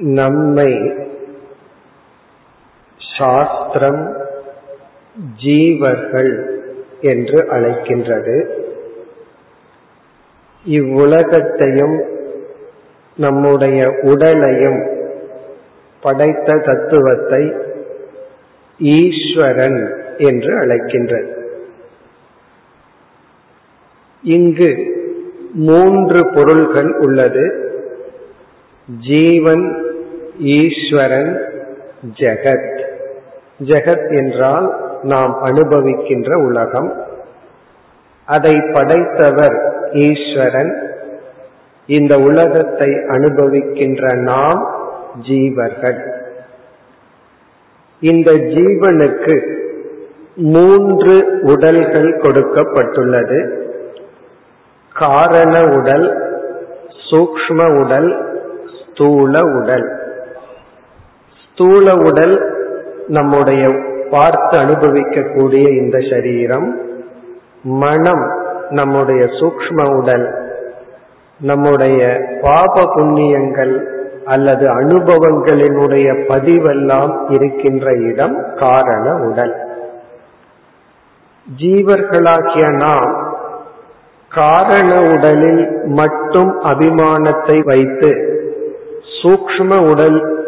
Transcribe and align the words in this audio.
நம்மை 0.00 0.92
சாஸ்திரம் 3.18 4.16
ஜீவர்கள் 5.44 6.60
என்று 7.00 7.42
அழைக்கின்றது. 7.42 8.48
இவ்வுலகத்தையும் 10.68 12.02
நம்முடைய 13.16 13.94
உடலையும் 14.02 14.88
படைத்த 16.00 16.56
தத்துவத்தை 16.56 17.52
ஈஸ்வரன் 18.78 19.94
என்று 20.18 20.58
அழைக்கின்றது. 20.58 21.32
இங்கு 24.22 24.96
மூன்று 25.52 26.30
பொருள்கள் 26.34 26.96
உள்ளது. 26.96 27.68
ஜீவன் 29.00 29.88
ஈஸ்வரன் 30.40 31.40
ஜெகத். 32.16 32.84
ஜெகத் 33.64 34.16
என்றால் 34.16 34.74
நாம் 35.02 35.38
அனுபவிக்கின்ற 35.44 36.34
உலகம். 36.34 37.04
அதை 38.24 38.60
படைத்தவர் 38.72 39.88
ஈஸ்வரன். 39.92 40.90
இந்த 41.86 42.18
உலகத்தை 42.18 42.88
அனுபவிக்கின்ற 42.88 44.14
நாம் 44.14 44.74
ஜீவர்கள். 45.22 46.12
இந்த 48.00 48.30
ஜீவனுக்கு 48.30 49.58
மூன்று 50.34 51.38
உடல்கள் 51.42 52.16
கொடுக்கப்பட்டுள்ளது. 52.16 53.58
காரண 54.94 55.64
உடல் 55.64 56.38
சூக்ஷ்ம 57.10 57.84
உடல் 57.84 58.38
ஸ்தூல 58.90 59.38
உடல். 59.62 59.99
ஸ்தூல 61.60 61.94
உடல் 61.94 62.52
நம்முடைய 63.08 63.70
பார்த்து 64.10 64.58
அனுபவிக்கக்கூடிய 64.58 65.76
இந்த 65.76 65.98
சரீரம் 66.10 66.80
மனம் 67.62 68.30
நம்முடைய 68.70 69.24
சூக்ஷ்ம 69.24 69.96
உடல் 69.96 70.54
நம்முடைய 71.40 72.20
பாப 72.42 72.82
புண்ணியங்கள் 72.82 73.86
அல்லது 74.24 74.66
அனுபவங்களினுடைய 74.80 76.24
பதிவெல்லாம் 76.28 77.32
இருக்கின்ற 77.32 77.92
இடம் 77.92 78.54
காரண 78.56 79.14
உடல். 79.14 79.54
ஜீவர்களாகிய 81.58 82.76
நாம் 82.76 83.36
காரண 84.28 85.02
உடலில் 85.02 85.84
மட்டும் 85.86 86.62
அபிமானத்தை 86.62 87.64
வைத்து 87.64 88.40
சூக்ஷ்ம 89.22 89.90
உடல் 89.90 90.38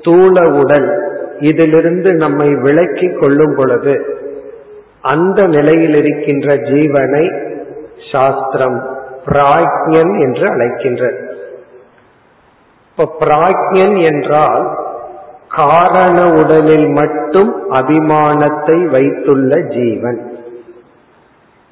ஸ்தூல 0.00 0.48
உடல் 0.48 0.88
இதிலிருந்து 1.38 2.14
நம்மை 2.14 2.54
விளக்கி 2.54 3.08
கொள்ளும் 3.12 3.54
பொழுது 3.56 4.18
அந்த 5.00 5.46
நிலையில் 5.46 5.94
இருக்கின்ற 5.94 6.56
ஜீவனை 6.56 7.24
சாஸ்திரம் 8.12 8.98
பிராக்ஞன் 9.26 10.12
என்று 10.20 10.46
அழைக்கின்றது. 10.54 11.18
இப்ப 12.88 13.26
பிராக்ஞன் 13.26 14.02
என்றால் 14.02 14.78
காரண 15.48 16.32
உடலில் 16.32 16.88
மட்டும் 16.88 17.70
அபிமானத்தை 17.70 18.84
வைத்துள்ள 18.84 19.60
ஜீவன். 19.60 20.20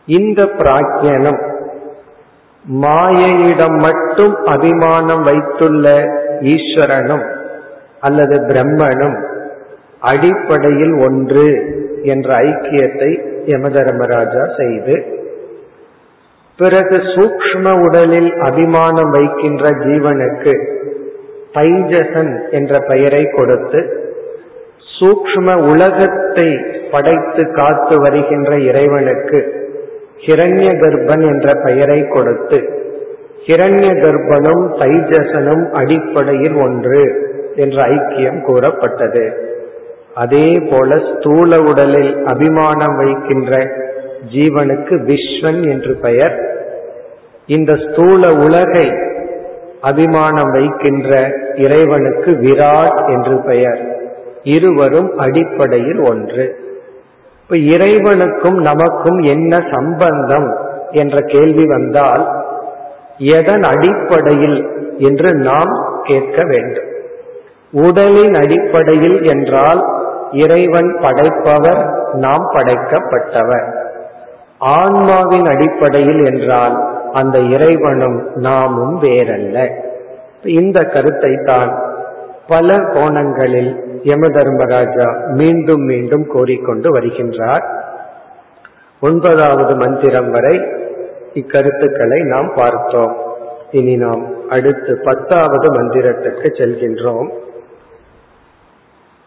இந்த 0.07 0.43
பிராக்ஞனம் 0.45 1.41
மாயையிடம் 2.81 3.79
மட்டும் 3.79 4.45
அபிமானம் 4.45 5.23
வைத்துள்ள 5.23 6.09
ஈஸ்வரனும் 6.41 7.38
அல்லது 8.01 8.37
பிரம்மனும் 8.41 9.17
அடிப்படையில் 10.01 10.95
ஒன்று 10.99 11.47
என்ற 12.03 12.29
ஐக்கியத்தை 12.39 13.11
யமதர்மராஜா 13.45 14.45
செய்து 14.57 14.97
பிறகு 16.57 16.97
சூக்ஷ்ம 17.15 17.73
உடலில் 17.87 18.31
அபிமானம் 18.41 19.11
வைக்கின்ற 19.11 19.71
ஜீவனுக்கு 19.85 20.55
தைஜசன் 21.55 22.33
என்ற 22.51 22.79
பெயரை 22.79 23.25
கொடுத்து 23.31 23.81
சூக்ஷ்ம 24.99 25.55
உலகத்தை 25.73 26.49
படைத்து 26.91 27.43
காத்து 27.53 28.01
வருகின்ற 28.01 28.59
இறைவனுக்கு 28.59 29.41
ஹிரண்ய 30.27 30.71
கர்ப்பன் 30.83 31.25
என்ற 31.31 31.49
பெயரை 31.65 32.01
கொடுத்து 32.07 32.59
ஹிரண்ய 33.47 33.91
கர்ப்பனும் 34.05 34.65
தைஜசனும் 34.81 35.65
அடிப்படையில் 35.73 36.55
ஒன்று. 36.55 37.03
என்ற 37.59 37.83
ஐக்கியம் 37.85 38.41
கூறப்பட்டது. 38.43 39.25
அதே 40.15 40.59
போல 40.71 40.99
ஸ்தூல 40.99 41.61
உடலில் 41.61 42.25
அபிமானம் 42.25 42.97
வைக்கின்ற 42.97 43.57
ஜீவனுக்கு 44.33 44.95
விஸ்வன் 45.07 45.69
என்று 45.69 45.95
பெயர். 45.95 46.37
இந்த 47.47 47.77
ஸ்தூல 47.77 48.35
உலகை 48.35 48.93
அபிமானம் 49.81 50.51
வைக்கின்ற 50.51 51.31
இறைவனுக்கு 51.57 52.31
விராட் 52.31 53.01
என்று 53.09 53.37
பெயர். 53.47 53.81
இருவரும் 54.43 55.19
அடிப்படையில் 55.19 56.01
ஒன்று. 56.01 56.47
இப்ப 57.43 57.57
இறைவனுக்கும் 57.57 58.59
நமக்கும் 58.61 59.19
என்ன 59.19 59.63
சம்பந்தம் 59.73 60.57
என்ற 60.91 61.17
கேள்வி 61.27 61.67
வந்தால் 61.67 62.25
எதன் 63.19 63.63
அடிப்படையில் 63.63 64.59
என்று 64.99 65.35
நாம் 65.35 66.01
கேட்க 66.03 66.43
வேண்டும். 66.45 66.97
உடலின் 67.71 68.35
அடிப்படையில் 68.35 69.23
என்றால் 69.23 69.85
இறைவன் 70.33 70.99
படைப்பவர் 71.01 72.13
நாம் 72.13 72.51
படைக்கப்பட்டவர். 72.55 73.67
ஆன்மாவின் 74.59 75.47
அடிப்படையில் 75.47 76.25
என்றால் 76.25 76.77
அந்த 77.13 77.39
இறைவனும் 77.39 78.31
நாமும் 78.35 79.03
வேறல்ல. 79.03 79.69
இந்த 80.43 80.85
கருத்தை 80.85 81.39
தான் 81.45 81.83
பல 82.47 82.79
கோணங்களில் 82.79 84.01
யம 84.03 84.29
தர்மராஜா 84.29 85.17
மீண்டும் 85.29 85.81
மீண்டும் 85.81 86.27
கோரிக்கொண்டு 86.35 86.99
வருகின்றார். 86.99 87.65
ஒன்பதாவது 89.01 89.75
மந்திரம் 89.75 90.31
வரை 90.31 90.57
இக்கருத்துக்களை 91.35 92.25
நாம் 92.25 92.53
பார்த்தோம். 92.55 93.17
இனி 93.71 93.97
நாம் 93.97 94.27
அடுத்து 94.49 95.01
பத்தாவது 95.05 95.83
மந்திரத்துக்கு 95.83 96.49
செல்கின்றோம். 96.59 97.29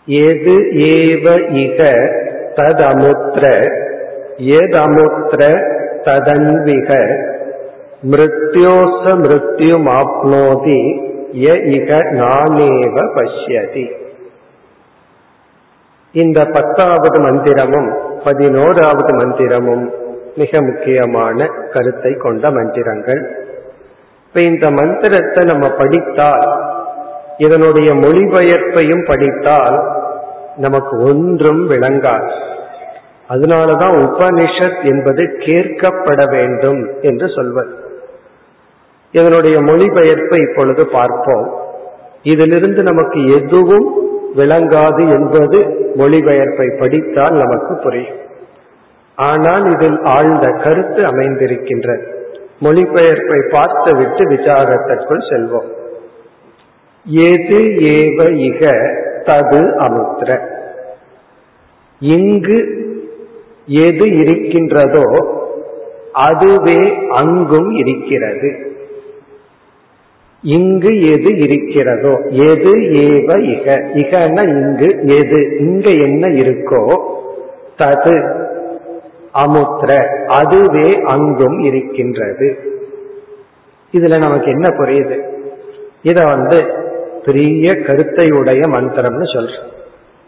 எது 0.08 0.56
ஏவ 0.74 1.26
இக 1.64 1.80
ததமுத்திர 2.56 3.46
ஏதமுத்திர 4.38 5.42
ததன்விக 6.04 6.90
மிருத்யோச 8.12 9.04
மிருத்யுமாப்னோதி 9.24 10.80
ய 11.34 11.48
இக 11.76 11.90
நானேவ 12.12 12.96
பஷ்யதி. 13.16 13.86
இந்த 16.14 16.46
பத்தாவது 16.46 17.20
மந்திரமும் 17.20 17.90
பதினோராவது 18.24 19.12
மந்திரமும் 19.18 19.86
மிக 20.36 20.62
முக்கியமான 20.62 21.48
கருத்தை 21.70 22.14
கொண்ட 22.18 22.52
மந்திரங்கள். 22.52 23.22
இப்ப 24.28 24.42
இந்த 24.42 24.72
மந்திரத்தை 24.72 25.44
நம்ம 25.44 25.70
படித்தால் 25.70 26.46
இதனுடைய 27.38 27.94
மொழிபெயர்ப்பையும் 27.94 29.06
படித்தால் 29.06 30.00
நமக்கு 30.58 31.04
ஒன்றும் 31.04 31.70
விளங்காது. 31.70 32.32
அதனாலதான் 33.30 33.96
உபனிஷத் 33.98 34.84
என்பது 34.84 35.24
கேட்கப்பட 35.24 36.30
வேண்டும் 36.30 36.90
என்று 37.02 37.30
சொல்வது. 37.30 37.74
இதனுடைய 39.12 39.60
மொழிபெயர்ப்பை 39.62 40.50
இப்பொழுது 40.50 40.88
பார்ப்போம். 40.88 41.60
இதிலிருந்து 42.24 42.84
நமக்கு 42.84 43.34
எதுவும் 43.34 43.96
விளங்காது 44.36 45.10
என்பது 45.10 45.58
மொழிபெயர்ப்பை 45.98 46.80
படித்தால் 46.80 47.34
நமக்கு 47.34 47.76
புரியும். 47.76 48.20
ஆனால் 49.16 49.72
இதில் 49.72 50.00
ஆழ்ந்த 50.04 50.52
கருத்து 50.64 51.04
அமைந்திருக்கின்றது. 51.04 52.04
மொழிபெயர்ப்பை 52.62 53.50
பார்த்துவிட்டு 53.50 54.30
விசாரத்திற்குள் 54.30 55.30
செல்வோம். 55.30 55.81
எது 57.06 57.60
ஏவ 57.96 58.30
இக 58.48 58.62
தது 59.24 59.76
அமுத்திர 59.76 60.40
இங்கு 62.00 62.80
எது 63.66 64.18
இருக்கின்றதோ 64.18 65.06
அதுவே 66.12 67.08
அங்கும் 67.10 67.70
இருக்கிறது. 67.72 68.70
இங்கு 70.42 71.02
எது 71.12 71.38
இருக்கிறதோ 71.38 72.14
எது 72.30 72.74
ஏவ 73.06 73.38
இக. 73.38 73.68
இகன 73.94 74.44
இங்கு 74.48 74.90
எது 75.18 75.58
இங்க 75.60 75.90
என்ன 75.90 76.28
இருக்கோ 76.28 77.02
தது 77.78 78.16
அமுத்திர 79.32 79.92
அதுவே 80.28 81.02
அங்கும் 81.02 81.60
இருக்கின்றது. 81.60 82.58
இதுல 83.94 84.18
நமக்கு 84.18 84.52
என்ன 84.52 84.70
புரியுது? 84.70 85.18
இத 86.02 86.26
வந்து 86.26 86.90
பெரிய 87.24 87.76
கருத்தை 87.76 88.32
உடைய 88.32 88.68
மந்திரம்னு 88.68 89.28
சொல்றோம் 89.34 89.70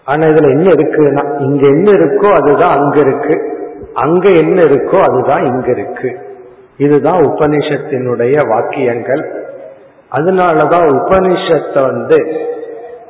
ஆனா 0.03 0.25
இதுல 0.25 0.49
என்ன 0.49 0.69
இருக்குன்னா 0.71 1.39
இங்க 1.39 1.67
என்ன 1.67 1.91
இருக்கோ 1.91 2.29
அதுதான் 2.33 2.79
அங்க 2.79 2.99
இருக்கு. 2.99 3.35
அங்க 3.93 4.29
என்ன 4.29 4.61
இருக்கோ 4.61 4.97
அதுதான் 4.97 5.45
இங்க 5.45 5.71
இருக்கு. 5.71 6.17
இதுதான் 6.77 7.23
உபனிஷத்தினுடைய 7.23 8.47
வாக்கியங்கள். 8.47 9.23
அதனாலதான் 10.11 10.87
உபனிஷத்தை 10.87 11.81
வந்து 11.81 12.17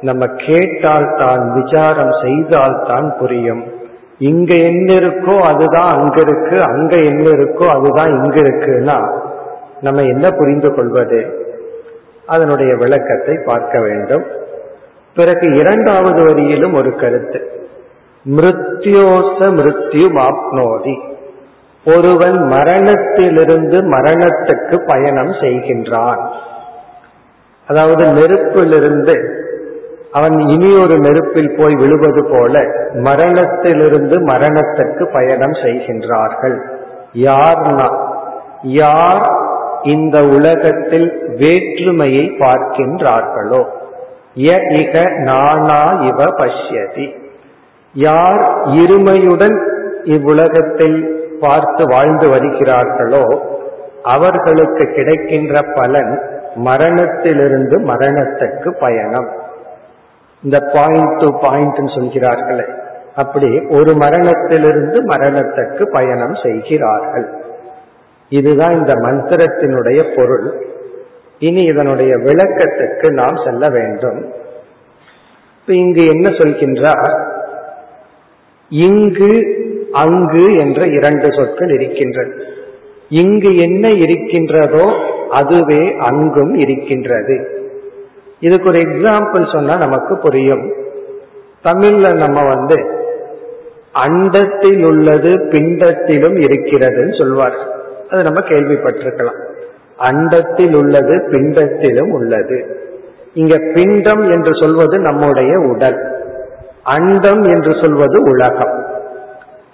நம்ம 0.02 0.26
கேட்டால் 0.26 1.16
தான் 1.18 1.54
விசாரம் 1.54 2.14
செய்தால் 2.22 2.84
தான் 2.88 3.16
புரியும். 3.20 3.64
இங்க 4.18 4.54
என்ன 4.54 4.94
இருக்கோ 4.94 5.40
அதுதான் 5.40 6.00
அங்க 6.00 6.22
இருக்கு 6.22 6.64
அங்க 6.64 6.96
என்ன 6.96 7.30
இருக்கோ 7.30 7.66
அதுதான் 7.68 8.24
இங்க 8.24 8.40
இருக்குன்னா 8.40 8.98
நம்ம 9.82 10.02
என்ன 10.02 10.32
புரிந்து 10.32 10.76
கொள்வது? 10.76 11.43
அதனுடைய 12.28 12.76
விளக்கத்தை 12.76 13.38
பார்க்க 13.46 13.80
வேண்டும். 13.80 14.24
பிறகு 15.16 15.56
இரண்டாவது 15.56 16.26
வரியிலும் 16.26 16.76
ஒரு 16.76 16.96
கருத்து. 16.96 17.52
மிருத்யோச 18.36 19.40
மிருத்யு 19.40 20.28
ஆப்னோதி. 20.28 21.12
ஒருவன் 21.86 22.44
மரணத்திலிருந்து 22.44 23.82
மரணத்துக்கு 23.82 24.88
பயணம் 24.88 25.32
செய்கின்றான். 25.32 26.30
அதாவது 27.68 28.06
நெருப்பிலிருந்து 28.06 29.42
அவன் 30.12 30.40
இனி 30.40 30.84
ஒரு 30.84 31.00
நெருப்பில் 31.00 31.56
போய் 31.58 31.76
விழுவது 31.76 32.28
போல 32.32 32.66
மரணத்திலிருந்து 32.94 34.20
மரணத்துக்கு 34.20 35.14
பயணம் 35.14 35.52
செய்கின்றார்கள். 35.52 36.60
யார்னா? 37.14 38.12
யார் 38.62 39.43
இந்த 39.84 40.24
உலகத்தில் 40.24 41.36
வேற்றுமையை 41.38 42.36
பார்க்கின்றார்களோ? 42.40 43.66
இக 44.36 45.20
நானா 45.20 45.84
இவ 45.84 46.24
பஷ்யதி. 46.24 47.16
யார் 47.94 48.68
இருமையுடன் 48.68 49.58
இவ்வுலகத்தில் 50.04 51.22
பார்த்து 51.40 51.88
வாழ்ந்து 51.88 52.30
வருகிறார்களோ 52.30 53.52
அவர்களுக்கு 54.04 54.94
கிடைக்கின்ற 54.94 55.62
பலன் 55.76 56.22
மரணத்திலிருந்து 56.56 57.80
மரணத்துக்கு 57.80 58.70
பயணம். 58.80 59.30
இந்த 60.44 60.60
பாயிண்ட் 60.74 61.18
டு 61.18 61.40
பாயிண்ட் 61.40 61.76
சொல்கிறார்களே 61.76 62.64
அப்படி 63.16 63.62
ஒரு 63.70 63.96
மரணத்திலிருந்து 63.96 65.08
மரணத்துக்கு 65.08 65.84
பயணம் 65.92 66.36
செய்கிறார்கள். 66.36 67.43
இதுதான் 68.34 68.74
இந்த 68.74 68.94
மந்திரத்தினுடைய 68.94 70.16
பொருள். 70.16 70.48
இனி 71.40 71.64
இதனுடைய 71.64 72.16
விளக்கத்துக்கு 72.16 73.10
நாம் 73.12 73.42
செல்ல 73.46 73.70
வேண்டும். 73.70 74.20
இங்கு 75.66 76.06
என்ன 76.06 76.30
சொல்கின்றார்? 76.30 77.14
இங்கு 78.70 79.32
அங்கு 79.92 80.56
என்ற 80.56 80.88
இரண்டு 80.88 81.32
சொற்கள் 81.34 81.70
இருக்கின்றன. 81.70 82.34
இங்கு 83.10 83.58
என்ன 83.58 83.92
இருக்கின்றதோ 83.92 84.86
அதுவே 85.30 85.96
அங்கும் 85.98 86.54
இருக்கின்றது. 86.56 87.38
இதுக்கு 88.40 88.70
ஒரு 88.70 88.80
எக்ஸாம்பிள் 88.80 89.54
சொன்னா 89.54 89.78
நமக்கு 89.78 90.18
புரியும். 90.18 90.74
தமிழ்ல 91.64 92.14
நம்ம 92.14 92.44
வந்து 92.44 92.78
அண்டத்தில் 93.94 94.84
உள்ளது 94.84 95.32
பிண்டத்திலும் 95.52 96.38
இருக்கிறதுன்னு 96.42 97.18
சொல்வார். 97.18 97.72
அது 98.14 98.24
நம்ம 98.24 98.40
கேள்விப்பட்டிருக்கலாம். 98.40 99.40
அண்டத்தில் 99.98 100.74
உள்ளது 100.74 101.16
பிண்டத்திலும் 101.32 102.12
உள்ளது. 102.12 102.82
இங்க 103.34 103.58
பிண்டம் 103.74 104.30
என்று 104.30 104.52
சொல்வது 104.56 105.00
நம்முடைய 105.00 105.60
உடல். 105.60 106.00
அண்டம் 106.84 107.44
என்று 107.44 107.76
சொல்வது 107.82 108.22
உலகம். 108.22 108.86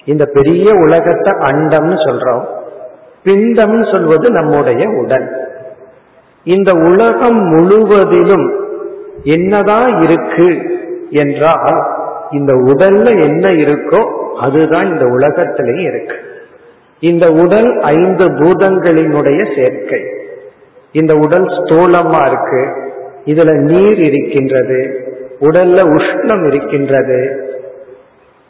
இந்த 0.06 0.26
பெரிய 0.26 0.74
உலகத்தை 0.74 1.34
அண்டம்னு 1.34 1.98
சொல்றோம். 2.08 2.44
பிண்டம் 3.24 3.84
சொல்வது 3.84 4.30
நம்முடைய 4.30 4.90
உடல். 4.90 5.28
இந்த 6.44 6.72
உலகம் 6.74 7.40
முழுவதிலும் 7.42 8.48
என்னதான் 9.24 10.02
இருக்கு 10.02 10.50
என்றால் 11.10 11.84
இந்த 12.32 12.54
உடல்ல 12.54 13.24
என்ன 13.24 13.50
இருக்கோ 13.50 14.02
அதுதான் 14.40 14.86
இந்த 14.86 15.06
உலகத்திலேயே 15.06 15.84
இருக்கு. 15.84 16.16
இந்த 17.00 17.32
உடல் 17.32 17.80
ஐந்து 17.80 18.30
பூதங்களினுடைய 18.30 19.56
சேர்க்கை. 19.56 20.02
இந்த 20.92 21.16
உடல் 21.16 21.46
ஸ்தூலமா 21.46 22.28
இருக்கு. 22.28 22.88
இதுல 23.26 23.54
நீர் 23.54 24.00
இருக்கின்றது. 24.00 25.08
உடல்ல 25.42 25.84
உஷ்ணம் 25.84 26.48
இருக்கின்றது. 26.48 27.48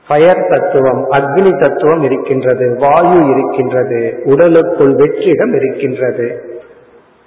ஃபயர் 0.08 0.48
தத்துவம் 0.50 1.12
அக்னி 1.12 1.60
தத்துவம் 1.60 2.04
இருக்கின்றது. 2.04 2.76
வாயு 2.80 3.30
இருக்கின்றது. 3.30 4.22
உடலுக்குள் 4.24 4.94
வெற்றிடம் 4.94 5.56
இருக்கின்றது. 5.56 6.60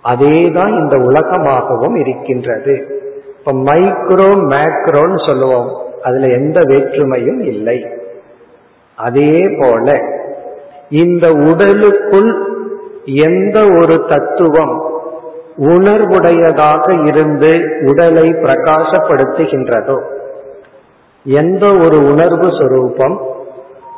அதேதான் 0.04 0.78
இந்த 0.78 0.96
உலகமாகவும் 0.96 1.96
இருக்கின்றது. 1.96 3.02
இப்ப 3.38 3.52
மைக்ரோ 3.52 4.36
மேக்ரோன்னு 4.50 5.26
சொல்லுவோம். 5.26 5.82
அதுல 6.02 6.26
எந்த 6.26 6.60
வேற்றுமையும் 6.60 7.40
இல்லை. 7.40 7.86
அதே 8.96 9.48
போல 9.58 10.20
இந்த 10.92 11.26
உடலுக்குள் 11.30 12.30
எந்த 13.04 13.58
ஒரு 13.80 14.04
தத்துவம் 14.08 14.74
உணர்வுடையதாக 15.56 17.06
இருந்து 17.06 17.50
உடலை 17.84 18.28
பிரகாசப்படுத்துகின்றதோ 18.44 19.98
எந்த 21.24 21.64
ஒரு 21.74 21.98
உணர்வு 22.04 22.48
சொரூபம் 22.60 23.16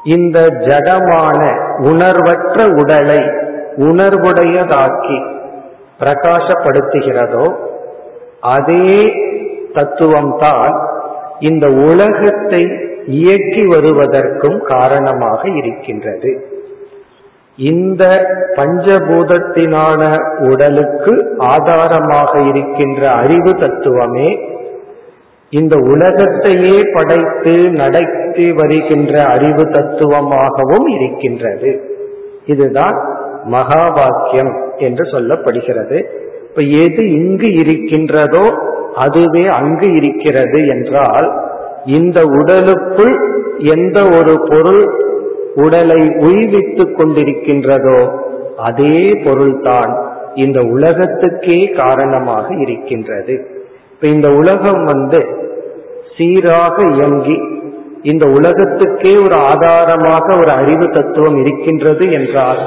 இந்த 0.05 0.39
ஜடமான 0.41 1.41
உணர்வற்ற 1.83 2.67
உடலை 2.81 3.21
உணர்வுடையதாக்கி 3.77 5.19
பிரகாசப்படுத்துகிறதோ 6.01 7.47
அதே 8.41 8.97
தத்துவம்தான் 9.75 10.75
இந்த 11.39 11.67
உலகத்தை 11.91 12.63
இயக்கி 13.07 13.63
வருவதற்கும் 13.67 14.59
காரணமாக 14.63 15.49
இருக்கின்றது. 15.51 16.31
இந்த 17.57 18.05
பஞ்சபூதத்தினான 18.57 20.19
உடலுக்கு 20.51 21.35
ஆதாரமாக 21.37 22.41
இருக்கின்ற 22.41 23.11
அறிவு 23.11 23.51
தத்துவமே 23.51 24.53
இந்த 25.51 25.77
உலகத்தையே 25.77 26.83
படைத்து 26.93 27.71
நடத்தி 27.71 28.53
வருகின்ற 28.53 29.25
அறிவு 29.25 29.63
தத்துவமாகவும் 29.63 30.87
இருக்கின்றது. 30.87 31.81
இதுதான் 32.47 32.97
மகா 33.45 33.89
வாக்கியம் 33.89 34.55
என்று 34.79 35.05
சொல்லப்படுகிறது. 35.05 36.05
இப்ப 36.49 36.63
எது 36.63 37.13
இங்கு 37.13 37.53
இருக்கின்றதோ 37.53 38.55
அதுவே 38.95 39.47
அங்கு 39.47 39.95
இருக்கிறது 39.95 40.67
என்றால் 40.67 41.43
இந்த 41.85 42.23
உடலுக்குள் 42.23 43.19
எந்த 43.59 44.05
ஒரு 44.05 44.47
பொருள் 44.49 45.03
உடலை 45.55 46.09
உய்வித்துக் 46.17 46.99
கொண்டிருக்கின்றதோ 46.99 48.23
அதே 48.57 49.13
பொருள்தான் 49.25 50.13
இந்த 50.35 50.61
உலகத்துக்கே 50.61 51.71
காரணமாக 51.77 52.55
இருக்கின்றது. 52.55 53.47
இப்ப 53.93 54.07
இந்த 54.07 54.33
உலகம் 54.33 54.85
வந்து 54.85 55.27
சீராக 56.17 56.83
இயங்கி 56.91 57.39
இந்த 58.03 58.27
உலகத்துக்கே 58.27 59.25
ஒரு 59.25 59.35
ஆதாரமாக 59.35 60.39
ஒரு 60.39 60.51
அறிவு 60.51 60.91
தத்துவம் 60.91 61.37
இருக்கின்றது 61.41 62.13
என்றால் 62.13 62.59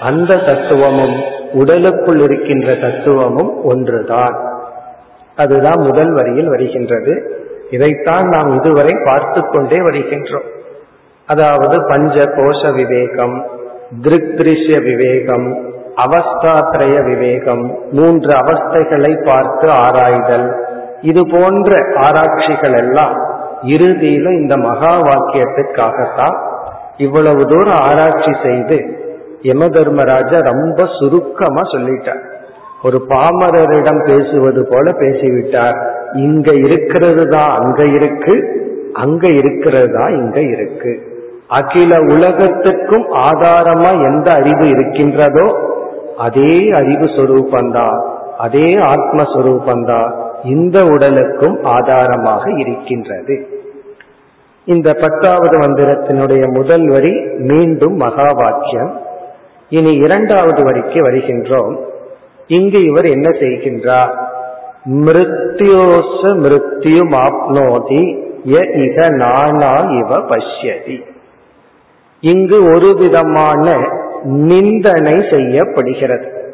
அந்த 0.00 0.36
தத்துவமும் 0.36 1.16
உடலுக்குள் 1.52 2.20
இருக்கின்ற 2.20 2.74
தத்துவமும் 2.74 3.64
ஒன்றுதான். 3.64 4.36
அதுதான் 5.36 5.80
முதல் 5.80 6.12
வரியில் 6.12 6.48
வருகின்றது. 6.48 7.40
இதைத்தான் 7.70 8.28
நாம் 8.28 8.56
இதுவரை 8.56 8.92
பார்த்து 9.04 9.40
கொண்டே 9.46 9.76
வருகின்றோம். 9.76 10.48
அதாவது 11.32 11.76
பஞ்ச 11.90 12.16
கோஷ 12.36 12.60
விவேகம் 12.80 13.36
திருஷ்ய 14.38 14.76
விவேகம் 14.86 15.48
அவஸ்தாத்ரய 16.04 16.96
விவேகம் 17.08 17.64
மூன்று 17.90 18.32
அவஸ்தைகளை 18.42 19.12
பார்த்து 19.28 19.66
ஆராய்தல். 19.84 20.48
இது 21.10 21.22
போன்ற 21.34 21.70
ஆராய்ச்சிகள் 22.06 22.76
எல்லாம் 22.82 23.14
இறுதியில 23.74 24.32
இந்த 24.40 24.54
மகா 24.66 24.92
வாக்கியத்துக்காகத்தான் 25.08 26.36
இவ்வளவு 26.96 27.42
தூரம் 27.52 27.82
ஆராய்ச்சி 27.88 28.32
செய்து 28.44 28.78
யம 29.42 29.66
தர்மராஜா 29.76 30.38
ரொம்ப 30.52 30.86
சுருக்கமா 30.98 31.62
சொல்லிட்டார். 31.74 32.22
ஒரு 32.86 32.98
பாமரரிடம் 33.10 34.00
பேசுவது 34.08 34.62
போல 34.72 34.86
பேசிவிட்டார். 35.02 35.78
இங்க 36.26 36.48
இருக்கிறது 36.66 37.24
தான் 37.28 37.50
அங்க 37.60 37.80
இருக்கு 37.98 38.34
அங்க 39.04 39.24
இருக்கிறது 39.40 39.90
தான் 39.98 40.12
இங்க 40.20 40.38
இருக்கு. 40.54 40.92
அகில 41.48 42.00
உலகத்துக்கும் 42.00 43.12
ஆதாரமா 43.12 43.90
எந்த 44.02 44.32
அறிவு 44.32 44.68
இருக்கின்றதோ 44.68 45.58
அதே 46.16 46.70
அறிவு 46.70 47.04
சொரூபந்தான் 47.04 48.00
அதே 48.38 48.74
ஆத்மஸ்வரூபந்தான் 48.74 50.26
இந்த 50.44 50.84
உடலுக்கும் 50.84 51.62
ஆதாரமாக 51.62 52.50
இருக்கின்றது. 52.56 53.48
இந்த 54.64 54.94
பத்தாவது 54.94 55.60
மந்திரத்தினுடைய 55.60 56.52
முதல் 56.52 56.88
வரி 56.88 57.12
மீண்டும் 57.38 57.94
மகா 57.94 58.32
வாக்கியம் 58.32 59.00
இனி 59.68 59.94
இரண்டாவது 59.94 60.64
வரிக்கு 60.64 61.10
வருகின்றோம். 61.10 61.78
இங்கு 62.46 62.84
இவர் 62.84 63.04
என்ன 63.04 63.28
செய்கின்றார்? 63.28 64.12
மிருத்யோச 64.84 66.20
மிருத்யும் 66.22 67.22
ஆப்னோதி 67.26 68.26
ய 68.46 68.56
இக 68.84 69.08
நானா 69.08 69.72
இவ 69.76 70.18
பஷ்யதி. 70.18 71.07
இங்கு 72.20 72.64
ஒரு 72.64 72.94
விதமான 72.94 73.88
நிந்தனை 74.22 75.14
செய்யப்படுகிறது. 75.30 76.52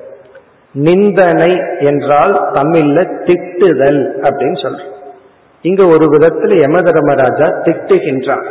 நிந்தனை 0.73 1.61
என்றால் 1.79 2.51
தமிழ்ல 2.55 3.09
திட்டுதல் 3.25 4.01
அப்படின்னு 4.23 4.59
சொல்றோம். 4.63 4.93
இங்க 5.61 5.87
ஒரு 5.87 6.09
விதத்தில் 6.09 6.61
யம 6.61 6.81
தர்மராஜா 6.81 7.47
திட்டுகின்றார். 7.47 8.45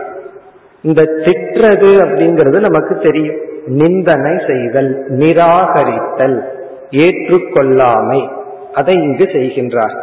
இந்த 0.81 1.01
திட்டுறது 1.01 1.89
அப்படிங்கிறது 2.05 2.59
நமக்கு 2.59 2.97
தெரியும். 2.97 3.35
நிந்தனை 3.65 4.37
செய்தல் 4.47 5.05
நிராகரித்தல் 5.09 6.43
ஏற்றுக்கொள்ளாமை 6.91 8.29
அதை 8.73 8.95
இங்கு 8.95 9.23
செய்கின்றார். 9.23 9.97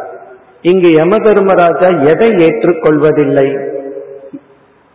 இங்கு 0.61 0.91
யம 0.91 1.17
தர்மராஜா 1.17 1.87
எதை 1.87 2.29
ஏற்றுக்கொள்வதில்லை? 2.31 3.79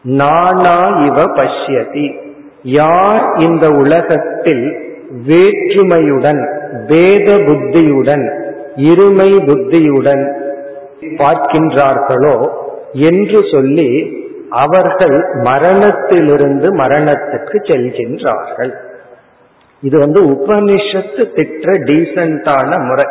நானா 0.07 1.05
இவ 1.07 1.23
பஷ்யதி. 1.23 2.19
யார் 2.63 3.35
இந்த 3.39 3.69
உலகத்தில் 3.69 4.95
வேற்றுமையுடன் 5.27 6.41
வேத 6.87 7.39
புத்தியுடன் 7.39 8.55
இருமை 8.77 9.45
புத்தியுடன் 9.47 10.25
பார்க்கின்றார்களோ 11.17 12.49
என்று 12.93 13.45
சொல்லி 13.53 14.15
அவர்கள் 14.49 15.33
மரணத்திலிருந்து 15.35 16.77
மரணத்துக்கு 16.77 17.57
செல்கின்றார்கள். 17.63 18.73
இது 19.81 19.99
வந்து 19.99 20.21
உபனிஷத்து 20.23 21.33
திட்ட 21.35 21.73
டீசென்டான 21.73 22.87
முறை. 22.87 23.05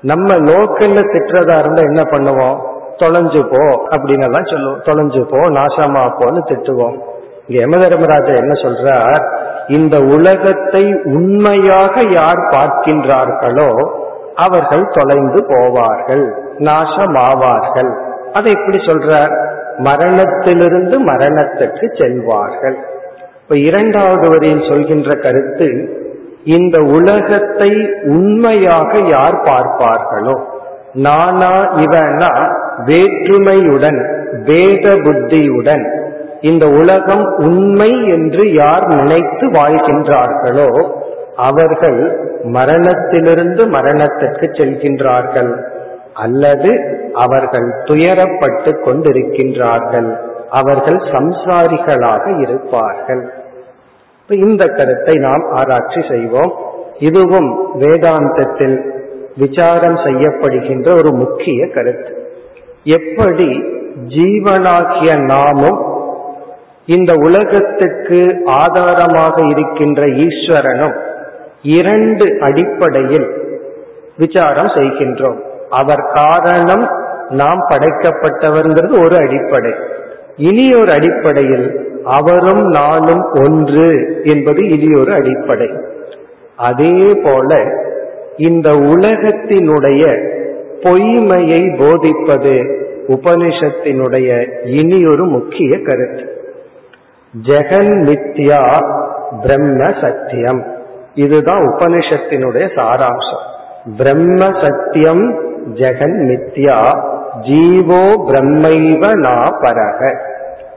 நம்ம 0.00 0.34
லோக்கல்ல 0.34 1.00
திட்டுறதா 1.12 1.58
இருந்தா 1.58 1.82
என்ன 1.82 2.02
பண்ணுவோம்? 2.02 2.58
தொலைஞ்சு 3.02 3.40
போ 3.52 3.62
அப்படின்னு 3.94 4.26
எல்லாம் 4.28 4.50
சொல்லுவோம். 4.50 4.80
தொலைஞ்சு 4.84 5.22
போ 5.30 5.40
நாசமா 5.58 6.02
போன்னு 6.20 6.40
திட்டுவோம். 6.50 6.96
இங்க 7.46 7.58
யமதர்மராஜா 7.64 8.32
என்ன 8.42 8.54
சொல்றார்? 8.64 9.22
இந்த 9.68 9.96
உலகத்தை 10.16 10.82
உண்மையாக 11.16 12.02
யார் 12.18 12.42
பார்க்கின்றார்களோ 12.54 13.70
அவர்கள் 14.34 14.84
தொலைந்து 14.88 15.40
போவார்கள் 15.48 16.24
நாசமாவார்கள். 16.58 17.90
அதை 18.32 18.48
எப்படி 18.52 18.78
சொல்றார்? 18.78 19.32
மரணத்திலிருந்து 19.78 20.96
மரணத்துக்கு 21.00 21.86
செல்வார்கள். 22.00 22.76
இப்ப 23.42 23.56
இரண்டாவது 23.56 24.26
வரியில் 24.28 24.68
சொல்கின்ற 24.68 25.14
கருத்து 25.14 25.68
இந்த 26.56 26.76
உலகத்தை 26.96 27.70
உண்மையாக 28.14 29.00
யார் 29.08 29.36
பார்ப்பார்களோ 29.48 30.36
நானா 31.06 31.52
இவனா 31.84 32.32
வேற்றுமையுடன் 32.86 33.98
வேத 34.44 34.96
புத்தியுடன் 34.96 36.06
இந்த 36.40 36.68
உலகம் 36.68 37.24
உண்மை 37.36 38.06
என்று 38.06 38.52
யார் 38.52 38.86
நினைத்து 38.86 39.46
வாழ்கின்றார்களோ 39.50 40.86
அவர்கள் 41.36 42.20
மரணத்திலிருந்து 42.42 43.66
மரணத்திற்கு 43.66 44.46
செல்கின்றார்கள் 44.46 45.62
அல்லது 46.14 46.70
அவர்கள் 47.12 47.68
துயரப்பட்டு 47.84 48.70
கொண்டிருக்கின்றார்கள் 48.84 50.16
அவர்கள் 50.50 50.96
சம்சாரிகளாக 50.96 52.40
இருப்பார்கள். 52.40 53.32
இந்த 54.28 54.66
கருத்தை 54.66 55.14
நாம் 55.14 55.50
ஆராய்ச்சி 55.50 56.02
செய்வோம். 56.08 56.52
இதுவும் 56.98 57.74
வேதாந்தத்தில் 57.80 58.78
விசாரம் 59.36 59.96
செய்யப்படுகின்ற 59.96 60.96
ஒரு 60.96 61.12
முக்கிய 61.12 61.66
கருத்து. 61.66 62.17
எப்படி 62.82 63.62
ஜீவனாகிய 64.08 65.24
நாமும் 65.24 65.86
இந்த 66.86 67.14
உலகத்துக்கு 67.14 68.42
ஆதாரமாக 68.44 69.42
இருக்கின்ற 69.46 70.06
ஈஸ்வரனும் 70.06 70.96
இரண்டு 71.62 72.36
அடிப்படையில் 72.40 73.30
விசாரம் 74.18 74.66
செய்கின்றோம். 74.66 75.36
அவர் 75.70 76.10
காரணம் 76.14 76.88
நாம் 77.28 77.66
படைக்கப்பட்டவர்ங்கிறது 77.68 79.04
ஒரு 79.04 79.16
அடிப்படை. 79.16 79.74
இனி 80.36 80.74
ஒரு 80.74 80.92
அடிப்படையில் 80.92 81.96
அவரும் 82.04 82.66
நானும் 82.66 83.32
ஒன்று 83.32 84.20
என்பது 84.24 84.68
இனி 84.68 85.00
ஒரு 85.00 85.12
அடிப்படை. 85.12 85.70
அதே 86.56 87.14
போல 87.22 87.64
இந்த 88.36 88.70
உலகத்தினுடைய 88.70 90.36
பொய்மையை 90.82 91.76
போதிப்பது 91.78 92.86
உபனிஷத்தினுடைய 93.08 94.48
இனி 94.66 95.06
ஒரு 95.06 95.24
முக்கிய 95.24 95.78
கருத்து. 95.82 96.42
ஜெகன் 97.42 97.92
மித்யா 98.08 98.78
பிரம்ம 99.42 99.92
சத்தியம். 100.00 100.64
இதுதான் 101.14 101.62
உபனிஷத்தினுடைய 101.62 102.66
சாராம்சம். 102.76 103.44
பிரம்ம 103.96 104.50
சத்தியம் 104.62 105.40
ஜெகன் 105.74 106.18
மித்யா 106.30 106.78
ஜீவோ 107.40 108.02
பிரம்மைவ 108.28 109.12
நா 109.12 109.48
பரக. 109.60 110.18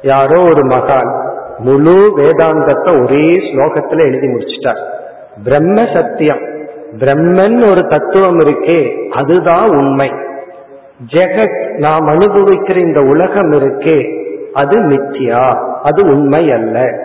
யாரோ 0.01 0.41
ஒரு 0.41 0.63
மகான் 0.67 1.29
முழு 1.57 2.13
வேதாந்தத்தை 2.17 3.03
ஒரே 3.03 3.25
ஸ்லோகத்துல 3.37 3.99
எழுதி 3.99 4.27
முடிச்சிட்டார். 4.27 4.81
பிரம்ம 5.43 5.85
சத்தியம் 5.93 6.49
பிரம்மன் 6.99 7.71
ஒரு 7.71 7.87
தத்துவம் 7.87 8.39
இருக்கே 8.39 9.09
அதுதான் 9.09 9.67
உண்மை. 9.67 10.11
ஜெகத் 11.11 11.77
நாம் 11.77 12.07
அனுபவிக்கிற 12.07 12.75
இந்த 12.75 13.01
உலகம் 13.01 13.51
இருக்கே 13.51 14.23
அது 14.53 14.79
மித்தியா 14.79 15.55
அது 15.83 16.05
உண்மை 16.05 16.51
அல்ல. 16.51 16.99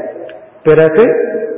பிறகு 0.63 1.05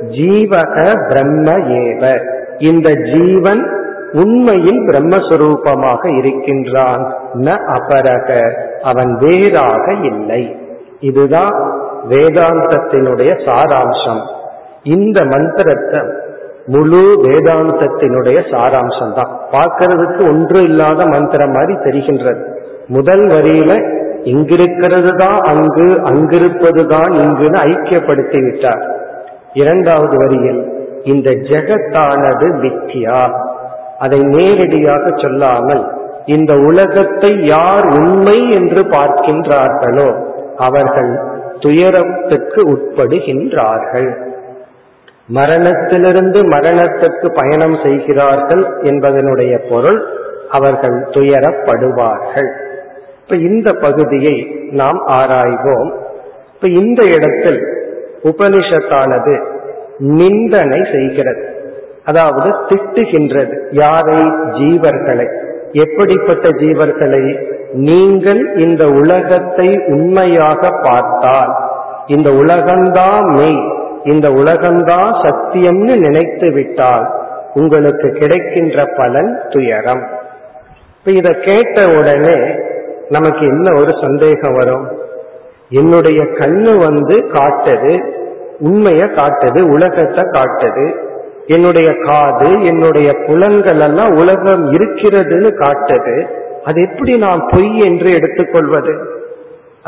ஜீவக 0.09 0.93
பிரம்ம 1.07 1.51
ஏவ. 1.57 2.19
இந்த 2.57 2.93
ஜீவன் 2.93 3.69
உண்மையில் 4.11 4.79
பிரம்மஸ்வரூபமாக 4.79 6.17
இருக்கின்றான் 6.17 7.13
ந 7.33 7.57
அபரக 7.67 8.53
அவன் 8.81 9.15
வேறாக 9.15 9.93
இல்லை. 9.93 10.57
இதுதான் 10.99 11.71
வேதாந்தத்தினுடைய 12.09 13.31
சாராம்சம். 13.45 14.21
இந்த 14.83 15.25
மந்திரத்தை 15.25 15.99
முழு 16.73 17.01
வேதாந்தத்தினுடைய 17.25 18.37
சாராம்சம் 18.51 19.13
தான் 19.17 19.31
பார்க்கறதுக்கு 19.53 20.21
ஒன்று 20.31 20.59
இல்லாத 20.63 21.05
மந்திரம் 21.05 21.53
மாதிரி 21.55 21.75
தெரிகின்றது. 21.85 22.41
முதல் 22.95 23.25
வரியில 23.33 23.71
இங்கிருக்கிறது 24.33 25.11
தான் 25.23 25.39
அங்கு 25.51 25.87
அங்கிருப்பது 26.11 26.83
தான் 26.93 27.11
இங்குன்னு 27.23 27.59
ஐக்கியப்படுத்தி 27.69 28.39
விட்டார். 28.45 28.83
இரண்டாவது 29.53 30.15
வரியில் 30.23 30.61
இந்த 31.03 31.29
ஜெகத்தானது 31.49 32.47
மித்தியா? 32.63 33.21
அதை 34.03 34.19
நேரடியாக 34.35 35.05
சொல்லாமல் 35.23 35.83
இந்த 36.35 36.53
உலகத்தை 36.69 37.31
யார் 37.55 37.85
உண்மை 37.99 38.37
என்று 38.59 38.81
பார்க்கின்றார்களோ 38.95 40.09
அவர்கள் 40.67 41.11
துயரத்துக்கு 41.63 42.61
உட்படுகின்றார்கள். 42.73 44.09
மரணத்திலிருந்து 45.29 46.43
மரணத்திற்கு 46.43 47.31
பயணம் 47.33 47.77
செய்கிறார்கள் 47.83 48.65
என்பதனுடைய 48.81 49.69
பொருள் 49.69 50.03
அவர்கள் 50.49 51.07
துயரப்படுவார்கள். 51.09 52.51
இப்ப 53.23 53.35
இந்த 53.35 53.73
பகுதியை 53.73 54.47
நாம் 54.71 55.07
ஆராய்வோம். 55.07 55.91
இப்ப 56.55 56.67
இந்த 56.67 57.03
இடத்தில் 57.03 57.59
உபனிஷத்தானது 58.23 59.45
நிந்தனை 59.97 60.81
செய்கிறது. 60.91 61.47
அதாவது 62.05 62.49
திட்டுகின்றது 62.49 63.59
யாரை? 63.71 64.17
ஜீவர்களை. 64.51 65.27
எப்படிப்பட்ட 65.71 66.49
ஜீவர்களை? 66.49 67.51
நீங்கள் 67.73 68.55
இந்த 68.55 68.89
உலகத்தை 68.89 69.79
உண்மையாக 69.87 70.69
பார்த்தால். 70.83 71.55
இந்த 72.07 72.29
உலகம்தான் 72.29 73.23
மெய். 73.23 73.78
இந்த 74.03 74.29
உலகம்தான் 74.29 75.11
சத்தியம்னு 75.23 75.97
நினைத்து 75.97 76.51
விட்டால் 76.51 77.09
உங்களுக்கு 77.53 78.09
கிடைக்கின்ற 78.09 78.85
பலன் 78.97 79.41
துயரம். 79.49 80.07
இப்ப 80.97 81.11
இத 81.11 81.29
கேட்ட 81.31 81.97
உடனே 81.97 82.55
நமக்கு 83.09 83.45
என்ன 83.45 83.81
ஒரு 83.81 83.93
சந்தேகம் 84.01 84.55
வரும்? 84.55 84.97
என்னுடைய 85.69 86.23
கண்ணு 86.23 86.77
வந்து 86.77 87.15
காட்டுது 87.33 88.03
உண்மைய 88.59 89.05
காட்டுது 89.05 89.61
உலகத்தை 89.61 90.23
காட்டுது 90.23 90.95
என்னுடைய 91.45 91.93
காது 92.03 92.65
என்னுடைய 92.65 93.13
புலன்கள் 93.25 93.79
எல்லாம் 93.79 94.15
உலகம் 94.15 94.71
இருக்கிறதுன்னு 94.71 95.49
காட்டுது 95.55 96.27
அது 96.63 96.81
எப்படி 96.81 97.17
நான் 97.17 97.47
பொய் 97.51 97.79
என்று 97.79 98.13
எடுத்துக்கொள்வது? 98.13 98.93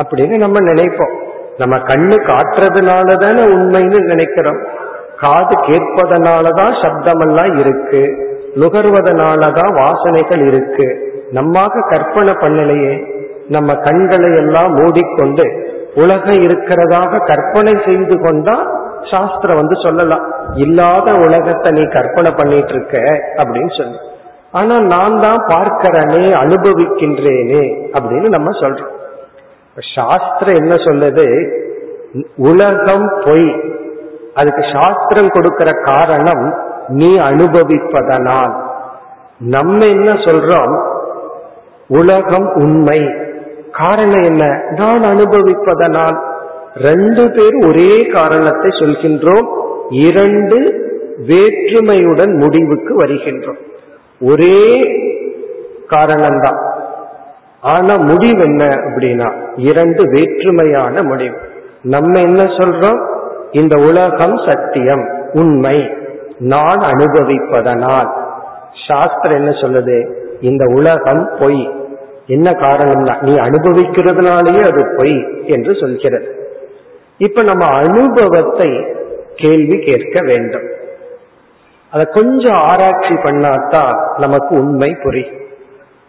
அப்படின்னு 0.01 0.37
நம்ம 0.37 0.59
நினைப்போம். 0.59 1.15
நம்ம 1.57 1.77
கண்ணு 1.77 2.17
காட்டுறதுனால 2.25 3.13
தானே 3.13 3.41
உண்மைன்னு 3.43 4.05
நினைக்கிறோம். 4.05 4.57
காது 5.17 5.55
கேட்பதனாலதான் 5.55 6.73
சப்தமெல்லாம் 6.81 7.59
இருக்கு. 7.59 8.29
நுகர்வதனாலதான் 8.55 9.71
வாசனைகள் 9.73 10.47
இருக்கு. 10.47 11.09
நம்மாக 11.31 11.81
கற்பனை 11.89 12.33
பண்ணலையே. 12.33 13.19
நம்ம 13.49 13.75
கண்களை 13.75 14.35
எல்லாம் 14.35 14.73
மூடிக்கொண்டு 14.73 15.69
உலகம் 15.95 16.35
இருக்கிறதாக 16.35 17.25
கற்பனை 17.25 17.77
செய்து 17.85 18.21
கொண்டா 18.21 18.79
சாஸ்திரம் 19.11 19.55
வந்து 19.55 19.75
சொல்லலாம். 19.83 20.33
இல்லாத 20.55 21.17
உலகத்தை 21.17 21.71
நீ 21.71 21.87
கற்பனை 21.87 22.31
பண்ணிட்டு 22.31 22.73
இருக்க 22.73 22.97
அப்படின்னு 23.35 23.77
சொல்லு. 23.77 23.97
ஆனா 24.51 24.79
நான் 24.79 25.19
தான் 25.21 25.45
பார்க்கிறனே 25.47 26.33
அனுபவிக்கின்றேனே 26.43 27.91
அப்படின்னு 27.93 28.29
நம்ம 28.29 28.49
சொல்றோம். 28.59 28.99
சாஸ்திரம் 29.77 30.55
என்ன 30.55 30.75
சொல்லுது? 30.75 31.57
உலகம் 32.35 33.21
பொய். 33.25 33.55
அதுக்கு 34.33 34.63
சாஸ்திரம் 34.73 35.29
கொடுக்கிற 35.29 35.71
காரணம் 35.71 36.55
நீ 36.87 37.17
அனுபவிப்பதனால். 37.17 38.53
நம்ம 39.39 39.85
என்ன 39.85 40.13
சொல்றோம்? 40.13 40.87
உலகம் 41.87 42.53
உண்மை. 42.55 43.11
காரணம் 43.71 44.23
என்ன? 44.23 44.63
நான் 44.71 45.03
அனுபவிப்பதனால். 45.03 46.19
ரெண்டு 46.75 47.31
பேர் 47.31 47.67
ஒரே 47.67 48.05
காரணத்தை 48.05 48.69
சொல்கின்றோம். 48.69 49.47
இரண்டு 49.89 50.79
வேற்றுமையுடன் 51.27 52.37
முடிவுக்கு 52.37 53.03
வருகின்றோம். 53.03 53.59
ஒரே 54.21 54.67
காரணம்தான். 55.89 56.69
ஆனா 57.61 57.95
முடிவு 57.97 58.43
என்ன 58.43 58.65
அப்படின்னா 58.65 59.33
இரண்டு 59.55 60.03
வேற்றுமையான 60.03 61.03
முடிவு. 61.03 61.37
நம்ம 61.81 62.19
என்ன 62.19 62.43
சொல்றோம்? 62.43 63.07
இந்த 63.51 63.81
உலகம் 63.81 64.37
சத்தியம் 64.37 65.09
உண்மை. 65.33 65.93
நான் 66.37 66.79
அனுபவிப்பதனால். 66.79 68.11
சாஸ்திரம் 68.87 69.37
என்ன 69.37 69.49
சொல்லுது? 69.49 70.11
இந்த 70.41 70.65
உலகம் 70.65 71.29
பொய். 71.39 71.71
என்ன 72.25 72.51
காரணம்னா 72.51 73.21
நீ 73.21 73.35
அனுபவிக்கிறதுனாலேயே 73.35 74.71
அது 74.71 74.93
பொய் 74.97 75.43
என்று 75.45 75.75
சொல்கிறது. 75.75 76.49
இப்ப 77.17 77.43
நம்ம 77.43 77.65
அனுபவத்தை 77.65 78.95
கேள்வி 79.35 79.79
கேட்க 79.79 80.19
வேண்டும். 80.21 80.69
அதை 81.91 82.05
கொஞ்சம் 82.05 82.55
ஆராய்ச்சி 82.55 83.13
பண்ணாதான் 83.13 84.19
நமக்கு 84.19 84.55
உண்மை 84.55 84.97
புரியும். 85.03 85.39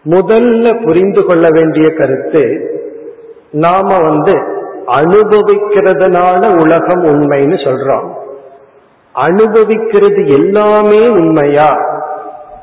முதல்ல 0.09 0.83
புரிந்து 0.83 1.25
கொள்ள 1.25 1.47
வேண்டிய 1.51 1.89
கருத்து 1.89 2.71
நாம 3.51 3.99
வந்து 4.01 4.41
அனுபவிக்கிறதுனால 4.87 6.59
உலகம் 6.59 7.03
உண்மைன்னு 7.03 7.57
சொல்றோம். 7.65 8.09
அனுபவிக்கிறது 9.11 10.27
எல்லாமே 10.27 11.07
உண்மையா 11.07 11.77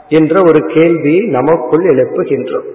என்ற 0.08 0.42
ஒரு 0.42 0.66
கேள்வி 0.66 1.26
நமக்குள் 1.26 1.84
எழுப்புகின்றோம். 1.84 2.68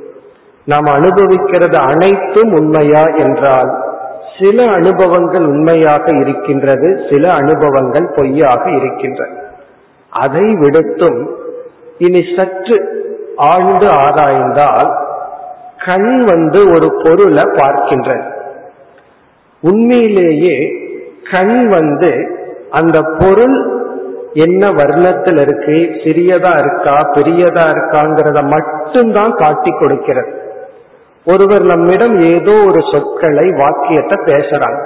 நாம் 0.65 0.85
அனுபவிக்கிறது 0.85 1.77
அனைத்தும் 1.77 2.53
உண்மையா 2.53 3.03
என்றால் 3.03 3.83
சில 4.39 4.71
அனுபவங்கள் 4.71 5.45
உண்மையாக 5.45 6.11
இருக்கின்றது 6.15 7.01
சில 7.09 7.33
அனுபவங்கள் 7.33 8.13
பொய்யாக 8.15 8.69
இருக்கின்றன. 8.69 9.39
அதை 10.09 10.53
விடுத்தும் 10.55 11.35
இனி 11.97 12.23
சற்று 12.37 13.03
ஆழ்ந்து 13.37 13.87
ஆராய்ந்தால் 14.03 14.89
கண் 15.85 16.11
வந்து 16.25 16.59
ஒரு 16.75 16.87
பொருளை 17.03 17.43
பார்க்கின்றது 17.59 18.27
உண்மையிலேயே 19.63 20.57
கண் 21.31 21.57
வந்து 21.69 22.11
அந்த 22.69 22.97
பொருள் 23.19 23.57
என்ன 24.45 24.63
வர்ணத்தில் 24.71 25.37
இருக்கு 25.37 25.77
சிறியதா 26.03 26.53
இருக்கா 26.63 26.95
பெரியதா 27.15 27.65
இருக்காங்கிறத 27.73 28.39
மட்டும்தான் 28.53 29.33
காட்டி 29.35 29.71
கொடுக்கிறது. 29.71 30.31
ஒருவர் 31.25 31.63
நம்மிடம் 31.63 32.15
ஏதோ 32.33 32.55
ஒரு 32.67 32.81
சொற்களை 32.91 33.45
வாக்கியத்தை 33.61 34.17
பேசுறாங்க 34.31 34.81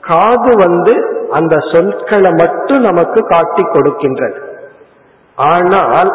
காது 0.00 0.52
வந்து 0.56 0.94
அந்த 1.30 1.54
சொற்களை 1.72 2.30
மட்டும் 2.32 2.80
நமக்கு 2.80 3.20
காட்டி 3.26 3.62
கொடுக்கின்றது. 3.62 4.38
ஆனால் 5.38 6.10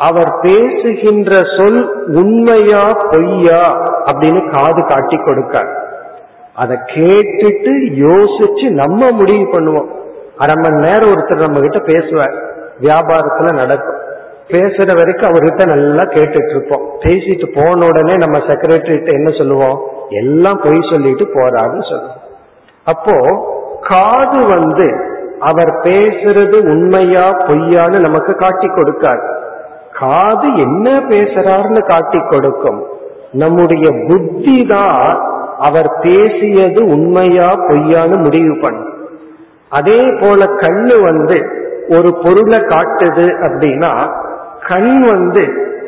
அவர் 0.00 0.38
பேசுகின்ற 0.42 1.36
சொல் 1.56 2.06
உண்மையா 2.06 2.92
பொய்யா 3.10 3.62
அப்படின்னு 4.04 4.56
காது 4.56 4.86
காட்டி 4.86 5.16
கொடுக்கார். 5.16 5.70
அதை 6.54 6.78
கேட்டுட்டு 6.94 7.72
யோசிச்சு 7.94 8.70
நம்ம 8.70 9.10
முடிவு 9.10 9.44
பண்ணுவோம். 9.52 9.88
அரை 10.36 10.54
மணி 10.54 10.74
நேரம் 10.74 11.10
ஒருத்தர் 11.10 11.40
நம்ம 11.40 11.60
கிட்ட 11.60 11.78
பேசுவார். 11.78 12.34
வியாபாரத்துல 12.80 13.52
நடக்கும். 13.52 13.98
பேசுற 14.48 14.96
வரைக்கும் 14.96 15.30
அவர்கிட்ட 15.30 15.66
நல்லா 15.66 16.02
கேட்டுட்டு 16.02 16.50
இருப்போம். 16.50 16.80
பேசிட்டு 16.98 17.46
போன 17.54 17.86
உடனே 17.86 18.16
நம்ம 18.16 18.38
செக்ரட்டரி 18.38 19.12
என்ன 19.12 19.30
சொல்லுவோம்? 19.30 19.80
எல்லாம் 20.08 20.60
பொய் 20.62 20.88
சொல்லிட்டு 20.90 21.24
போறாருன்னு 21.24 21.90
சொல்லுவோம். 21.90 22.20
அப்போ 22.84 23.16
காது 23.80 24.44
வந்து 24.44 24.88
அவர் 25.40 25.72
பேசுறது 25.82 26.56
உண்மையா 26.64 27.26
பொய்யான்னு 27.46 28.00
நமக்கு 28.00 28.34
காட்டி 28.34 28.66
கொடுக்காது. 28.66 29.38
காது 30.00 30.48
என்ன 30.56 30.86
பேசுறாருன்னு 31.08 31.82
காட்டி 31.88 32.20
கொடுக்கும். 32.30 32.80
நம்முடைய 33.32 33.86
புத்தி 34.08 34.56
தான் 34.66 35.02
அவர் 35.58 35.90
பேசியது 36.02 36.80
உண்மையா 36.86 37.48
பொய்யான்னு 37.68 38.16
முடிவு 38.22 38.54
பண்ணும். 38.60 38.94
அதே 39.68 40.00
போல 40.20 40.44
கண்ணு 40.62 40.96
வந்து 41.02 41.38
ஒரு 41.88 42.10
பொருளை 42.24 42.58
காட்டுது 42.72 43.26
அப்படின்னா 43.46 43.92
கண் 44.68 44.92
வந்து 45.12 45.44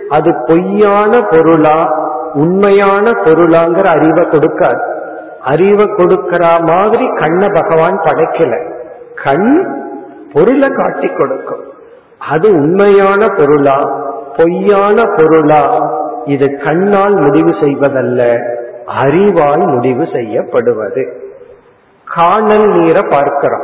அது 0.09 0.31
பொய்யான 0.46 1.12
பொருளா 1.31 1.79
உண்மையான 2.35 3.11
பொருளாங்கிற 3.25 3.87
அறிவை 3.96 4.25
கொடுக்காது. 4.25 4.83
அறிவை 5.42 5.87
கொடுக்கிற 5.96 6.44
மாதிரி 6.70 7.07
கண்ணை 7.14 7.48
பகவான் 7.48 7.98
படைக்கல. 8.05 8.53
கண் 9.25 9.51
பொருளை 10.33 10.68
காட்டி 10.68 11.09
கொடுக்கும். 11.09 11.62
அது 12.31 12.49
உண்மையான 12.53 13.27
பொருளா? 13.27 13.91
பொய்யான 14.37 15.03
பொருளா? 15.17 15.93
இது 16.25 16.61
கண்ணால் 16.65 17.15
முடிவு 17.15 17.51
செய்வதல்ல 17.51 18.39
அறிவால் 18.87 19.67
முடிவு 19.67 20.09
செய்யப்படுவது. 20.13 21.31
காணல் 22.05 22.69
நீரை 22.69 23.03
பார்க்கிறோம். 23.11 23.63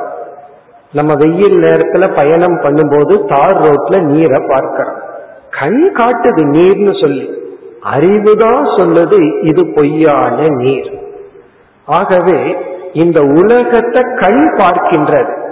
நம்ம 0.92 1.14
வெயில் 1.14 1.62
நேரத்துல 1.62 2.14
பயணம் 2.14 2.60
பண்ணும்போது 2.60 3.34
தார் 3.34 3.62
ரோட்ல 3.62 4.00
நீரை 4.00 4.42
பார்க்கிறோம். 4.48 5.02
கண் 5.60 5.92
காட்டுது 5.96 6.42
நீர்னு 6.42 7.00
சொல்லி. 7.00 7.42
அறிவுதான் 7.96 8.64
சொல்லுது 8.76 9.44
இது 9.44 9.72
பொய்யான 9.74 10.46
நீர். 10.48 10.98
ஆகவே 11.84 12.56
இந்த 12.92 13.20
உலகத்தை 13.20 14.02
கண் 14.16 14.56
பார்க்கின்றது. 14.56 15.47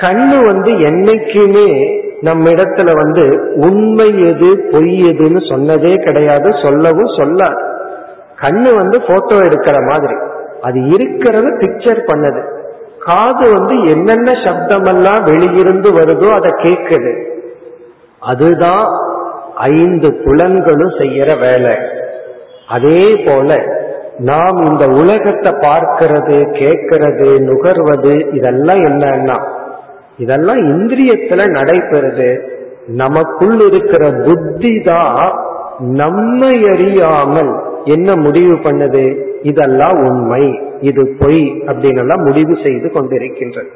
கண்ணு 0.00 0.46
வந்து 0.46 0.70
என்னைக்குமே 0.72 2.02
நம்ம 2.20 2.50
இடத்துல 2.50 2.94
வந்து 2.94 3.52
உண்மை 3.54 4.20
எது 4.28 4.68
பொய் 4.72 5.02
எதுன்னு 5.02 5.40
சொன்னதே 5.50 6.04
கிடையாது 6.04 6.54
சொல்லவும் 6.62 7.16
சொல்லாது. 7.16 7.62
கண்ணு 8.40 8.74
வந்து 8.74 9.00
போட்டோ 9.00 9.36
எடுக்கிற 9.36 9.88
மாதிரி. 9.88 10.14
அது 10.60 10.80
இருக்கிறத 10.80 11.46
பிக்சர் 11.60 12.00
பண்ணது. 12.06 12.42
காது 12.98 13.50
வந்து 13.50 13.90
என்னென்ன 13.90 14.32
சப்தமெல்லாம் 14.32 15.24
வெளியிருந்து 15.24 15.88
வருதோ 15.98 16.32
அதை 16.32 16.50
கேட்குது. 16.50 17.12
அதுதான் 18.20 18.86
ஐந்து 19.56 20.08
புலன்களும் 20.24 20.98
செய்யற 20.98 21.38
வேலை. 21.38 21.76
அதே 22.68 23.22
போல 23.26 23.62
நாம் 24.18 24.56
இந்த 24.56 24.86
உலகத்தை 24.86 25.52
பார்க்கிறது 25.52 26.36
கேட்கறது 26.52 27.28
நுகர்வது 27.38 28.34
இதெல்லாம் 28.34 28.76
என்னன்னா 28.76 29.62
இதெல்லாம் 30.16 30.56
இந்திரியத்துல 30.56 31.46
நடைபெறுது. 31.50 32.40
நமக்குள் 32.86 33.60
இருக்கிற 33.60 34.10
புத்தி 34.10 34.80
தான் 34.80 35.32
நம்மை 35.78 36.64
அறியாமல் 36.64 37.54
என்ன 37.84 38.16
முடிவு 38.16 38.54
பண்ணுது? 38.54 39.18
இதெல்லாம் 39.42 39.98
உண்மை. 39.98 40.60
இது 40.80 41.16
பொய் 41.18 41.62
அப்படின்னு 41.66 42.24
முடிவு 42.24 42.58
செய்து 42.62 42.90
கொண்டிருக்கின்றது. 42.94 43.68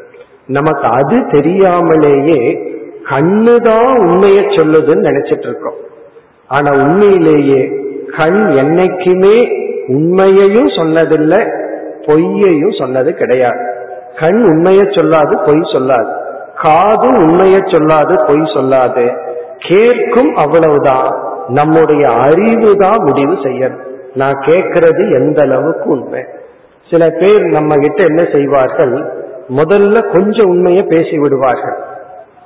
நமக்கு 0.47 0.89
அது 0.89 1.27
தெரியாமலேயே 1.27 2.67
கண்ணுதான் 3.09 3.99
உண்மையை 3.99 4.45
சொல்லுதுன்னு 4.45 5.07
நினைச்சிட்டு 5.09 5.39
இருக்கோம் 5.39 5.75
ஆனா 6.49 6.71
உண்மையிலேயே 6.73 7.73
கண் 8.17 8.45
என்னைக்குமே 8.57 9.67
உண்மையையும் 9.87 10.67
சொன்னதில்லை 10.67 11.53
பொய்யையும் 12.07 12.79
சொன்னது 12.79 13.15
கிடையாது. 13.15 13.77
கண் 14.17 14.43
உண்மையை 14.43 14.85
சொல்லாது 14.85 15.39
பொய் 15.47 15.61
சொல்லாது. 15.73 16.27
காது 16.63 17.09
உண்மையை 17.09 17.59
சொல்லாது 17.65 18.25
பொய் 18.27 18.53
சொல்லாது. 18.55 19.13
கேட்கும் 19.59 20.35
அவ்வளவுதான். 20.35 21.19
நம்முடைய 21.49 22.09
அறிவு 22.09 22.77
தான் 22.77 22.99
முடிவு 22.99 23.33
செய்யணும் 23.33 23.87
நான் 24.15 24.41
கேட்கறது 24.41 25.13
எந்த 25.13 25.43
அளவுக்கு 25.43 25.91
உண்மை? 25.91 26.25
சில 26.91 27.09
பேர் 27.09 27.43
நம்ம 27.43 27.75
கிட்ட 27.77 28.03
என்ன 28.03 28.25
செய்வார்கள்? 28.33 29.13
முதல்ல 29.57 30.13
கொஞ்சம் 30.13 30.49
உண்மையை 30.49 30.83
பேசி 30.83 31.19
விடுவார்கள். 31.19 31.77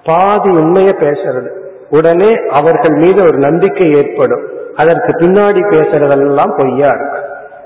பாதி 0.04 0.48
உண்மையை 0.48 0.94
பேசுறது. 1.00 1.48
உடனே 1.90 2.36
அவர்கள் 2.50 2.94
மீது 2.94 3.22
ஒரு 3.22 3.38
நம்பிக்கை 3.38 3.92
ஏற்படும். 3.92 4.42
அதற்கு 4.76 5.12
பின்னாடி 5.12 5.62
பேசுறதெல்லாம் 5.70 6.56
பொய்யா 6.56 6.86
இருக்கு. 6.86 7.20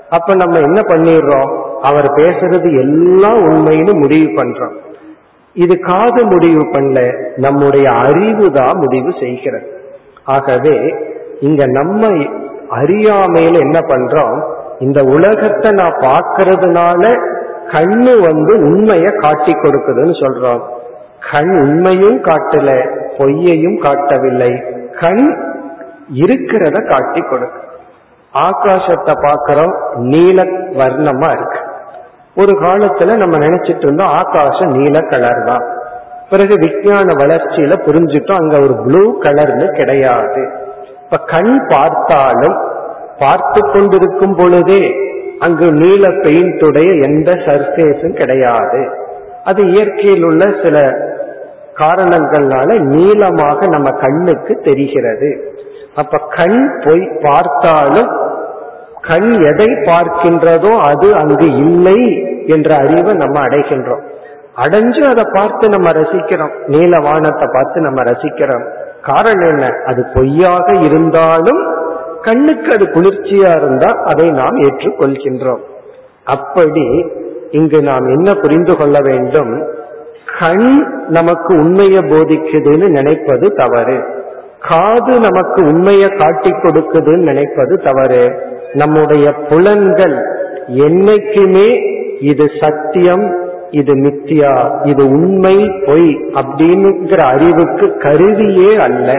அப்ப 0.09 0.35
நம்ம 0.35 0.59
என்ன 0.59 0.81
பண்ணிடுறோம்? 0.81 1.61
அவர் 1.81 2.11
பேசுறது 2.11 2.79
எல்லாம் 2.79 3.39
உண்மைன்னு 3.39 3.93
முடிவு 3.93 4.43
பண்றோம். 4.43 4.85
இது 5.63 5.75
காது 5.79 6.25
முடிவு 6.25 6.63
பண்ணல 6.63 6.99
நம்முடைய 7.35 7.89
அறிவு 7.91 8.51
தான் 8.51 8.75
முடிவு 8.77 9.11
செய்கிறது. 9.19 9.67
ஆகவே 10.23 10.75
இங்க 11.39 11.65
நம்ம 11.67 12.07
அறியாமையில 12.79 13.59
என்ன 13.59 13.79
பண்றோம்? 13.79 14.37
இந்த 14.79 14.99
உலகத்தை 15.03 15.71
நான் 15.71 16.01
பார்க்கறதுனால 16.01 17.03
கண்ணு 17.71 18.13
வந்து 18.21 18.53
உண்மைய 18.69 19.07
காட்டி 19.15 19.53
கொடுக்குதுன்னு 19.53 20.15
சொல்றோம். 20.23 20.61
கண் 21.31 21.53
உண்மையும் 21.63 22.19
காட்டல 22.23 22.69
பொய்யையும் 23.17 23.77
காட்டவில்லை. 23.77 24.51
கண் 24.99 25.25
இருக்கிறத 26.13 26.77
காட்டி 26.89 27.21
கொடுக்கு. 27.21 27.61
ஆகாசத்தை 28.33 29.13
பார்க்கிறோம் 29.21 29.73
நீல 30.11 30.43
வர்ணமா 30.81 31.29
இருக்கு. 31.31 31.59
ஒரு 32.37 32.53
காலத்துல 32.61 33.15
நம்ம 33.17 33.35
நினைச்சிட்டு 33.37 33.85
இருந்தோம் 33.85 34.13
ஆகாசம் 34.19 34.71
நீல 34.71 34.97
கலர் 35.09 35.43
தான். 35.45 35.65
பிறகு 36.29 36.55
விஞ்ஞான 36.57 37.13
வளர்ச்சியில 37.13 37.75
புரிஞ்சுட்டோம் 37.85 38.41
அங்க 38.41 38.55
ஒரு 38.59 38.75
ப்ளூ 38.85 39.19
கலர்னு 39.19 39.67
கிடையாது. 39.71 40.41
இப்ப 41.03 41.17
கண் 41.25 41.53
பார்த்தாலும் 41.67 42.57
பார்த்து 43.19 43.61
கொண்டிருக்கும் 43.71 44.35
பொழுதே 44.35 44.83
அங்கு 45.39 45.67
நீல 45.71 46.07
பெயிண்டுடைய 46.07 46.89
எந்த 47.01 47.31
சர்ஃபேஸும் 47.31 48.17
கிடையாது. 48.17 48.81
அது 49.43 49.61
இயற்கையில் 49.71 50.23
உள்ள 50.23 50.45
சில 50.63 50.77
காரணங்கள்னால 51.75 52.79
நீளமாக 52.93 53.67
நம்ம 53.67 53.89
கண்ணுக்கு 53.91 54.53
தெரிகிறது. 54.61 55.29
அப்ப 55.95 56.17
கண் 56.29 56.59
போய் 56.85 57.03
பார்த்தாலும் 57.21 58.09
கண் 59.07 59.31
எதை 59.31 59.65
பார்க்கின்றதோ 59.65 60.71
அது 60.81 61.15
அங்கு 61.15 61.47
இல்லை 61.57 61.99
என்ற 62.45 62.75
அறிவை 62.75 63.13
நம்ம 63.13 63.47
அடைகின்றோம். 63.47 64.03
அடைஞ்சு 64.57 65.01
அதை 65.09 65.25
பார்த்து 65.33 65.69
நம்ம 65.69 65.91
ரசிக்கிறோம். 65.91 66.53
நீல 66.67 66.99
வானத்தை 66.99 67.47
பார்த்து 67.53 67.81
நம்ம 67.81 68.03
ரசிக்கிறோம். 68.03 68.65
காரணம் 69.01 69.49
என்ன? 69.49 69.69
அது 69.85 70.05
பொய்யாக 70.13 70.73
இருந்தாலும் 70.73 71.61
கண்ணுக்கு 72.21 72.73
அது 72.73 72.85
குளிர்ச்சியா 72.85 73.55
இருந்தா 73.57 73.89
அதை 74.05 74.29
நாம் 74.29 74.57
ஏற்றுக்கொள்கின்றோம். 74.57 75.59
அப்படி 76.23 77.11
இங்கு 77.51 77.81
நாம் 77.81 78.07
என்ன 78.07 78.33
புரிந்து 78.33 78.77
கொள்ள 78.77 79.01
வேண்டும்? 79.01 79.67
கண் 80.39 81.03
நமக்கு 81.07 81.55
உண்மையை 81.55 82.03
போதிக்குதுன்னு 82.03 82.87
நினைப்பது 82.87 83.53
தவறு. 83.53 84.03
காது 84.69 85.19
நமக்கு 85.19 85.61
உண்மையை 85.63 86.09
காட்டி 86.09 86.51
கொடுக்குதுன்னு 86.51 87.23
நினைப்பது 87.23 87.81
தவறு. 87.83 88.55
நம்முடைய 88.73 89.31
புலன்கள் 89.31 90.25
என்னைக்குமே 90.67 91.95
இது 92.19 92.49
சத்தியம் 92.59 93.45
இது 93.71 93.93
மித்தியா 93.93 94.81
இது 94.83 95.09
உண்மை 95.09 95.71
பொய் 95.85 96.29
அப்படின்னுங்கிற 96.33 97.17
அறிவுக்கு 97.17 97.97
கருவியே 97.97 98.75
அல்ல. 98.75 99.13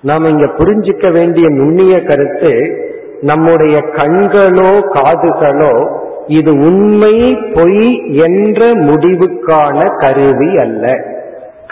நாம் 0.00 0.24
இங்க 0.24 0.46
புரிஞ்சிக்க 0.46 1.12
வேண்டிய 1.12 1.48
நுண்ணிய 1.48 2.02
கருத்து 2.02 2.78
நம்முடைய 3.20 3.78
கண்களோ 3.78 4.80
காதுகளோ 4.94 6.02
இது 6.26 6.52
உண்மை 6.52 7.38
பொய் 7.54 8.12
என்ற 8.16 8.74
முடிவுக்கான 8.74 9.96
கருவி 9.96 10.58
அல்ல. 10.58 10.94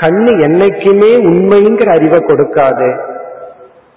கண்ணு 0.00 0.40
என்னைக்குமே 0.40 1.16
உண்மைங்கிற 1.16 1.88
அறிவை 1.88 2.18
கொடுக்காது. 2.18 2.96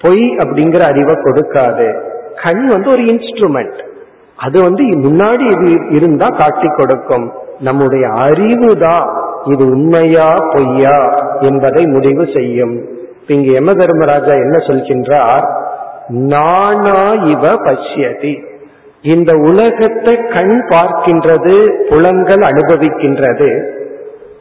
பொய் 0.01 0.35
அப்படிங்கிற 0.37 0.79
அறிவை 0.79 1.15
கொடுக்காது. 1.15 2.08
கண் 2.43 2.63
வந்து 2.67 2.89
ஒரு 2.89 3.03
இன்ஸ்ட்ருமெண்ட் 3.03 3.79
அது 4.37 4.57
வந்து 4.61 4.83
முன்னாடி 5.05 5.45
இது 5.53 5.69
இருந்தா 5.89 6.27
காட்டி 6.37 6.67
கொடுக்கும். 6.75 7.25
நம்முடைய 7.59 8.05
அறிவு 8.07 8.69
தான் 8.77 9.05
இது 9.45 9.63
உண்மையா 9.65 10.27
பொய்யா 10.53 10.97
என்பதை 11.39 11.83
முடிவு 11.85 12.25
செய்யும். 12.35 12.75
இங்கு 13.27 13.49
யம 13.51 13.73
தர்மராஜா 13.73 14.33
என்ன 14.45 14.57
சொல்கின்றார்? 14.67 15.45
நானா 16.09 17.01
இவ 17.33 17.51
பஷ்யதி. 17.65 18.33
இந்த 19.01 19.31
உலகத்தை 19.49 20.15
கண் 20.27 20.55
பார்க்கின்றது 20.69 21.55
புலன்கள் 21.89 22.43
அனுபவிக்கின்றது. 22.51 23.49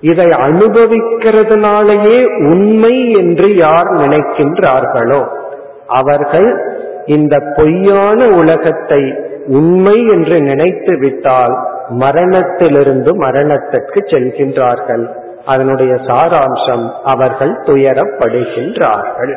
இதை 0.00 0.28
அனுபவிக்கிறதுனாலேயே 0.46 2.18
உண்மை 2.50 2.94
என்று 3.12 3.48
யார் 3.56 3.88
நினைக்கின்றார்களோ 3.96 5.20
அவர்கள் 6.00 6.48
இந்த 7.08 7.34
பொய்யான 7.56 8.20
உலகத்தை 8.36 9.02
உண்மை 9.46 10.06
என்று 10.06 10.40
நினைத்து 10.40 10.98
விட்டால் 10.98 11.54
மரணத்திலிருந்து 11.88 13.16
மரணத்திற்கு 13.16 14.00
செல்கின்றார்கள். 14.00 15.04
அதனுடைய 15.46 15.92
சாராம்சம் 15.94 16.90
அவர்கள் 17.04 17.54
துயரப்படுகின்றார்கள். 17.66 19.34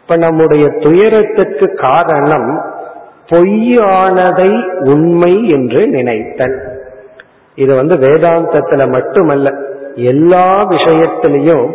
இப்ப 0.00 0.16
நம்முடைய 0.16 0.68
துயரத்துக்கு 0.80 1.74
காரணம் 1.74 2.50
பொய்யானதை 3.28 4.50
உண்மை 4.84 5.48
என்று 5.48 5.88
நினைத்தல். 5.88 6.56
இது 7.54 7.74
வந்து 7.74 7.94
வேதாந்தத்துல 7.96 8.90
மட்டுமல்ல 8.90 9.50
எல்லா 9.94 10.46
விஷயத்திலையும் 10.70 11.66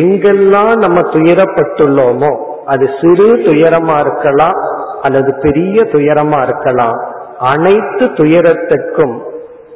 எங்கெல்லாம் 0.00 0.74
நம்ம 0.76 1.00
துயரப்பட்டுள்ளோமோ 1.12 2.32
அது 2.66 2.88
சிறு 3.00 3.36
துயரமா 3.36 4.00
இருக்கலாம் 4.00 4.58
அல்லது 5.02 5.34
பெரிய 5.42 5.82
துயரமா 5.82 6.42
இருக்கலாம். 6.42 6.98
அனைத்து 7.38 8.04
துயரத்திற்கும் 8.06 9.18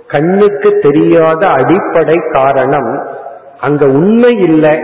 கண்ணுக்கு 0.08 0.78
தெரியாத 0.78 1.46
அடிப்படை 1.46 2.16
காரணம் 2.32 3.06
அங்க 3.60 3.86
உண்மை 3.86 4.38
இல்லை 4.38 4.80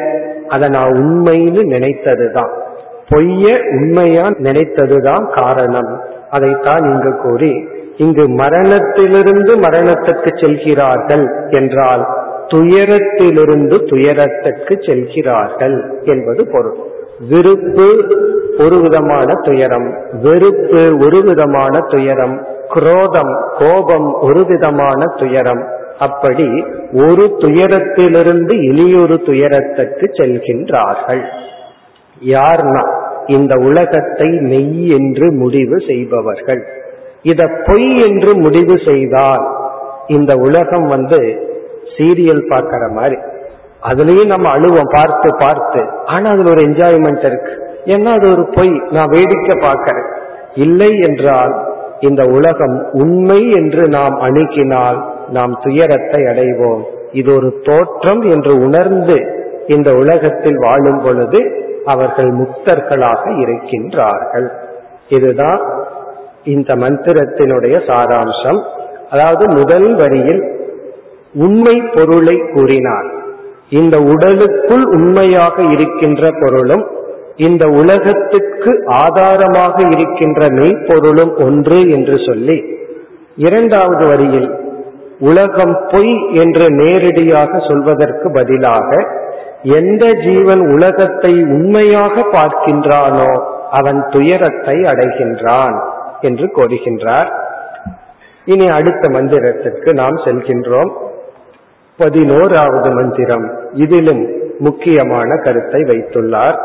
அதை 0.49 0.69
நான் 0.69 0.90
உண்மைன்னு 0.90 1.62
நினைத்ததுதான். 1.71 2.53
பொய்ய 3.09 3.59
உண்மையா 3.69 4.27
நினைத்ததுதான் 4.27 5.25
காரணம். 5.37 6.03
அதைத்தான் 6.31 6.79
இங்கு 6.79 7.19
கூறி 7.23 7.69
இங்கு 7.97 8.29
மரணத்திலிருந்து 8.29 9.57
மரணத்திற்கு 9.57 10.31
செல்கிறார்கள் 10.35 11.47
என்றால் 11.51 12.07
துயரத்திலிருந்து 12.47 13.77
துயரத்திற்கு 13.85 14.75
செல்கிறார்கள் 14.87 15.99
என்பது 16.03 16.49
பொருள். 16.53 16.93
விருப்பு 17.20 18.05
ஒரு 18.59 18.81
விதமான 18.81 19.35
துயரம். 19.35 19.94
வெறுப்பு 20.22 20.96
ஒரு 20.98 21.22
விதமான 21.22 21.79
துயரம். 21.81 22.46
குரோதம் 22.68 23.35
கோபம் 23.59 24.12
ஒரு 24.20 24.46
விதமான 24.46 25.05
துயரம். 25.16 25.68
அப்படி 25.98 26.64
ஒரு 26.92 27.35
துயரத்திலிருந்து 27.38 28.62
இனியொரு 28.62 29.20
துயரத்துக்கு 29.20 30.07
செல்கின்றார்கள். 30.07 31.22
யார்னா 32.27 33.03
இந்த 33.27 33.55
உலகத்தை 33.55 34.29
மெய் 34.29 34.88
என்று 34.88 35.33
முடிவு 35.33 35.81
செய்பவர்கள். 35.87 36.62
இத 37.22 37.50
பொய் 37.66 38.00
என்று 38.00 38.37
முடிவு 38.37 38.79
செய்தால் 38.85 39.46
இந்த 40.07 40.35
உலகம் 40.35 40.87
வந்து 40.87 41.48
சீரியல் 41.98 42.48
பார்க்கிற 42.48 42.88
மாதிரி. 42.88 43.16
அதுலயும் 43.85 44.27
நம்ம 44.27 44.59
அழுவோம் 44.59 44.94
பார்த்து 44.94 45.37
பார்த்து. 45.38 45.87
ஆனா 46.05 46.31
அதுல 46.31 46.51
ஒரு 46.51 46.61
என்ஜாய்மெண்ட் 46.61 47.27
இருக்கு. 47.27 47.77
ஏன்னா 47.85 48.05
அது 48.05 48.31
ஒரு 48.31 48.49
பொய். 48.55 48.83
நான் 48.90 49.09
வேடிக்கை 49.09 49.70
பார்க்கறேன். 49.70 50.09
இல்லை 50.55 50.99
என்றால் 50.99 51.73
இந்த 52.01 52.25
உலகம் 52.25 52.88
உண்மை 52.92 53.51
என்று 53.51 53.88
நாம் 53.88 54.20
அணுகினால் 54.20 55.05
நாம் 55.29 55.59
துயரத்தை 55.62 56.23
அடைவோம். 56.23 56.83
இது 57.12 57.35
ஒரு 57.35 57.61
தோற்றம் 57.62 58.23
என்று 58.23 58.59
உணர்ந்து 58.59 59.42
இந்த 59.66 59.92
உலகத்தில் 59.92 60.57
வாழும் 60.57 61.01
பொழுது 61.05 61.40
அவர்கள் 61.85 62.33
முக்தர்களாக 62.33 63.23
இருக்கின்றார்கள். 63.25 64.49
இதுதான் 65.09 65.61
இந்த 66.44 66.75
மந்திரத்தினுடைய 66.75 67.77
சாராம்சம். 67.87 68.62
அதாவது 69.11 69.49
முதல் 69.49 69.94
வரியில் 69.94 70.42
உண்மை 71.35 71.83
பொருளை 71.94 72.42
கூறினார். 72.55 73.23
இந்த 73.80 73.96
உடலுக்குள் 74.12 74.84
உண்மையாக 74.96 75.56
இருக்கின்ற 75.74 76.30
பொருளும் 76.40 76.84
இந்த 77.37 77.64
உலகத்துக்கு 77.80 78.72
ஆதாரமாக 79.04 79.76
இருக்கின்ற 79.94 80.40
மெய்ப்பொருளும் 80.50 81.32
ஒன்று 81.38 81.78
என்று 81.90 82.16
சொல்லி 82.26 82.56
இரண்டாவது 83.37 84.04
வரியில் 84.06 84.50
உலகம் 85.20 85.74
பொய் 85.90 86.14
என்று 86.34 86.66
நேரடியாக 86.70 87.58
சொல்வதற்கு 87.68 88.28
பதிலாக 88.30 88.90
எந்த 89.78 90.04
ஜீவன் 90.24 90.62
உலகத்தை 90.74 91.32
உண்மையாக 91.56 92.24
பார்க்கின்றானோ 92.37 93.30
அவன் 93.70 94.00
துயரத்தை 94.10 94.76
அடைகின்றான் 94.92 95.76
என்று 96.20 96.46
கோருகின்றார். 96.56 97.30
இனி 98.46 98.66
அடுத்த 98.68 99.04
மந்திரத்திற்கு 99.08 99.90
நாம் 99.92 100.18
செல்கின்றோம். 100.24 100.92
பதினோராவது 101.96 102.90
மந்திரம். 102.90 103.52
இதிலும் 103.72 104.28
முக்கியமான 104.59 105.37
கருத்தை 105.37 105.80
வைத்துள்ளார். 105.80 106.59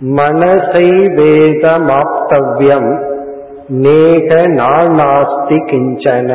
மனசை 0.00 0.88
வேதமாப்தவ்யம் 1.18 2.90
நேக 3.68 4.34
நாஸ்தி 4.48 5.58
கிஞ்சன 5.70 6.30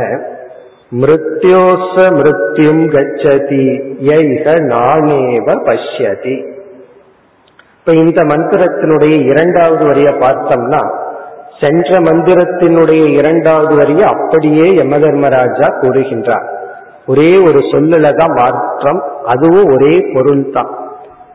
மிருத்யோச 0.91 1.95
மிருத்யும் 1.95 2.83
கச்சதி 2.93 3.65
யைக 4.01 4.45
நானேவ 4.73 5.47
பஷ்யதி. 5.67 6.37
இப்ப 7.79 7.93
இந்த 7.93 8.21
மந்திரத்தினுடைய 8.21 9.25
இரண்டாவது 9.25 9.85
வரிய 9.85 10.09
பார்த்தோம்னா 10.09 10.81
சென்ற 11.59 11.99
மந்திரத்தினுடைய 11.99 13.13
இரண்டாவது 13.13 13.75
வரிய 13.75 14.05
அப்படியே 14.05 14.67
யமதர்மராஜா 14.71 15.67
கூறுகின்றார். 15.81 16.56
ஒரே 17.07 17.37
ஒரு 17.37 17.59
சொல்லுல 17.59 18.15
தான் 18.15 18.33
மாற்றம் 18.33 18.99
அதுவும் 19.25 19.69
ஒரே 19.73 20.05
பொருள் 20.13 20.51
தான். 20.51 20.71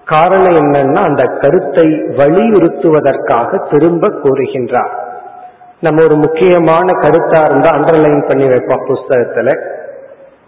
காரணம் 0.04 0.56
என்னன்னா 0.62 1.00
அந்த 1.02 1.24
கருத்தை 1.24 1.86
வலியுறுத்துவதற்காக 2.16 3.68
திரும்ப 3.70 4.08
கூறுகின்றார். 4.08 4.92
நம்ம 5.80 6.02
ஒரு 6.02 6.16
முக்கியமான 6.16 6.92
கருத்தா 6.92 7.40
இருந்தா 7.44 7.70
அண்டர்லைன் 7.70 8.26
பண்ணி 8.28 8.46
வைப்போம் 8.48 8.84
புஸ்தகத்துல. 8.88 9.54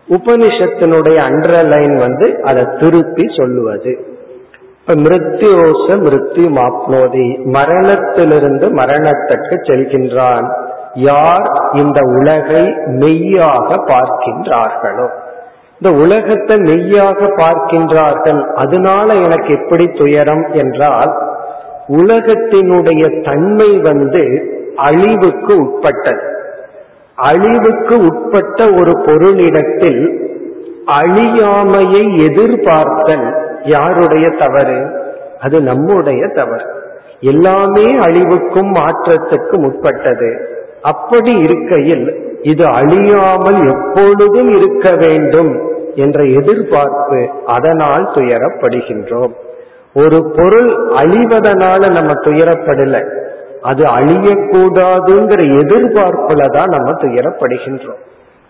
உபனிஷத்தினுடைய 0.08 1.18
அண்டர்லைன் 1.28 1.96
வந்து 1.98 2.26
அதை 2.42 2.64
திருப்பி 2.80 3.24
சொல்லுவது. 3.36 3.92
இப்ப 4.78 4.94
மிருத்யோச 4.94 5.86
மிருத்யு 6.06 6.46
மாப்னோதி 6.58 7.26
மரணத்திலிருந்து 7.44 8.70
மரணத்திற்கு 8.70 9.56
செல்கின்றான். 9.68 10.48
யார் 10.94 11.50
இந்த 11.72 12.00
உலகை 12.02 12.74
மெய்யாக 12.86 13.74
பார்க்கின்றார்களோ? 13.74 15.08
இந்த 15.80 15.96
உலகத்தை 15.96 16.56
மெய்யாக 16.56 17.20
பார்க்கின்றார்கள் 17.20 18.44
அதனால 18.44 19.14
எனக்கு 19.14 19.54
எப்படி 19.54 19.86
துயரம் 19.86 20.46
என்றால் 20.52 21.12
உலகத்தினுடைய 21.88 23.22
தன்மை 23.24 23.78
வந்து 23.78 24.52
அழிவுக்கு 24.76 25.56
உட்பட்டது. 25.56 26.36
அழிவுக்கு 27.14 27.98
உட்பட்ட 27.98 28.72
ஒரு 28.72 28.90
பொருளிடத்தில் 28.90 30.32
அழியாமையை 31.02 32.24
எதிர்பார்த்தல் 32.24 33.58
யாருடைய 33.62 34.28
தவறு? 34.28 35.02
அது 35.40 35.60
நம்முடைய 35.60 36.26
தவறு. 36.26 36.66
எல்லாமே 37.20 37.96
அழிவுக்கும் 37.98 38.74
மாற்றத்துக்கும் 38.74 39.64
உட்பட்டது. 39.64 40.52
அப்படி 40.84 41.32
இருக்கையில் 41.46 42.06
இது 42.42 42.64
அழியாமல் 42.78 43.60
எப்பொழுதும் 43.72 44.50
இருக்க 44.56 44.86
வேண்டும் 44.96 45.52
என்ற 45.94 46.18
எதிர்பார்ப்பு 46.38 47.20
அதனால் 47.46 48.04
துயரப்படுகின்றோம். 48.14 49.34
ஒரு 49.94 50.18
பொருள் 50.36 50.70
அழிவதனால 50.94 51.90
நம்ம 51.90 52.12
துயரப்படல 52.26 52.96
அது 53.62 53.82
அழியக்கூடாதுங்கிற 53.98 55.42
எதிர்பார்ப்புல 55.60 56.48
தான் 56.56 56.72
நம்ம 56.76 56.90
துயரப்படுகின்றோம். 57.02 58.00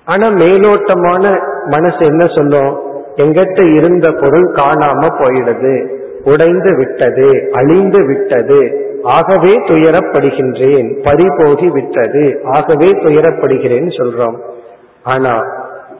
ஆனா 0.07 0.27
மேலோட்டமான 0.43 1.25
மனசு 1.67 2.03
என்ன 2.07 2.25
சொல்லும்? 2.37 2.73
எங்கிட்ட 3.17 3.61
இருந்த 3.77 4.07
பொருள் 4.23 4.49
காணாம 4.53 5.03
போயிடுது 5.21 5.75
உடைந்து 6.25 6.71
விட்டது 6.77 7.29
அழிந்து 7.53 8.01
விட்டது 8.07 8.59
ஆகவே 9.05 9.53
துயரப்படுகின்றேன் 9.67 11.03
பறிபோகி 11.03 11.69
விட்டது. 11.69 12.41
ஆகவே 12.45 12.89
துயரப்படுகிறேன் 12.91 13.89
சொல்றோம். 13.99 14.37
ஆனா 15.03 15.41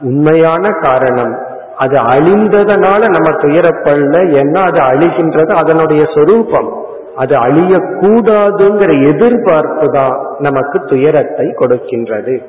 உண்மையான 0.01 0.69
காரணம் 0.69 1.33
அது 1.77 1.97
அழிந்ததனால 1.97 3.01
நம்ம 3.05 3.29
துயரப்படல 3.31 4.17
ஏன்னா 4.41 4.61
அது 4.63 4.79
அழிகின்றது 4.79 5.51
அதனுடைய 5.51 6.05
சொரூபம். 6.15 6.83
அது 7.15 7.35
அழியக்கூடாதுங்கிற 7.35 9.15
எதிர்பார்ப்பு 9.15 9.89
தான் 9.89 10.15
நமக்கு 10.39 10.79
துயரத்தை 10.85 11.45
கொடுக்கின்றது. 11.59 12.41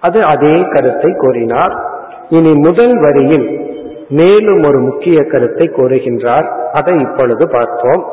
அது 0.00 0.24
அதே 0.24 0.68
கருத்தை 0.68 1.12
கூறினார். 1.12 1.74
இனி 2.28 2.54
முதல் 2.54 3.00
வரியில் 3.00 3.46
மேலும் 4.08 4.62
ஒரு 4.62 4.78
முக்கிய 4.78 5.22
கருத்தை 5.22 5.70
கூறுகின்றார். 5.76 6.48
அதை 6.72 7.00
இப்பொழுது 7.00 7.48
பார்ப்போம். 7.50 8.04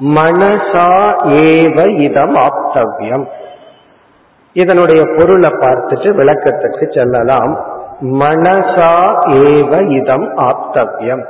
மனசா 0.00 1.14
ஏவ 1.24 2.00
இதம் 2.00 2.34
ஆப்தவ்யம். 2.34 3.24
இதனுடைய 4.52 5.04
பொருளை 5.16 5.50
பார்த்துட்டு 5.50 6.14
விளக்கத்துக்கு 6.14 6.94
செல்லலாம். 6.94 7.60
மனசா 8.00 9.06
ஏவ 9.26 9.90
இதம் 9.90 10.36
ஆப்தவ்யம். 10.36 11.24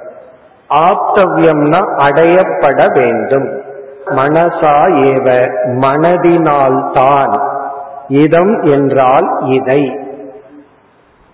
ஆப்தவ்யம்னா 0.75 1.95
அடையப்பட 1.97 2.87
வேண்டும். 2.93 3.63
மனசா 4.07 4.75
ஏவ 4.85 5.49
மனதினால்தான் 5.67 7.41
இதம் 8.09 8.63
என்றால் 8.63 9.39
இதை. 9.43 9.99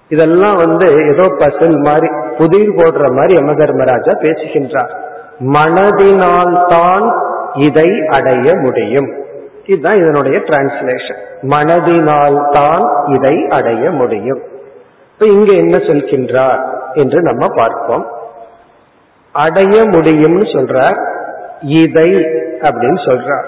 இதெல்லாம் 0.09 0.57
வந்து 0.57 1.07
ஏதோ 1.07 1.23
பசில் 1.23 1.79
மாதிரி 1.79 2.09
புதிர் 2.39 2.75
போடுற 2.75 3.17
மாதிரி 3.17 3.35
யம 3.35 3.55
தர்மராஜா 3.55 4.13
பேசுகின்றார். 4.13 5.06
மனதினால்தான் 5.39 7.13
இதை 7.53 8.07
அடைய 8.07 8.57
முடியும். 8.57 9.25
இதுதான் 9.67 9.97
இதனுடைய 9.97 10.39
டிரான்ஸ்லேஷன் 10.39 11.17
மனதினால்தான் 11.43 13.11
இதை 13.15 13.47
அடைய 13.49 13.91
முடியும். 13.91 14.43
இப்ப 15.13 15.27
இங்க 15.27 15.53
என்ன 15.53 15.77
சொல்கின்றார் 15.77 16.65
என்று 16.93 17.23
நம்ம 17.23 17.47
பார்ப்போம். 17.57 18.07
அடைய 19.33 19.83
முடியும்னு 19.83 20.45
சொல்றார். 20.45 20.99
இதை 21.61 22.11
அப்படின்னு 22.61 22.99
சொல்றார். 23.07 23.47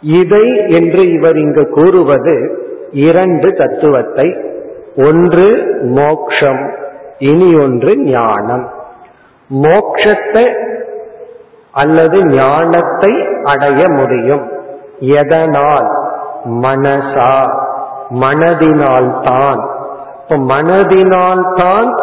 இதை 0.00 0.68
என்று 0.68 1.12
இவர் 1.12 1.36
இங்கு 1.36 1.68
கூறுவது 1.68 2.58
இரண்டு 2.92 3.52
தத்துவத்தை. 3.52 4.36
ஒன்று 4.96 5.76
மோக்ஷம் 5.82 6.74
இனி 7.18 7.54
ஒன்று 7.54 7.96
ஞானம். 7.96 8.72
மோக்ஷத்தை 9.54 10.70
அல்லது 11.72 12.24
ஞானத்தை 12.24 13.26
அடைய 13.44 13.84
முடியும். 13.88 14.50
எதனால்? 14.98 15.86
மனசா? 16.44 17.60
மனதினால்தான். 18.20 19.68
இப்ப 20.22 20.54
மனதினால்தான் 20.54 22.02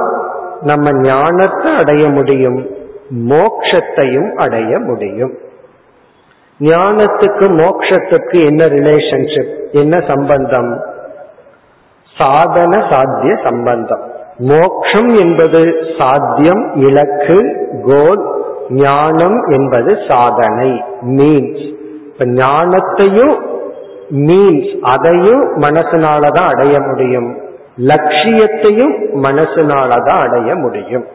நம்ம 0.62 0.92
ஞானத்தை 0.92 1.76
அடைய 1.76 2.10
முடியும். 2.10 2.68
மோக்ஷத்தையும் 3.30 4.34
அடைய 4.36 4.80
முடியும். 4.80 5.34
ஞானத்துக்கு 6.60 7.48
மோக்ஷத்துக்கு 7.48 8.46
என்ன 8.46 8.66
ரிலேஷன்ஷிப் 8.66 9.72
என்ன 9.72 10.00
சம்பந்தம்? 10.08 10.84
சாதன 12.18 12.88
சாத்திய 12.90 13.36
சம்பந்தம். 13.44 14.02
மோக்ஷம் 14.38 15.16
என்பது 15.16 15.74
சாத்தியம் 15.98 16.76
இலக்கு 16.76 17.68
கோல் 17.86 18.38
ஞானம் 18.70 19.46
என்பது 19.46 19.98
சாதனை 20.08 20.84
மீன்ஸ் 21.02 21.78
இப்ப 22.12 22.26
ஞானத்தையும் 22.26 23.48
மீன்ஸ் 24.12 24.80
அதையும் 24.82 25.58
மனசுனாலதான் 25.58 26.56
அடைய 26.56 26.80
முடியும். 26.80 27.38
லட்சியத்தையும் 27.78 29.24
மனசுனாலதான் 29.24 30.28
அடைய 30.28 30.56
முடியும். 30.56 31.06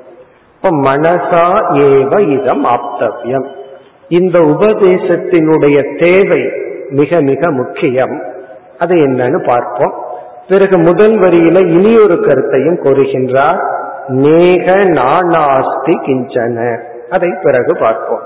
இப்ப 0.54 0.76
மனசா 0.76 1.58
ஏவ 1.70 2.28
இதம் 2.28 2.64
ஆப்தவியம். 2.64 3.46
இந்த 4.08 4.38
உபதேசத்தினுடைய 4.38 6.04
தேவை 6.04 6.50
மிக 6.88 7.20
மிக 7.20 7.50
முக்கியம். 7.50 8.22
அது 8.78 8.94
என்னன்னு 8.94 9.46
பார்ப்போம். 9.46 9.94
பிறகு 10.48 10.78
முதல் 10.78 11.18
வரியில 11.18 11.66
இனி 11.66 11.98
ஒரு 11.98 12.20
கருத்தையும் 12.20 12.82
கூறுகின்றார். 12.82 13.60
நேக 14.08 14.72
நானாஸ்தி 14.72 15.94
கிஞ்சன. 16.06 16.80
அதை 17.10 17.34
பிறகு 17.42 17.76
பார்ப்போம். 17.76 18.22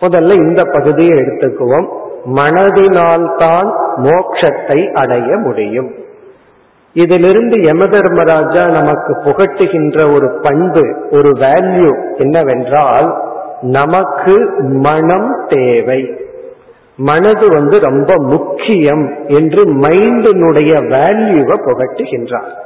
முதல்ல 0.00 0.32
இந்த 0.32 0.64
பகுதியை 0.64 1.18
எடுத்துக்குவோம். 1.18 1.86
மனதினால்தான் 2.34 3.72
மோட்சத்தை 3.96 4.92
அடைய 4.92 5.36
முடியும். 5.36 5.94
இதிலிருந்து 6.92 7.60
யம 7.62 7.86
தர்மராஜா 7.86 8.68
நமக்கு 8.68 9.16
புகட்டுகின்ற 9.24 10.14
ஒரு 10.14 10.38
பண்பு 10.42 11.08
ஒரு 11.10 11.30
வேல்யூ 11.30 12.16
என்னவென்றால் 12.16 13.24
நமக்கு 13.60 14.50
மனம் 14.60 15.44
தேவை. 15.48 16.16
மனது 16.96 17.48
வந்து 17.48 17.80
ரொம்ப 17.80 18.14
முக்கியம் 18.18 19.14
என்று 19.26 19.74
மைண்டினுடைய 19.80 20.72
வேல்யூவை 20.76 21.58
புகட்டுகின்றார். 21.66 22.64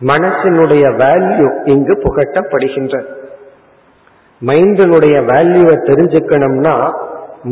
மனசினுடைய 0.00 0.94
வேல்யூ 0.96 1.68
இங்கு 1.68 1.92
புகட்டப்படுகின்றது. 1.92 3.06
மைண்டினுடைய 4.40 5.16
வேல்யூவை 5.32 5.76
தெரிஞ்சுக்கணும்னா 5.90 6.92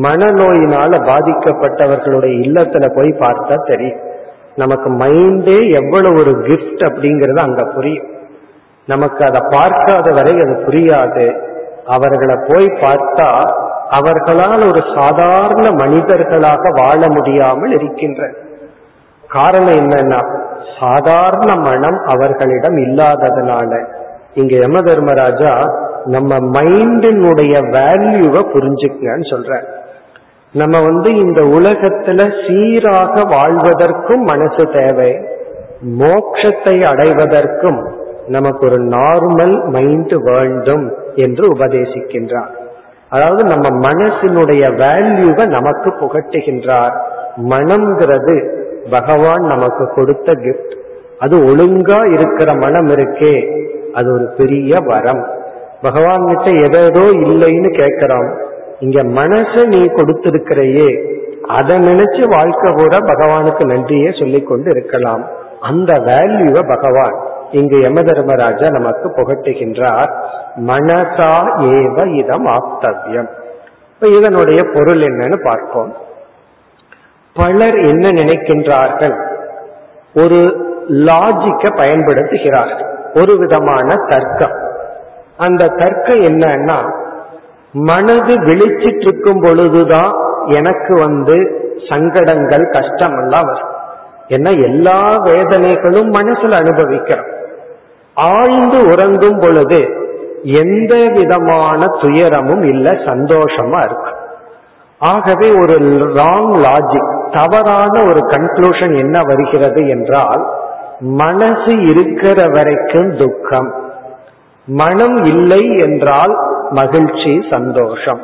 மனநோயினால 0.02 0.92
பாதிக்கப்பட்டவர்களுடைய 1.00 2.34
இல்லத்துல 2.46 2.94
போய் 2.96 3.08
பார்த்தா 3.08 3.54
தெரியும். 3.64 4.00
நமக்கு 4.56 4.90
மைண்டே 4.90 5.70
எவ்வளவு 5.70 6.18
ஒரு 6.18 6.30
கிஃப்ட் 6.30 6.82
அப்படிங்கறது 6.88 7.38
அங்க 7.38 7.64
புரியும். 7.64 8.06
நமக்கு 8.86 9.24
அதை 9.24 9.40
பார்க்காத 9.50 10.12
வரை 10.12 10.40
அது 10.40 10.64
புரியாது. 10.66 11.26
அவர்களை 11.86 12.36
போய் 12.48 12.66
பார்த்தா 12.66 13.28
அவர்களால் 13.90 14.68
ஒரு 14.68 14.82
சாதாரண 14.94 15.70
மனிதர்களாக 15.70 16.68
வாழ 16.70 17.08
முடியாமல் 17.08 17.70
இருக்கின்ற 17.70 18.30
காரணம் 19.28 19.74
என்னன்னா 19.74 20.20
சாதாரண 20.80 21.60
மனம் 21.60 21.98
அவர்களிடம் 22.06 22.76
இல்லாததுனால 22.76 23.70
இங்க 24.34 24.54
யம 24.56 24.80
தர்மராஜா 24.80 25.52
நம்ம 26.04 26.38
மைண்டினுடைய 26.56 27.54
வேல்யூவை 27.76 28.42
புரிஞ்சுக்கன்னு 28.54 29.26
சொல்ற 29.30 29.52
நம்ம 30.54 30.80
வந்து 30.82 31.10
இந்த 31.14 31.40
உலகத்துல 31.58 32.20
சீராக 32.42 33.14
வாழ்வதற்கும் 33.34 34.24
மனசு 34.24 34.64
தேவை 34.72 35.12
மோட்சத்தை 35.98 36.76
அடைவதற்கும் 36.84 37.80
நமக்கு 38.26 38.62
ஒரு 38.66 38.78
நார்மல் 38.88 39.56
மைண்ட் 39.70 40.14
வேண்டும் 40.28 40.84
என்று 41.14 41.44
உபதேசிக்கின்றார். 41.52 42.52
அதாவது 43.08 43.42
நம்ம 43.44 43.66
மனசினுடைய 43.88 44.62
வேல்யூவை 44.82 45.44
நமக்கு 45.46 45.90
புகட்டுகின்றார். 46.00 46.94
மனம்ங்கிறது 47.50 48.36
பகவான் 48.90 49.44
நமக்கு 49.44 49.84
கொடுத்த 49.94 50.32
கிஃப்ட் 50.44 50.74
அது 51.18 51.34
ஒழுங்கா 51.50 52.00
இருக்கிற 52.12 52.50
மனம் 52.54 52.88
இருக்கே 52.88 53.34
அது 53.94 54.12
ஒரு 54.12 54.26
பெரிய 54.36 54.80
வரம். 54.80 55.24
பகவான் 55.82 56.26
கிட்ட 56.26 56.50
எதோ 56.50 57.00
இல்லைன்னு 57.00 57.70
கேட்கிறோம் 57.76 58.28
இங்க 58.80 59.02
மனச 59.02 59.66
நீ 59.66 59.80
கொடுத்திருக்கிறையே 59.82 61.12
அதை 61.48 61.76
நினைச்சு 61.76 62.28
வாழ்க்கை 62.28 62.72
கூட 62.72 62.96
பகவானுக்கு 62.98 63.64
நன்றியே 63.64 64.10
சொல்லி 64.18 64.42
கொண்டு 64.42 64.70
இருக்கலாம் 64.70 65.24
அந்த 65.60 65.92
வேல்யூவை 65.92 66.68
பகவான் 66.68 67.14
இங்கு 67.50 67.80
யம 67.80 68.02
தர்மராஜா 68.02 68.68
நமக்கு 68.68 69.08
புகட்டுகின்றார். 69.08 70.10
மனசா 70.66 71.30
ஏவ 71.58 72.06
இதம் 72.14 72.46
ஆப்தவியம். 72.46 73.28
இப்ப 73.92 74.08
இதனுடைய 74.08 74.62
பொருள் 74.74 75.00
என்னன்னு 75.00 75.36
பார்ப்போம். 75.44 75.92
பலர் 77.34 77.78
என்ன 77.78 78.08
நினைக்கின்றார்கள்? 78.10 79.16
ஒரு 80.14 80.40
லாஜிக்க 80.88 81.64
பயன்படுத்துகிறார்கள். 81.76 82.92
ஒரு 83.14 83.38
விதமான 83.38 83.94
தர்க்கம். 84.08 84.56
அந்த 85.36 85.66
தர்க்கம் 85.66 86.20
என்னன்னா 86.20 86.78
மனது 87.72 88.34
விழிச்சிட்டு 88.40 89.00
இருக்கும் 89.00 89.40
பொழுதுதான் 89.40 90.12
எனக்கு 90.46 90.98
வந்து 90.98 91.36
சங்கடங்கள் 91.88 92.70
கஷ்டம் 92.70 93.16
எல்லாம் 93.18 93.44
வரும். 93.44 93.72
ஏன்னா 94.28 94.62
எல்லா 94.62 95.24
வேதனைகளும் 95.24 96.10
மனசுல 96.12 96.54
அனுபவிக்கிறோம். 96.54 97.30
ஆழ்ந்து 98.14 98.88
உறங்கும் 98.88 99.38
பொழுது 99.38 100.02
எந்த 100.42 100.94
விதமான 100.94 101.86
துயரமும் 101.86 102.62
இல்லை 102.62 102.92
சந்தோஷமா 102.92 103.84
இருக்கு 103.84 104.12
ஆகவே 104.98 105.48
ஒரு 105.50 105.76
ராங் 106.14 106.52
லாஜிக் 106.64 107.12
தவறான 107.30 108.02
ஒரு 108.04 108.20
கன்க்ளூஷன் 108.20 108.98
என்ன 108.98 109.20
வருகிறது 109.22 109.88
என்றால் 109.88 110.42
மனசு 111.00 111.88
இருக்கிற 111.88 112.48
வரைக்கும் 112.48 113.16
துக்கம். 113.16 113.74
மனம் 114.66 115.24
இல்லை 115.24 115.78
என்றால் 115.78 116.36
மகிழ்ச்சி 116.70 117.46
சந்தோஷம். 117.50 118.20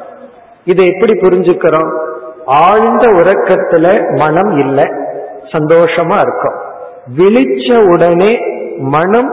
இதை 0.65 0.89
எப்படி 0.89 1.13
புரிஞ்சுக்கிறோம்? 1.13 1.99
ஆழ்ந்த 2.47 3.13
உறக்கத்துல 3.13 4.17
மனம் 4.19 4.59
இல்லை 4.59 4.85
சந்தோஷமா 5.53 6.17
இருக்கும். 6.17 6.55
விழிச்ச 7.19 7.91
உடனே 7.93 8.41
மனம் 8.79 9.33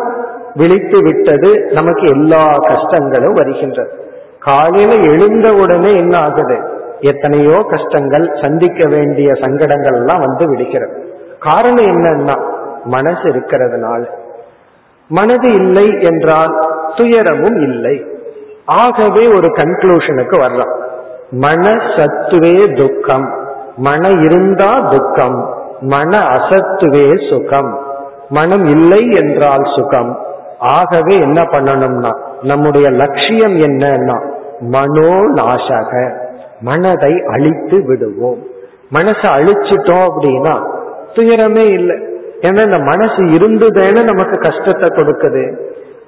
விழித்து 0.54 1.02
விட்டது 1.02 1.70
நமக்கு 1.72 2.08
எல்லா 2.08 2.58
கஷ்டங்களும் 2.58 3.34
வருகின்றது. 3.34 3.92
காலையில 4.40 5.10
எழுந்த 5.10 5.54
உடனே 5.54 5.96
என்ன 5.96 6.18
ஆகுது? 6.18 6.60
எத்தனையோ 7.00 7.66
கஷ்டங்கள் 7.70 8.38
சந்திக்க 8.42 8.86
வேண்டிய 8.88 9.34
சங்கடங்கள் 9.34 9.94
எல்லாம் 9.94 10.20
வந்து 10.20 10.48
விடுகிறது. 10.48 11.16
காரணம் 11.40 11.86
என்னன்னா 11.86 12.36
மனசு 12.84 13.22
இருக்கிறதுனால. 13.22 14.06
மனது 15.08 15.54
இல்லை 15.54 16.02
என்றால் 16.02 16.68
துயரமும் 16.96 17.62
இல்லை. 17.62 18.06
ஆகவே 18.66 19.28
ஒரு 19.28 19.48
கன்க்ளூஷனுக்கு 19.48 20.36
வர்றோம் 20.38 20.86
மன 21.32 21.70
சத்துவே 21.70 22.78
துக்கம். 22.78 23.34
மன 23.78 24.10
இருந்தா 24.10 24.90
துக்கம். 24.90 25.56
மன 25.80 26.18
அசத்துவே 26.18 27.30
சுகம். 27.30 27.86
மனம் 28.30 28.66
இல்லை 28.66 29.12
என்றால் 29.12 29.64
சுகம். 29.76 30.26
ஆகவே 30.60 31.20
என்ன 31.20 31.42
பண்ணணும்னா 31.44 32.18
நம்முடைய 32.42 32.90
லட்சியம் 32.90 33.56
என்னன்னா 33.56 34.30
மனோ 34.60 35.12
நாசக 35.34 36.18
மனதை 36.62 37.24
அழித்து 37.28 37.86
விடுவோம். 37.86 38.40
மனசை 38.94 39.28
அழிச்சிட்டோம் 39.38 40.10
அப்படின்னா 40.10 40.68
துயரமே 41.14 41.70
இல்லை. 41.72 42.17
ஏன்னா 42.42 42.64
இந்த 42.64 42.78
மனசு 42.78 43.24
இருந்ததேன 43.24 44.04
நமக்கு 44.04 44.38
கஷ்டத்தை 44.38 44.90
கொடுக்குது. 44.90 45.58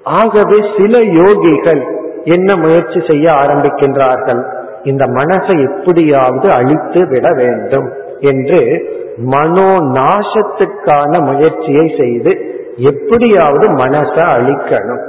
ஆகவே 0.04 0.58
சில 0.78 1.00
யோகிகள் 1.00 1.82
என்ன 2.24 2.56
முயற்சி 2.56 3.00
செய்ய 3.08 3.32
ஆரம்பிக்கின்றார்கள்? 3.32 4.42
இந்த 4.84 5.06
மனசை 5.06 5.70
எப்படியாவது 5.70 6.52
அழித்து 6.52 7.08
விட 7.08 7.34
வேண்டும் 7.34 7.92
என்று 8.20 8.89
மனோ 9.18 9.70
நாசத்துக்கான 9.70 11.22
முயற்சியை 11.26 11.96
செய்து 11.98 12.32
எப்படியாவது 12.78 13.70
மனசை 13.70 14.26
அழிக்கணும். 14.38 15.02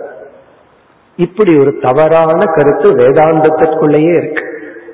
இப்படி 1.17 1.59
ஒரு 1.59 1.79
தவறான 1.79 2.45
கருத்து 2.45 2.91
வேதாந்தத்திற்குள்ளேயே 2.91 4.17
இருக்கு. 4.17 4.45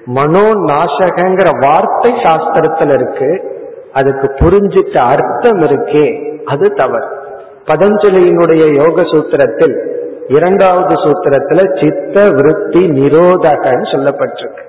மனோ 0.06 0.44
நாசகங்கிற 0.44 1.48
வார்த்தை 1.64 2.12
சாஸ்திரத்துல 2.12 2.94
இருக்கு. 2.94 3.55
அதுக்கு 3.96 4.26
புரிஞ்சிட்ட 4.40 4.96
அர்த்தம் 5.12 5.60
இருக்கே 5.60 6.06
அது 6.44 6.66
தவறு. 6.72 7.08
பதஞ்சலியினுடைய 7.66 8.64
யோக 8.74 9.02
சூத்திரத்தில் 9.02 9.76
இரண்டாவது 10.28 10.94
சூத்திரத்துல 10.94 11.60
சித்த 11.80 12.16
விருத்தி 12.36 12.82
நிரோதகன்னு 12.98 13.86
சொல்லப்பட்டிருக்கு. 13.92 14.64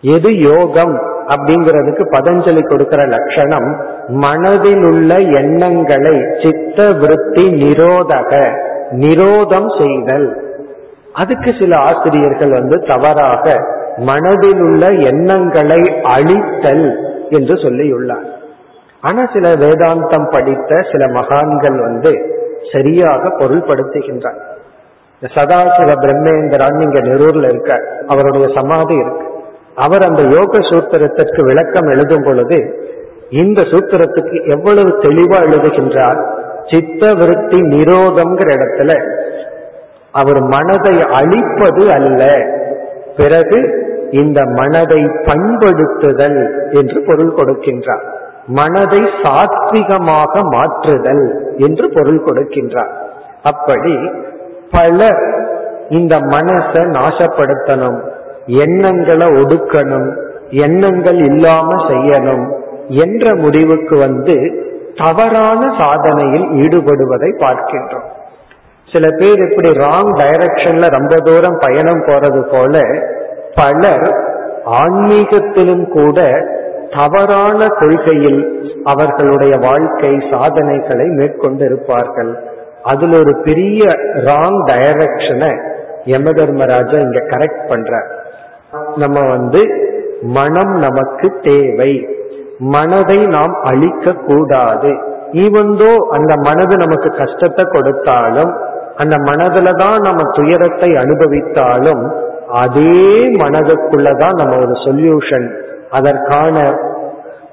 எது 0.00 0.30
யோகம் 0.38 0.94
அப்படிங்கிறதுக்கு 1.28 2.04
பதஞ்சலி 2.12 2.62
கொடுக்கிற 2.68 3.06
லட்சணம் 3.06 3.68
மனதில் 4.08 4.84
உள்ள 4.84 5.18
எண்ணங்களை 5.40 6.16
சித்த 6.42 6.90
விருத்தி 7.00 7.44
நிரோதக 7.62 8.32
நிரோதம் 9.02 9.70
செய்தல். 9.78 10.28
அதுக்கு 11.12 11.50
சில 11.58 11.72
ஆசிரியர்கள் 11.88 12.50
வந்து 12.50 12.76
தவறாக 12.86 13.54
மனதில் 14.08 14.60
உள்ள 14.60 14.90
எண்ணங்களை 15.10 15.80
அழித்தல் 16.16 16.86
என்று 17.30 17.54
சொல்லியுள்ளார். 17.54 18.29
ஆனா 19.00 19.30
சில 19.32 19.54
வேதாந்தம் 19.54 20.30
படித்த 20.30 20.80
சில 20.92 21.08
மகான்கள் 21.08 21.80
வந்து 21.80 22.12
சரியாக 22.72 23.28
பொருள்படுத்துகின்றார். 23.28 24.40
சதாசிவ 25.34 25.90
பிரம்மேந்திரான் 26.02 26.82
இங்க 26.82 27.00
நெரூர்ல 27.00 27.48
இருக்க 27.48 27.80
அவருடைய 28.06 28.48
சமாதி 28.54 28.94
இருக்கு. 28.94 29.26
அவர் 29.74 30.02
அந்த 30.02 30.22
யோக 30.22 30.58
சூத்திரத்திற்கு 30.58 31.44
விளக்கம் 31.44 31.88
எழுதும் 31.88 32.22
பொழுது 32.22 32.88
இந்த 33.30 33.62
சூத்திரத்துக்கு 33.62 34.48
எவ்வளவு 34.48 34.88
தெளிவா 34.88 35.38
எழுதுகின்றார்? 35.48 36.20
சித்த 36.70 37.14
விருத்தி 37.14 37.60
நிரோதம்ங்கிற 37.60 38.48
இடத்துல 38.56 38.92
அவர் 40.12 40.40
மனதை 40.40 41.02
அழிப்பது 41.02 41.92
அல்ல. 41.92 42.46
பிறகு 43.16 43.88
இந்த 44.10 44.44
மனதை 44.44 45.04
பண்படுத்துதல் 45.04 46.70
என்று 46.70 47.02
பொருள் 47.06 47.34
கொடுக்கின்றார். 47.34 48.18
மனதை 48.58 49.02
சாத்விகமாக 49.22 50.32
மாற்றுதல் 50.54 51.24
என்று 51.66 51.86
பொருள் 51.92 52.22
கொடுக்கின்றார். 52.24 52.92
அப்படி 53.42 53.94
பலர் 54.70 55.22
இந்த 55.88 56.14
மனசை 56.34 56.82
நாசப்படுத்தணும் 56.96 57.98
எண்ணங்களை 58.62 59.26
ஒடுக்கணும் 59.40 60.08
எண்ணங்கள் 60.66 61.20
இல்லாம 61.30 61.68
செய்யணும் 61.88 62.44
என்ற 63.04 63.34
முடிவுக்கு 63.34 63.96
வந்து 63.98 64.36
தவறான 64.94 65.60
சாதனையில் 65.80 66.46
ஈடுபடுவதை 66.62 67.30
பார்க்கின்றோம். 67.44 68.08
சில 68.88 69.06
பேர் 69.10 69.40
இப்படி 69.48 69.70
ராங் 69.82 70.10
டைரக்ஷன்ல 70.20 70.86
ரொம்ப 70.96 71.14
தூரம் 71.26 71.58
பயணம் 71.58 72.02
போறது 72.06 72.40
போல 72.54 72.82
பலர் 73.54 74.06
ஆன்மீகத்திலும் 74.80 75.84
கூட 75.88 76.18
தவறான 76.90 77.68
கொள்கையில் 77.68 78.40
அவர்களுடைய 78.84 79.56
வாழ்க்கை 79.58 80.20
சாதனைகளை 80.30 81.06
மேற்கொண்டு 81.08 81.64
இருப்பார்கள் 81.64 82.32
அதுல 82.84 83.18
ஒரு 83.18 83.32
பெரிய 83.42 83.82
ராங் 84.24 84.60
டைரக்ஷனை 84.66 85.52
யம 86.04 86.32
தர்மராஜா 86.32 86.98
இங்க 86.98 87.20
கரெக்ட் 87.28 87.64
பண்ற 87.68 87.92
நம்ம 88.96 89.18
வந்து 89.28 89.60
மனம் 90.34 90.72
நமக்கு 90.78 91.28
தேவை. 91.42 91.92
மனதை 92.72 93.18
நாம் 93.26 93.54
அழிக்க 93.62 94.12
கூடாது 94.26 94.90
ஈவந்தோ 95.34 95.92
அந்த 96.10 96.32
மனது 96.38 96.76
நமக்கு 96.76 97.10
கஷ்டத்தை 97.16 97.64
கொடுத்தாலும் 97.64 98.52
அந்த 98.96 99.16
மனதுல 99.18 99.72
தான் 99.76 99.98
நம்ம 100.00 100.22
துயரத்தை 100.32 100.90
அனுபவித்தாலும் 100.94 102.02
அதே 102.54 102.96
மனதுக்குள்ளதான் 103.42 104.34
நம்ம 104.34 104.56
ஒரு 104.56 104.74
சொல்யூஷன் 104.84 105.46
அதற்கான 105.90 106.78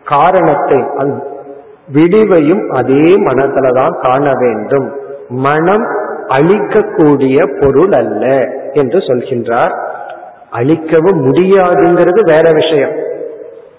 காரணத்தை 0.05 0.85
விடிவையும் 1.93 2.67
அதே 2.67 3.25
மனதுல 3.25 3.73
தான் 3.73 3.97
காண 4.01 4.33
வேண்டும். 4.39 4.91
மனம் 5.29 5.85
அழிக்கக்கூடிய 6.27 7.61
பொருள் 7.61 7.91
அல்ல 7.91 8.47
என்று 8.71 8.97
சொல்கின்றார். 8.97 9.71
அழிக்கவும் 10.49 11.33
முடியாதுங்கிறது 11.33 12.19
வேற 12.19 12.51
விஷயம். 12.51 12.95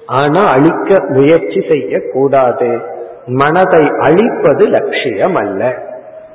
ஆனா 0.07 0.49
அழிக்க 0.49 1.05
முயற்சி 1.09 1.65
செய்யக்கூடாது. 1.69 2.79
மனதை 3.27 3.91
அழிப்பது 3.99 4.67
லட்சியம் 4.67 5.35
அல்ல. 5.35 5.75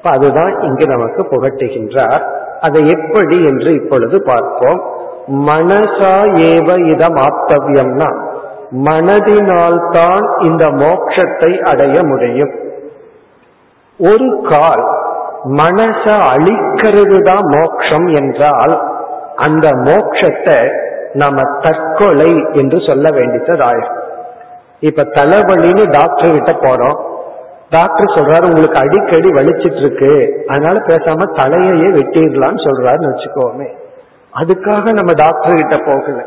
அதுதான் 0.03 0.61
இங்கு 0.61 0.87
நமக்கு 0.87 1.23
புகட்டுகின்றார். 1.23 2.21
அதை 2.61 2.89
எப்படி 2.89 3.45
என்று 3.45 3.73
இப்பொழுது 3.73 4.23
பார்ப்போம். 4.23 4.81
மனசா 5.27 6.15
ஏவ 6.51 6.91
இதம் 6.91 7.15
ஆப்தவியம்னா 7.15 8.09
மனதினால்தான் 8.71 10.41
இந்த 10.41 10.67
மோட்சத்தை 10.67 11.61
அடைய 11.61 12.03
முடியும். 12.03 12.53
ஒரு 13.99 14.45
கால் 14.49 14.83
மனச 15.45 16.03
அழிக்கிறது 16.33 17.23
தான் 17.23 17.45
மோட்சம் 17.45 18.07
என்றால் 18.07 18.81
அந்த 19.35 19.69
மோட்சத்தை 19.69 20.69
நாம 21.13 21.41
தற்கொலை 21.61 22.49
என்று 22.51 22.81
சொல்ல 22.81 23.09
வேண்டியதாயிரும் 23.09 23.99
இப்ப 24.79 25.03
தலைவலின்னு 25.03 25.91
டாக்டர் 25.91 26.31
கிட்ட 26.31 26.51
போறோம். 26.51 26.97
டாக்டர் 27.69 28.15
சொல்றாரு 28.15 28.43
உங்களுக்கு 28.43 28.77
அடிக்கடி 28.77 29.29
வலிச்சிட்டு 29.29 29.75
இருக்கு. 29.75 30.43
அதனால 30.47 30.79
பேசாம 30.79 31.27
தலையையே 31.35 31.89
வெட்டிடலாம்னு 31.97 32.65
சொல்றாருன்னு 32.65 33.11
வச்சுக்கோமே. 33.13 33.81
அதுக்காக 34.41 34.93
நம்ம 34.93 35.11
டாக்டர் 35.13 35.55
கிட்ட 35.55 35.77
போகல. 35.85 36.19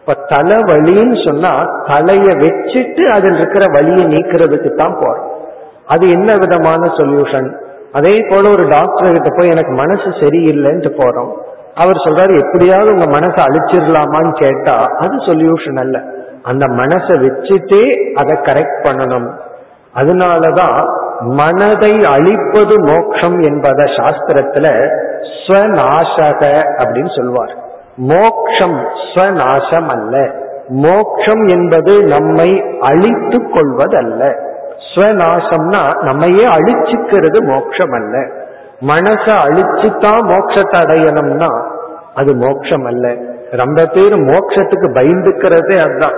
இப்ப 0.00 0.14
தலைவலின்னு 0.36 1.16
சொன்னா 1.26 1.52
தலைய 1.86 2.28
வச்சுட்டு 2.42 3.04
அதில் 3.06 3.34
இருக்கிற 3.34 3.64
வலியை 3.66 4.04
நீக்கிறதுக்கு 4.12 4.70
தான் 4.74 4.96
போறோம். 5.00 5.26
அது 5.86 6.04
என்ன 6.10 6.36
விதமான 6.36 6.86
சொல்யூஷன் 6.86 7.48
அதே 7.92 8.14
போல 8.30 8.50
ஒரு 8.50 8.64
டாக்டர் 8.68 9.12
கிட்ட 9.12 9.30
போய் 9.36 9.48
எனக்கு 9.48 9.72
மனசு 9.72 10.08
சரியில்லைன்ட்டு 10.20 10.90
போறோம். 10.96 11.30
அவர் 11.74 12.02
சொல்றாரு 12.04 12.32
எப்படியாவது 12.44 12.92
உங்க 12.92 13.06
மனசை 13.06 13.40
அழிச்சிடலாமான்னு 13.48 14.32
கேட்டா 14.32 14.76
அது 14.98 15.16
சொல்யூஷன் 15.16 15.80
அல்ல. 15.80 15.96
அந்த 16.42 16.66
மனசை 16.66 17.14
வச்சுட்டே 17.24 18.12
அதை 18.14 18.34
கரெக்ட் 18.48 18.80
பண்ணணும். 18.82 19.28
அதனாலதான் 19.94 20.78
மனதை 21.20 21.92
அழிப்பது 22.04 22.74
மோட்சம் 22.84 23.38
என்பத 23.42 23.84
சாஸ்திரத்துல 23.96 24.66
ஸ்வநாசக 25.48 26.62
அப்படின்னு 26.78 27.16
சொல்வார். 27.16 27.56
மோக்ஷம் 27.96 28.86
ஸ்வநாசம் 29.14 29.86
அல்ல 29.86 30.30
மோக்ஷம் 30.68 31.46
என்பது 31.46 32.04
நம்மை 32.04 32.62
அழித்து 32.80 33.38
கொள்வதல்ல. 33.48 34.46
ஸ்வநாசம்னா 34.94 36.02
நம்மையே 36.02 36.46
அழிச்சுக்கிறது 36.46 37.44
மோட்சம் 37.44 37.90
அல்ல 37.90 38.18
மனசை 38.86 39.34
அழிச்சுதான் 39.46 40.20
மோட்சத்தை 40.28 40.78
அடையணும்னா 40.78 41.64
அது 42.14 42.34
மோட்சம் 42.34 42.84
அல்ல 42.84 43.14
ரொம்ப 43.50 43.86
பேர் 43.86 44.16
மோட்சத்துக்கு 44.16 44.88
பயந்துக்கிறதே 44.94 45.80
அதுதான். 45.80 46.16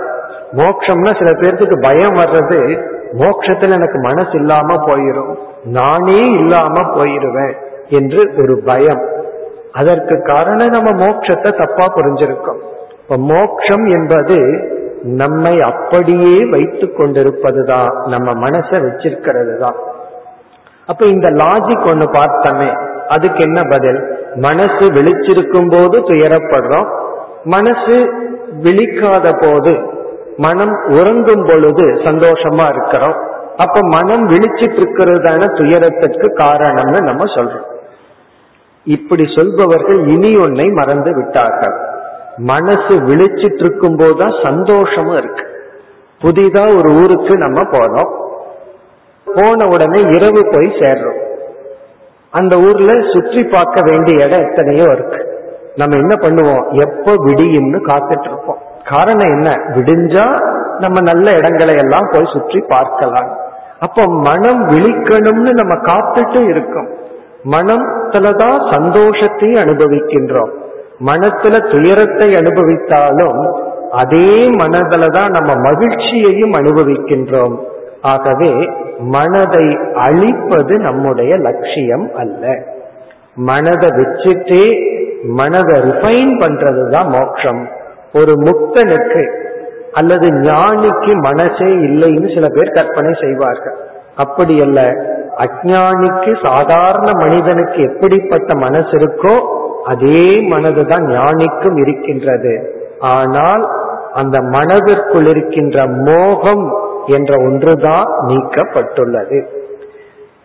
மோட்சம்னா 0.51 1.17
சில 1.17 1.31
பேர்த்துக்கு 1.31 1.81
பயம் 1.81 2.15
வர்றது 2.15 2.89
மோட்சத்துல 3.17 3.71
எனக்கு 3.71 3.99
மனசு 3.99 4.29
இல்லாம 4.33 4.75
போயிரும். 4.85 5.35
நானே 5.63 6.19
இல்லாம 6.19 6.81
போயிருவேன். 6.81 7.53
என்று 7.99 8.21
ஒரு 8.41 8.55
பயம். 8.65 9.01
அதற்கு 9.71 10.15
காரணம் 10.21 10.75
நம்ம 10.75 10.89
மோட்சத்தை 11.03 11.51
தப்பா 11.57 11.85
புரிஞ்சிருக்கோம். 11.95 12.61
இப்ப 13.01 13.17
மோட்சம் 13.31 13.85
என்பது 13.97 14.37
நம்மை 15.21 15.53
அப்படியே 15.61 16.33
வைத்து 16.49 16.87
கொண்டிருப்பதுதான் 16.91 17.91
நம்ம 18.05 18.33
மனசை 18.43 18.77
வச்சிருக்கிறது 18.87 19.53
தான் 19.57 19.77
அப்ப 20.87 21.05
இந்த 21.05 21.27
லாஜிக் 21.41 21.87
ஒண்ணு 21.91 22.07
பார்த்தோமே 22.17 22.69
அதுக்கு 23.07 23.41
என்ன 23.43 23.59
பதில்? 23.63 23.99
மனசு 24.35 24.85
விழிச்சிருக்கும் 24.97 25.69
போது 25.69 25.97
துயரப்படுறோம். 26.09 26.89
மனசு 27.45 27.95
விழிக்காத 28.63 29.27
போது 29.43 29.73
மனம் 30.37 30.73
உறங்கும் 30.97 31.45
பொழுது 31.47 31.85
சந்தோஷமா 32.07 32.65
இருக்கிறோம். 32.69 33.17
அப்ப 33.57 33.79
மனம் 33.95 34.23
விழிச்சிட்டு 34.29 34.79
இருக்கிறதான 34.81 35.49
துயரத்திற்கு 35.57 36.27
காரணம்னு 36.43 36.99
நம்ம 37.09 37.23
சொல்றோம். 37.35 37.67
இப்படி 38.83 39.23
சொல்பவர்கள் 39.35 40.07
இனி 40.07 40.35
ஒன்னை 40.35 40.73
மறந்து 40.73 41.15
விட்டார்கள். 41.15 41.75
மனசு 42.37 42.93
விழிச்சிட்டு 42.93 43.59
இருக்கும் 43.59 43.95
போதுதான் 43.95 44.35
சந்தோஷமும் 44.43 45.17
இருக்கு. 45.17 45.45
புதிதா 46.21 46.77
ஒரு 46.77 46.89
ஊருக்கு 46.91 47.37
நம்ம 47.37 47.61
போறோம். 47.61 48.11
போன 49.25 49.67
உடனே 49.67 49.99
இரவு 49.99 50.49
போய் 50.51 50.67
சேர்றோம். 50.67 51.19
அந்த 52.29 52.55
ஊர்ல 52.57 53.01
சுற்றி 53.13 53.43
பார்க்க 53.43 53.91
வேண்டிய 53.91 54.25
இடம் 54.25 54.49
எத்தனையோ 54.49 54.83
இருக்கு. 54.83 55.39
நம்ம 55.75 55.97
என்ன 55.97 56.15
பண்ணுவோம்? 56.15 56.79
எப்ப 56.79 57.11
விடியும்னு 57.11 57.79
காத்துட்டு 57.85 58.23
இருப்போம் 58.23 58.57
காரணம் 58.83 59.31
என்ன? 59.31 59.55
விடிஞ்சா 59.75 60.41
நம்ம 60.79 61.01
நல்ல 61.01 61.31
இடங்களை 61.31 61.75
எல்லாம் 61.75 62.09
போய் 62.11 62.31
சுற்றி 62.33 62.59
பார்க்கலாம். 62.67 63.37
அப்ப 63.79 64.05
மனம் 64.05 64.67
விழிக்கணும்னு 64.67 65.51
நம்ம 65.51 65.73
காத்துட்டு 65.75 66.49
இருக்கோம். 66.49 66.89
மனத்துலதான் 67.43 68.73
சந்தோஷத்தை 68.73 69.53
அனுபவிக்கின்றோம். 69.53 70.51
மனத்துல 71.05 71.71
துயரத்தை 71.71 72.33
அனுபவித்தாலும் 72.33 73.69
அதே 73.91 74.49
மனதுல 74.49 75.07
தான் 75.07 75.31
நம்ம 75.31 75.55
மகிழ்ச்சியையும் 75.55 76.53
அனுபவிக்கின்றோம். 76.53 77.55
ஆகவே 78.01 78.69
மனதை 78.97 79.77
அழிப்பது 79.93 80.77
நம்முடைய 80.77 81.35
லட்சியம் 81.35 82.09
அல்ல. 82.15 82.63
மனதை 83.35 83.89
வச்சுட்டே 83.89 84.91
மனதை 85.23 85.79
ரிஃபைன் 85.81 86.33
பண்றது 86.39 86.89
தான் 86.89 87.07
மோட்சம். 87.07 87.69
ஒரு 88.13 88.33
முக்தனுக்கு 88.33 89.23
அல்லது 89.91 90.27
ஞானிக்கு 90.27 91.15
மனசே 91.15 91.67
இல்லைன்னு 91.67 92.33
சில 92.33 92.47
பேர் 92.47 92.71
கற்பனை 92.71 93.13
செய்வார்கள். 93.21 93.77
அப்படி 94.25 94.55
அல்ல 94.65 94.79
அஜானிக்கு 95.43 96.31
சாதாரண 96.47 97.09
மனிதனுக்கு 97.23 97.79
எப்படிப்பட்ட 97.89 98.49
மனசு 98.65 98.93
இருக்கோ 98.99 99.35
அதே 99.91 100.25
மனது 100.51 100.81
தான் 100.91 101.05
ஞானிக்கும் 101.13 101.77
இருக்கின்றது. 101.83 102.53
ஆனால் 103.13 103.63
அந்த 104.21 104.37
மனதிற்குள் 104.55 105.27
இருக்கின்ற 105.31 105.85
மோகம் 106.07 106.65
என்ற 107.15 107.31
ஒன்றுதான் 107.47 108.07
நீக்கப்பட்டுள்ளது. 108.29 109.39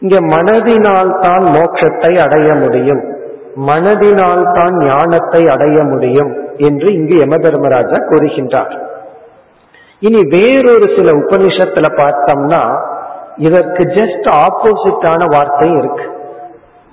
இங்க 0.03 0.17
மனதினால் 0.35 1.13
தான் 1.25 1.45
மோட்சத்தை 1.57 2.13
அடைய 2.25 2.49
முடியும். 2.63 3.03
மனதினால் 3.69 4.45
தான் 4.59 4.75
ஞானத்தை 4.89 5.43
அடைய 5.55 5.79
முடியும் 5.93 6.33
என்று 6.69 6.89
இங்கு 6.99 7.17
யம 7.23 7.37
தர்மராஜா 7.45 7.99
கூறுகின்றார். 8.11 8.75
இனி 10.03 10.21
வேறொரு 10.35 10.87
சில 10.97 11.11
உபனிஷத்துல 11.23 11.87
பார்த்தோம்னா 12.03 12.63
இதற்கு 13.37 13.83
ஜஸ்ட் 13.83 14.29
ஆப்போசிட்டான 14.37 15.25
வார்த்தை 15.27 15.71
இருக்கு. 15.71 16.15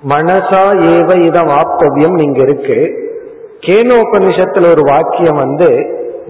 மனசா 0.08 0.62
ஏவ 0.92 1.24
இதம் 1.24 1.48
ஆப்தவியம் 1.48 2.22
இங்க 2.22 2.40
இருக்கு. 2.40 3.02
கேனோபனிஷத்துல 3.60 4.70
ஒரு 4.70 4.82
வாக்கியம் 4.82 5.36
வந்து 5.36 5.68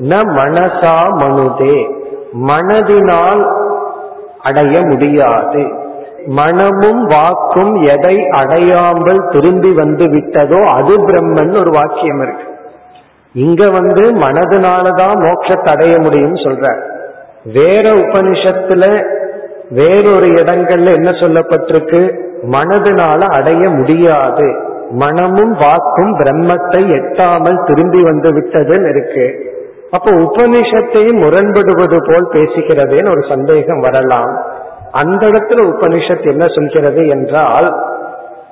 ந 0.01 0.13
மனசா 0.13 0.97
மனுதே. 1.13 1.79
மனதினால் 2.49 3.43
அடைய 4.43 4.81
முடியாது. 4.81 5.65
மனமும் 6.27 7.07
வாக்கும் 7.07 7.75
எதை 7.75 8.29
அடையாமல் 8.29 9.29
திரும்பி 9.31 9.73
வந்து 9.73 10.05
விட்டதோ 10.07 10.61
அது 10.67 10.95
பிரம்மன் 11.07 11.59
ஒரு 11.59 11.71
வாக்கியம் 11.71 12.23
இருக்கு. 12.23 12.47
இங்க 13.33 13.71
வந்து 13.71 14.13
மனதினாலதான் 14.13 15.17
மோட்சத்தை 15.23 15.73
அடைய 15.73 15.99
முடியும் 15.99 16.35
சொல்ற 16.35 16.75
வேற 17.45 17.91
உபனிஷத்துல 17.91 19.07
வேறொரு 19.71 20.27
இடங்கள்ல 20.27 20.95
என்ன 20.95 21.11
சொல்லப்பட்டிருக்கு? 21.11 22.23
மனதினால 22.51 23.21
அடைய 23.21 23.71
முடியாது. 23.71 24.63
மனமும் 24.91 25.53
வாக்கும் 25.53 26.19
பிரம்மத்தை 26.19 26.83
எட்டாமல் 26.89 27.65
திரும்பி 27.65 28.03
வந்து 28.03 28.33
விட்டதுன்னு 28.33 28.89
இருக்கு. 28.89 29.53
அப்போ 29.91 30.11
உபனிஷத்தையும் 30.11 31.21
முரண்படுவது 31.23 32.13
போல் 32.13 32.29
பேசுகிறதேன்னு 32.33 33.09
ஒரு 33.09 33.25
சந்தேகம் 33.29 33.81
வரலாம். 33.81 34.43
அந்த 34.93 35.27
இடத்துல 35.27 35.63
உபனிஷத் 35.65 36.29
என்ன 36.29 36.47
சொல்கிறது 36.47 37.07
என்றால் 37.07 37.75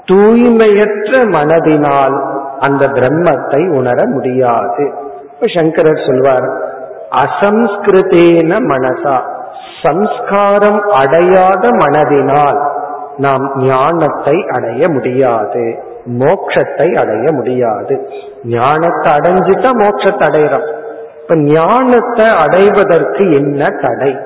தூய்மையற்ற 0.05 1.25
மனதினால் 1.29 2.23
அந்த 2.59 2.87
பிரம்மத்தை 2.87 3.77
உணர 3.77 4.07
முடியாது. 4.07 4.93
இப்ப 5.33 5.47
சங்கரர் 5.47 6.07
சொல்வார் 6.07 6.49
அசம்ஸ்கிருதேன 7.11 8.59
மனசா. 8.59 9.41
சம்ஸ்காரம் 9.83 10.81
அடையாத 10.91 11.69
மனதினால் 11.69 12.61
நாம் 13.17 13.53
ஞானத்தை 13.57 14.45
அடைய 14.49 14.89
முடியாது 14.89 15.79
மோட்சத்தை 16.19 16.95
அடைய 16.97 17.33
முடியாது. 17.33 18.09
ஞானத்தை 18.45 19.13
அடைஞ்சிட்டா 19.13 19.71
மோட்சத்தை 19.73 20.27
அடையிறோம். 20.29 20.67
இப்ப 21.23 21.37
ஞானத்தை 21.37 22.27
அடைவதற்கு 22.27 23.33
என்ன 23.33 23.69
தடை? 23.69 24.17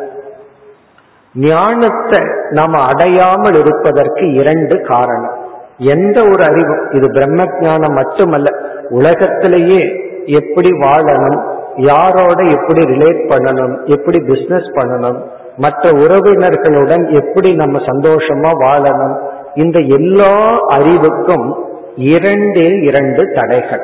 ஞானத்தை 1.35 2.21
நாம் 2.51 2.73
அடையாமல் 2.73 3.55
இருப்பதற்கு 3.55 4.33
இரண்டு 4.33 4.81
காரணம். 4.81 5.35
எந்த 5.79 6.23
ஒரு 6.23 6.43
அறிவும் 6.45 6.91
இது 6.91 7.11
பிரம்ம 7.11 7.47
ஞானம் 7.61 7.93
மட்டுமல்ல 7.93 8.51
உலகத்திலேயே 8.89 9.83
எப்படி 10.27 10.71
வாழணும் 10.71 11.56
யாரோட 11.77 12.43
எப்படி 12.43 12.85
ரிலேட் 12.85 13.25
பண்ணணும் 13.29 13.85
எப்படி 13.85 14.19
பிசினஸ் 14.21 14.71
பண்ணணும் 14.75 15.23
மற்ற 15.57 15.91
உறவினர்களுடன் 15.91 17.13
எப்படி 17.13 17.55
நம்ம 17.55 17.79
சந்தோஷமா 17.79 18.51
வாழணும் 18.61 19.17
இந்த 19.55 19.79
எல்லா 19.79 20.59
அறிவுக்கும் 20.67 21.65
இரண்டே 21.97 22.69
இரண்டு 22.69 23.33
தடைகள். 23.35 23.81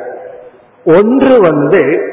ஒன்று 0.84 1.40
வந்து 1.40 2.10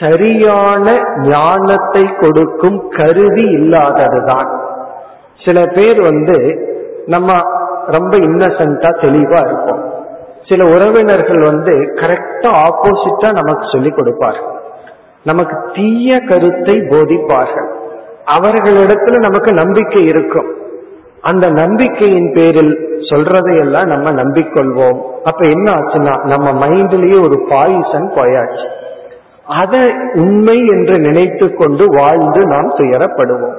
சரியான 0.00 1.00
ஞானத்தை 1.16 2.14
கொடுக்கும் 2.20 2.88
கருவி 2.88 3.44
இல்லாததுதான். 3.44 4.48
சில 5.44 5.66
பேர் 5.66 6.02
வந்து 6.02 6.66
நம்ம 7.06 7.32
ரொம்ப 7.86 8.16
இன்னசென்டா 8.16 8.90
தெளிவா 9.00 9.46
இருப்போம். 9.46 9.94
சில 10.48 10.64
உறவினர்கள் 10.64 11.42
வந்து 11.42 11.72
கரெக்டா 11.72 12.50
ஆப்போசிட்டா 12.66 13.32
நமக்கு 13.32 13.66
சொல்லிக் 13.72 13.96
கொடுப்பார்கள். 13.96 14.60
நமக்கு 15.24 15.56
தீய 15.74 16.20
கருத்தை 16.20 16.78
போதிப்பார்கள். 16.78 17.68
அவர்களிடத்துல 18.38 19.18
நமக்கு 19.18 19.52
நம்பிக்கை 19.52 20.04
இருக்கும். 20.04 20.50
அந்த 21.20 21.50
நம்பிக்கையின் 21.50 22.32
பேரில் 22.34 22.90
சொல்றதையெல்லாம் 23.10 23.86
நம்ம 23.86 24.12
நம்பிக்கொள்வோம். 24.12 25.00
அப்ப 25.24 25.46
என்ன 25.46 25.72
ஆச்சுன்னா 25.72 26.24
நம்ம 26.24 26.66
மைண்ட்லயே 26.66 27.22
ஒரு 27.22 27.46
பாய்சன் 27.48 28.12
போயாச்சு. 28.14 28.68
அதை 29.46 29.94
உண்மை 30.14 30.66
என்று 30.66 30.98
நினைத்து 30.98 31.54
கொண்டு 31.54 31.84
வாழ்ந்து 31.86 32.46
நாம் 32.46 32.76
துயரப்படுவோம். 32.76 33.54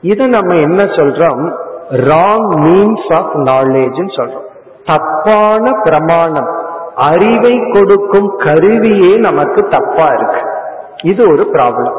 இதை 0.00 0.26
நம்ம 0.26 0.54
என்ன 0.54 0.82
சொல்றோம்? 0.84 1.52
ராங் 1.90 2.48
மீன்ஸ் 2.54 3.20
ஆஃப் 3.20 3.36
நாலேஜ் 3.36 4.08
சொல்றோம். 4.16 4.46
தப்பான 4.84 5.70
பிரமாணம் 5.82 6.48
அறிவை 6.94 7.60
கொடுக்கும் 7.72 8.36
கருவியே 8.36 9.16
நமக்கு 9.16 9.62
தப்பா 9.62 10.06
இருக்கு. 10.18 10.56
இது 11.02 11.28
ஒரு 11.32 11.50
ப்ராப்ளம் 11.52 11.96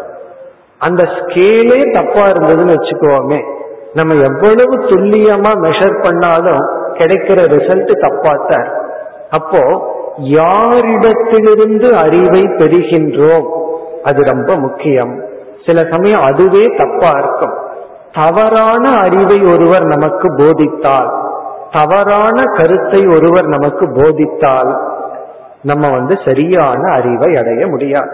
அந்த 0.79 1.03
ஸ்கேலே 1.03 1.93
தப்பா 1.93 2.27
இருந்ததுன்னு 2.27 2.75
வச்சுக்கோமே 2.75 3.45
நம்ம 3.93 4.15
எவ்வளவு 4.15 4.79
துல்லியமா 4.79 5.51
மெஷர் 5.63 6.03
பண்ணாலும் 6.03 6.61
கிடைக்கிற 6.93 7.41
ரிசல்ட் 7.41 7.93
தப்பாத்தான் 8.01 8.69
அப்போ 9.31 9.91
யாரிடத்திலிருந்து 10.19 11.91
அறிவை 11.91 12.41
பெறுகின்றோம்? 12.41 13.47
அது 14.03 14.23
ரொம்ப 14.23 14.55
முக்கியம். 14.55 15.25
சில 15.67 15.85
சமயம் 15.91 16.21
அதுவே 16.21 16.67
தப்பா 16.67 17.19
இருக்கும். 17.19 17.55
தவறான 18.13 18.91
அறிவை 19.01 19.53
ஒருவர் 19.53 19.83
நமக்கு 19.83 20.35
போதித்தால் 20.37 21.22
தவறான 21.73 22.43
கருத்தை 22.55 23.01
ஒருவர் 23.07 23.47
நமக்கு 23.47 23.85
போதித்தால் 23.93 24.73
நம்ம 25.63 25.91
வந்து 25.91 26.19
சரியான 26.25 26.93
அறிவை 26.93 27.37
அடைய 27.37 27.67
முடியாது. 27.67 28.13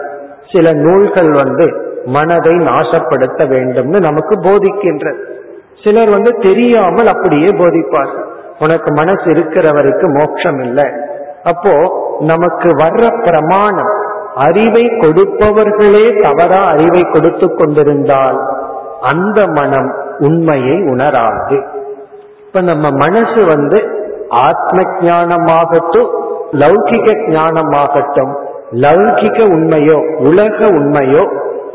சில 0.51 0.73
நூல்கள் 0.73 1.31
வந்து 1.31 1.65
மனதை 2.05 2.53
நாசப்படுத்த 2.55 3.41
வேண்டும்னு 3.53 3.99
நமக்கு 3.99 4.35
போதிக்கின்றது. 4.39 5.21
சிலர் 5.83 6.09
வந்து 6.09 6.31
தெரியாமல் 6.39 7.07
அப்படியே 7.07 7.49
போதிப்பார்கள். 7.51 8.27
உனக்கு 8.59 8.89
மனசு 8.93 9.31
இருக்கிற 9.31 9.71
வரைக்கும் 9.71 10.11
மோட்சம் 10.11 10.59
இல்லை 10.59 10.87
அப்போ 11.43 11.73
நமக்கு 12.19 12.69
வர்ற 12.69 13.03
பிரமாணம் 13.23 13.91
அறிவை 14.35 14.85
கொடுப்பவர்களே 15.03 16.05
தவறா 16.21 16.61
அறிவை 16.65 17.03
கொடுத்து 17.11 17.47
கொண்டிருந்தால் 17.55 18.39
அந்த 19.01 19.39
மனம் 19.47 19.89
உண்மையை 20.19 20.77
உணராது. 20.83 21.59
இப்ப 22.49 22.61
நம்ம 22.61 22.89
மனசு 22.91 23.45
வந்து 23.45 23.79
ஆத்ம 24.29 24.81
ஞானமாகட்டும் 24.99 26.07
லௌகிக 26.51 27.07
ஞானமாகட்டும் 27.27 28.31
லௌகிக 28.73 29.37
உண்மையோ 29.55 29.97
உலக 30.17 30.67
உண்மையோ 30.67 31.23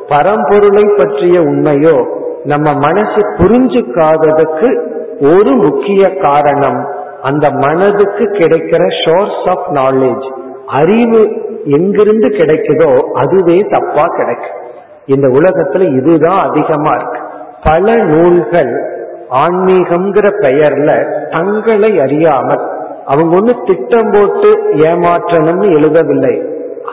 பரம்பொருளை 0.08 0.96
பற்றிய 0.96 1.40
உண்மையோ 1.40 2.04
நம்ம 2.44 2.72
மனசு 2.72 3.20
புரிஞ்சுக்காததுக்கு 3.36 4.70
ஒரு 5.20 5.50
முக்கிய 5.50 6.16
காரணம் 6.16 6.88
அந்த 7.22 7.50
மனதுக்கு 7.50 8.24
கிடைக்கிற 8.24 8.82
சோர்ஸ் 9.04 9.48
ஆஃப் 9.48 9.70
நாலேஜ் 9.72 10.26
அறிவு 10.66 11.22
எங்கிருந்து 11.64 12.28
கிடைக்குதோ 12.28 13.00
அதுவே 13.12 13.60
தப்பா 13.70 14.04
கிடைக்கும். 14.16 14.58
இந்த 15.06 15.28
உலகத்துல 15.28 15.96
இதுதான் 15.96 16.50
அதிகமா 16.50 16.94
இருக்கு. 16.94 17.20
பல 17.64 17.96
நூல்கள் 18.02 18.93
ஆன்மீகம்ங்கிற 19.42 20.26
பெயர்ல 20.44 20.90
தங்களை 21.30 21.90
அறியாமல் 22.00 22.64
அவங்க 23.04 23.36
ஒண்ணு 23.36 23.54
திட்டம் 23.64 24.10
போட்டு 24.10 24.50
ஏமாற்றணும்னு 24.88 25.66
எழுதவில்லை. 25.78 26.34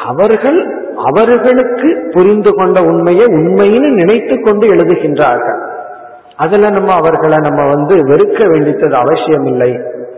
அவர்கள் 0.05 0.59
அவர்களுக்கு 1.05 1.89
புரிந்து 2.13 2.51
கொண்ட 2.55 2.79
உண்மையை 2.83 3.25
உண்மைன்னு 3.25 3.89
நினைத்து 3.93 4.35
கொண்டு 4.41 4.65
எழுதுகின்றார்கள். 4.67 5.59
அதுல 6.37 6.69
நம்ம 6.69 6.91
அவர்களை 6.93 7.37
நம்ம 7.37 7.61
வந்து 7.67 7.95
வெறுக்க 7.95 8.49
வேண்டியது 8.49 8.95
அவசியம் 8.95 9.45
இல்லை 9.45 9.71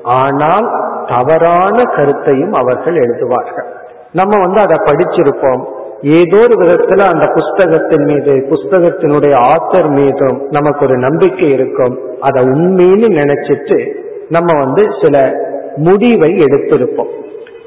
ஆனால் 0.04 0.68
தவறான 1.06 1.78
கருத்தையும் 1.96 2.54
அவர்கள் 2.54 2.96
எழுதுவார்கள். 2.96 3.68
நம்ம 4.12 4.40
வந்து 4.40 4.60
அதை 4.60 4.78
படிச்சிருப்போம். 4.90 5.64
ஏதோ 6.04 6.38
ஒரு 6.38 6.66
விதத்துல 6.66 7.02
அந்த 7.02 7.26
புஸ்தகத்தின் 7.26 8.04
மீது 8.04 8.48
புஸ்தகத்தினுடைய 8.50 9.46
ஆத்தர் 9.52 9.90
மீதும் 9.90 10.48
நமக்கு 10.50 10.86
ஒரு 10.86 10.98
நம்பிக்கை 10.98 11.50
இருக்கும். 11.50 12.00
அதை 12.20 12.44
உண்மைன்னு 12.44 13.08
நினைச்சிட்டு 13.22 13.94
நம்ம 14.30 14.60
வந்து 14.60 14.88
சில 15.02 15.36
முடிவை 15.76 16.32
எடுத்திருப்போம். 16.32 17.12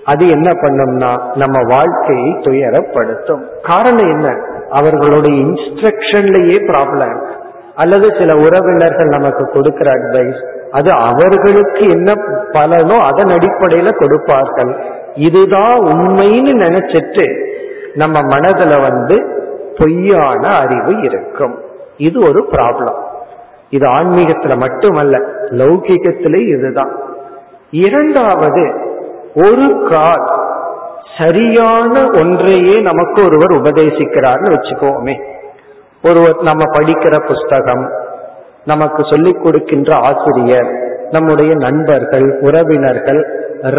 அது 0.05 0.29
என்ன 0.29 0.51
பண்ணும்னா 0.51 1.21
நம்ம 1.35 1.59
வாழ்க்கையை 1.69 2.31
துயரப்படுத்தும். 2.31 3.43
காரணம் 3.63 4.11
என்ன? 4.11 4.37
அவர்களுடைய 4.71 5.43
இன்ஸ்ட்ரக்ஷன்லயே 5.43 6.59
ப்ராப்ளம் 6.69 7.21
அல்லது 7.75 8.15
சில 8.19 8.37
உறவினர்கள் 8.37 9.07
நமக்கு 9.07 9.51
கொடுக்கிற 9.53 9.93
அட்வைஸ் 9.93 10.39
அது 10.71 10.91
அவர்களுக்கு 10.91 11.89
என்ன 11.89 12.13
பலனோ 12.53 12.97
அதன் 13.01 13.27
அடிப்படையில 13.27 13.97
கொடுப்பார்கள். 13.97 14.77
இதுதான் 15.15 15.79
உண்மைன்னு 15.79 16.53
நினைச்சிட்டு 16.67 17.55
நம்ம 17.97 18.21
மனதுல 18.35 18.81
வந்து 18.83 19.17
பொய்யான 19.79 20.43
அறிவு 20.63 20.95
இருக்கும். 21.01 21.55
இது 22.09 22.19
ஒரு 22.29 22.41
ப்ராப்ளம் 22.53 22.99
இது 23.71 23.87
ஆன்மீகத்துல 23.89 24.55
மட்டுமல்ல 24.59 25.17
லௌகிகத்திலே 25.61 26.41
இதுதான். 26.55 26.93
இரண்டாவது 27.71 28.65
ஒரு 29.45 29.69
கால் 29.91 30.27
சரியான 31.19 31.95
ஒன்றையே 32.21 32.77
நமக்கு 32.81 33.19
ஒருவர் 33.23 33.55
உபதேசிக்கிறார்னு 33.61 34.53
வச்சுக்கோமே. 34.55 35.15
ஒருவர் 36.03 36.39
நம்ம 36.43 36.65
படிக்கிற 36.73 37.15
புஸ்தகம் 37.27 37.85
நமக்கு 38.65 39.03
சொல்லிக் 39.11 39.43
கொடுக்கின்ற 39.43 39.91
ஆசிரியர் 40.01 40.71
நம்முடைய 41.11 41.53
நண்பர்கள் 41.55 42.27
உறவினர்கள் 42.41 43.21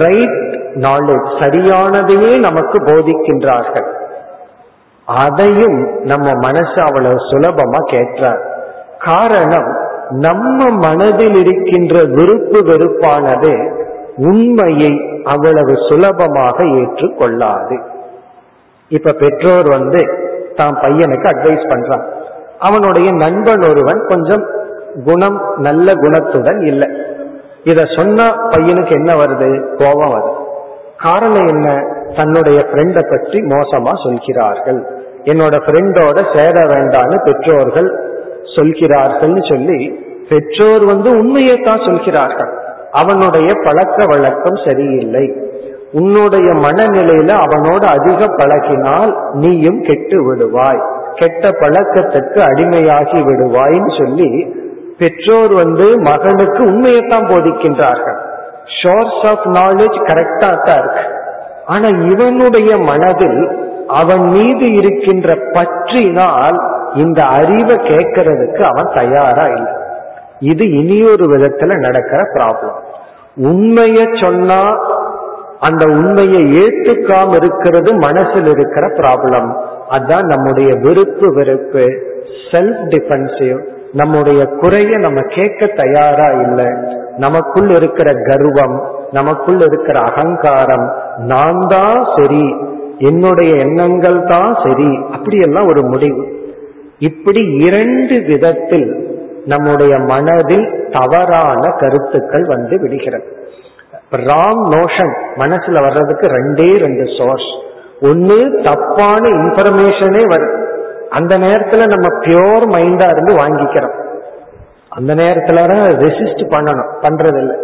ரைட் 0.04 0.40
நாலேஜ் 0.86 1.30
சரியானதையே 1.42 2.34
நமக்கு 2.40 2.78
போதிக்கின்றார்கள். 2.80 3.88
அதையும் 5.08 6.02
நம்ம 6.04 6.32
மனசு 6.34 6.82
அவ்வளவு 6.82 7.16
சுலபமா 7.16 7.90
கேட்டார் 7.90 8.56
காரணம் 9.00 9.76
நம்ம 10.10 10.70
மனதில் 10.70 11.36
இருக்கின்ற 11.36 12.04
விருப்பு 12.04 12.60
வெறுப்பானது 12.60 13.76
உண்மையை 14.18 15.22
அவ்வளவு 15.24 15.78
சுலபமாக 15.90 16.64
ஏற்றுக்கொள்ளாது. 16.64 17.82
இப்ப 18.90 19.12
பெற்றோர் 19.12 19.70
வந்து 19.70 20.10
தான் 20.56 20.78
பையனுக்கு 20.82 21.28
அட்வைஸ் 21.28 21.70
பண்றான். 21.70 22.04
அவனுடைய 22.60 23.12
நண்பன் 23.12 23.62
ஒருவன் 23.62 24.06
கொஞ்சம் 24.08 24.46
குணம் 25.06 25.42
நல்ல 25.58 25.94
குணத்துடன் 25.94 26.62
இல்லை. 26.62 26.90
இத 27.64 27.86
சொன்னா 27.98 28.50
பையனுக்கு 28.50 28.92
என்ன 28.92 29.14
வருது? 29.14 29.76
கோபம் 29.76 30.12
வருது. 30.12 30.34
காரணம் 30.98 31.48
என்ன? 31.48 31.84
தன்னுடைய 32.16 32.66
ஃப்ரெண்டை 32.72 33.10
பற்றி 33.10 33.42
மோசமா 33.42 34.04
சொல்கிறார்கள். 34.04 34.97
என்னோட 35.32 35.56
ஃப்ரெண்டோட 35.66 36.20
சேர 36.36 36.56
வேண்டாம்னு 36.74 37.18
பெற்றோர்கள் 37.24 37.90
சொல்கிறார்கள்னு 38.56 39.44
சொல்லி 39.50 39.80
பெற்றோர் 40.30 40.84
வந்து 40.86 41.10
உண்மையை 41.20 41.58
தான் 41.62 41.84
சொல்கிறார்கள். 41.86 42.52
அவனுடைய 42.92 43.50
பழக்க 43.66 44.06
வழக்கம் 44.06 44.60
சரியில்லை. 44.66 45.26
உன்னுடைய 45.92 46.48
மனநிலையில 46.66 47.32
அவனோட 47.46 47.84
அதிக 47.98 48.22
பழகினால் 48.40 49.12
நீயும் 49.34 49.82
கெட்டு 49.82 50.18
விடுவாய். 50.28 50.82
கெட்ட 51.20 51.50
பழக்கத்துக்கு 51.62 52.40
அடிமையாகி 52.50 53.20
விடுவாய்ன்னு 53.28 53.94
சொல்லி 54.02 54.30
பெற்றோர் 54.98 55.54
வந்து 55.54 55.88
மகனுக்கு 56.10 56.62
உண்மையைத்தான் 56.64 57.30
போதிக்கின்றார்கள். 57.32 58.20
ஷோர்ஸ் 58.78 59.24
ஆஃப் 59.32 59.48
நாலேஜ் 59.60 59.98
கரெக்டா 60.10 60.50
தான் 60.68 60.80
இருக்கு. 60.80 61.06
ஆனா 61.66 61.88
இவனுடைய 62.12 62.72
மனதில் 62.90 63.42
அவன் 63.88 64.24
மீது 64.30 64.74
இருக்கின்ற 64.74 65.36
பற்றினால் 65.36 66.58
இந்த 66.94 67.24
அறிவை 67.24 67.76
கேட்கறதுக்கு 67.76 68.62
அவன் 68.62 68.90
தயாரா 68.94 69.46
இல்லை. 69.48 69.74
இது 70.40 70.70
இனியொரு 70.70 71.26
விதத்துல 71.26 71.80
நடக்கிற 71.80 72.22
ப்ராப்ளம் 72.34 72.78
உண்மைய 73.38 74.22
சொன்னா 74.22 74.78
அந்த 75.60 75.86
உண்மையை 75.86 76.42
ஏத்துக்காம 76.64 77.36
இருக்கிறது 77.36 77.94
மனசில் 77.94 78.46
இருக்கிற 78.46 78.88
ப்ராப்ளம் 78.88 79.50
அதான் 79.90 80.26
நம்முடைய 80.26 80.74
விருப்பு 80.76 81.34
வெறுப்பு 81.34 81.86
செல்ஃப் 82.52 82.84
டிஃபென்சிவ் 82.90 83.60
நம்முடைய 83.94 84.46
குறைய 84.46 84.98
நம்ம 84.98 85.22
கேட்க 85.22 85.66
தயாரா 85.66 86.30
இல்லை. 86.30 86.68
நமக்குள் 87.18 87.70
இருக்கிற 87.70 88.14
கர்வம் 88.14 88.88
நமக்குள் 89.12 89.60
இருக்கிற 89.60 90.00
அகங்காரம் 90.00 90.88
நான் 91.18 91.68
தான் 91.68 92.08
சரி. 92.16 92.76
என்னுடைய 92.98 93.56
எண்ணங்கள் 93.56 94.24
தான் 94.24 94.58
சரி. 94.64 95.00
அப்படியெல்லாம் 95.12 95.68
ஒரு 95.68 95.84
முடிவு. 95.84 96.36
இப்படி 97.00 97.42
இரண்டு 97.42 98.22
விதத்தில் 98.22 99.06
நம்முடைய 99.46 99.98
மனதில் 99.98 100.90
தவறான 100.92 101.70
கருத்துக்கள் 101.78 102.44
வந்து 102.44 102.80
விடுகிறது. 102.80 103.38
ராங் 104.12 104.68
நோஷன் 104.72 105.14
மனசுல 105.36 105.82
வர்றதுக்கு 105.82 106.28
ரெண்டே 106.28 106.78
ரெண்டு 106.78 107.04
சோர்ஸ் 107.18 107.66
ஒன்னு 108.02 108.62
தப்பான 108.64 109.30
இன்ஃபர்மேஷனே 109.30 110.28
வரும். 110.28 110.68
அந்த 111.10 111.38
நேரத்துல 111.38 111.88
நம்ம 111.88 112.20
பியோர் 112.20 112.76
மைண்டா 112.76 113.10
இருந்து 113.10 113.36
வாங்கிக்கிறோம். 113.36 113.94
அந்த 114.90 115.16
நேரத்துல 115.16 115.60
ரெசிஸ்ட் 116.02 116.44
பண்ணணும். 116.50 116.90
பண்றதில்லை. 117.02 117.56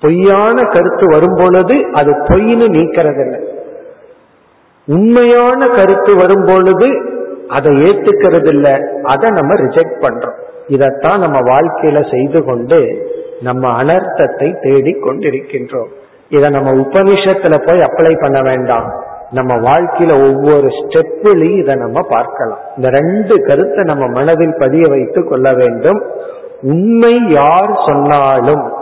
பொய்யான 0.00 0.62
கருத்து 0.62 1.06
வரும் 1.06 1.36
பொழுது 1.36 1.86
அது 1.92 2.12
பொய்னு 2.12 2.68
நீக்கிறது 2.68 3.20
இல்லை 3.20 3.56
உண்மையான 4.88 5.66
கருத்து 5.66 6.16
வரும் 6.16 6.44
பொழுது 6.44 6.88
அதை 7.48 7.72
ஏத்துக்கிறது 7.76 8.48
இல்லை 8.48 8.74
அதை 9.02 9.30
நம்ம 9.30 9.54
ரிஜெக்ட் 9.54 9.98
பண்றோம். 10.00 10.38
இதைத்தான் 10.66 11.20
நம்ம 11.20 11.38
வாழ்க்கையில 11.40 11.98
செய்து 12.10 12.44
கொண்டு 12.44 12.78
நம்ம 13.42 13.82
அனர்த்தத்தை 13.82 14.48
தேடி 14.62 14.92
கொண்டிருக்கின்றோம். 14.92 15.90
இதை 16.28 16.50
நம்ம 16.50 16.70
உபனிஷத்துல 16.72 17.66
போய் 17.66 17.80
அப்ளை 17.80 18.20
பண்ண 18.20 18.42
வேண்டாம். 18.42 18.88
நம்ம 19.30 19.54
வாழ்க்கையில 19.54 20.12
ஒவ்வொரு 20.28 20.68
ஸ்டெப்லையும் 20.78 21.58
இதை 21.58 21.74
நம்ம 21.74 22.00
பார்க்கலாம். 22.08 22.60
இந்த 22.76 22.90
ரெண்டு 22.90 23.34
கருத்தை 23.42 23.84
நம்ம 23.84 24.06
மனதில் 24.06 24.54
பதிய 24.58 24.88
வைத்துக் 24.88 25.28
கொள்ள 25.28 25.52
வேண்டும். 25.52 26.02
உண்மை 26.62 27.14
யார் 27.28 27.72
சொன்னாலும் 27.86 28.72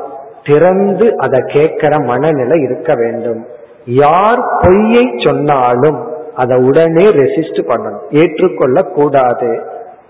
திறந்து 0.45 1.17
அதை 1.17 1.41
கேட்கிற 1.47 1.99
மனநிலை 1.99 2.61
இருக்க 2.61 2.95
வேண்டும். 2.95 3.47
யார் 3.87 4.41
பொய்யை 4.63 5.15
சொன்னாலும் 5.25 6.07
அதை 6.37 6.57
உடனே 6.59 7.05
ரெசிஸ்ட் 7.05 7.61
பண்ணணும் 7.69 8.01
ஏற்றுக்கொள்ள 8.11 8.83
கூடாது 8.83 9.63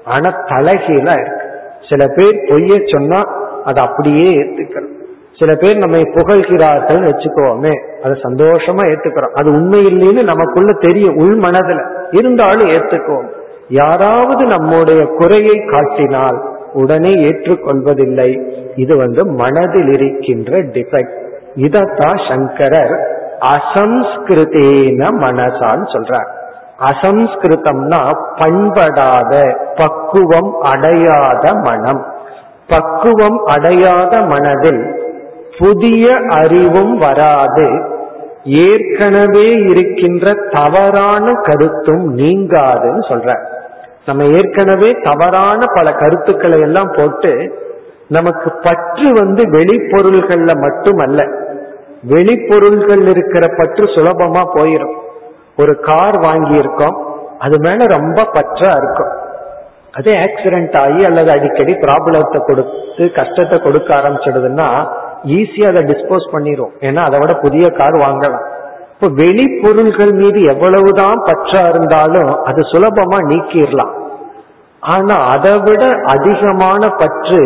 ஆனா 0.04 0.30
தலைகீழ 0.44 1.12
இருக்கு. 1.12 1.40
சில 1.88 2.06
பேர் 2.06 2.36
பொய்ய 2.36 2.92
சொன்னா 2.92 3.22
அதை 3.64 3.84
அப்படியே 3.84 4.42
ஏத்துக்கிறோம் 4.42 4.94
சில 5.38 5.54
பேர் 5.54 5.76
நம்மை 5.76 6.00
புகழ்கிறார்கள் 6.00 7.02
வச்சுக்கோமே 7.06 7.74
அதை 8.02 8.20
சந்தோஷமா 8.22 8.82
ஏத்துக்கிறோம். 8.86 9.32
அது 9.34 9.50
உண்மை 9.50 9.86
இல்லைன்னு 9.86 10.24
நமக்குள்ள 10.24 10.72
தெரியும் 10.72 11.16
உள் 11.16 11.38
மனதுல. 11.38 12.06
இருந்தாலும் 12.10 12.68
ஏத்துக்குவோம். 12.68 13.28
யாராவது 13.68 14.44
நம்முடைய 14.44 15.06
குறையை 15.06 15.64
காட்டினால் 15.64 16.44
உடனே 16.72 17.14
ஏற்றுக்கொள்வதில்லை. 17.14 18.52
இது 18.76 18.96
வந்து 18.96 19.26
மனதில் 19.26 19.88
இருக்கின்ற 19.88 20.58
டிஃபெக்ட் 20.58 21.24
இதத்தான் 21.56 22.28
சங்கரர் 22.28 23.15
அசம்ஸ்கிருதேன 23.40 25.10
மனசான்னு 25.20 25.86
சொல்றார். 25.94 26.28
அசம்ஸ்கிருதம்னா 26.78 28.00
பண்படாத 28.38 29.56
பக்குவம் 29.76 30.60
அடையாத 30.60 31.52
மனம். 31.54 32.06
பக்குவம் 32.68 33.44
அடையாத 33.44 34.22
மனதில் 34.22 35.12
புதிய 35.58 36.16
அறிவும் 36.28 36.98
வராது. 36.98 37.94
ஏற்கனவே 38.44 39.48
இருக்கின்ற 39.50 40.34
தவறான 40.50 41.32
கருத்தும் 41.42 42.18
நீங்காதுன்னு 42.18 43.02
சொல்ற 43.08 43.38
நம்ம 44.06 44.24
ஏற்கனவே 44.24 44.96
தவறான 45.02 45.64
பல 45.74 45.92
கருத்துக்களை 45.92 46.60
எல்லாம் 46.60 46.90
போட்டு 46.96 47.62
நமக்கு 48.08 48.52
பற்று 48.62 49.12
வந்து 49.12 49.42
வெளிப்பொருள்கள்ல 49.42 50.60
மட்டுமல்ல 50.60 51.22
வெளிப்பொருள்கள் 52.12 53.04
இருக்கிற 53.12 53.44
பற்று 53.58 53.84
சுலபமா 53.94 54.42
போயிடும் 54.56 54.96
ஒரு 55.62 55.72
கார் 55.88 56.18
வாங்கி 56.26 56.54
இருக்கோம் 56.62 56.96
அது 57.44 57.56
மேல 57.66 57.86
ரொம்ப 57.96 58.18
பற்றா 58.36 58.70
இருக்கும். 58.80 59.12
அதே 59.98 60.12
ஆக்சிடென்ட் 60.26 60.76
ஆகி 60.82 61.02
அல்லது 61.08 61.30
அடிக்கடி 61.34 61.72
ப்ராப்ளத்தை 61.84 62.38
கொடுத்து 62.48 63.04
கஷ்டத்தை 63.18 63.56
கொடுக்க 63.66 63.88
ஆரம்பிச்சிடுதுன்னா 63.98 64.68
ஈஸியா 65.38 65.68
அதை 65.72 65.82
டிஸ்போஸ் 65.92 66.26
பண்ணிடும் 66.34 66.72
ஏன்னா 66.88 67.02
அதை 67.08 67.18
விட 67.22 67.34
புதிய 67.44 67.66
கார் 67.78 67.96
வாங்கலாம். 68.04 68.46
இப்போ 68.92 69.08
வெளிப்பொருள்கள் 69.22 70.12
மீது 70.20 70.40
எவ்வளவுதான் 70.52 71.18
பற்றா 71.28 71.62
இருந்தாலும் 71.72 72.30
அது 72.48 72.60
சுலபமா 72.72 73.18
நீக்கிடலாம் 73.30 73.94
ஆனா 74.82 75.16
அதை 75.34 75.54
விட 75.66 75.84
அதிகமான 76.14 76.82
பற்று 77.02 77.40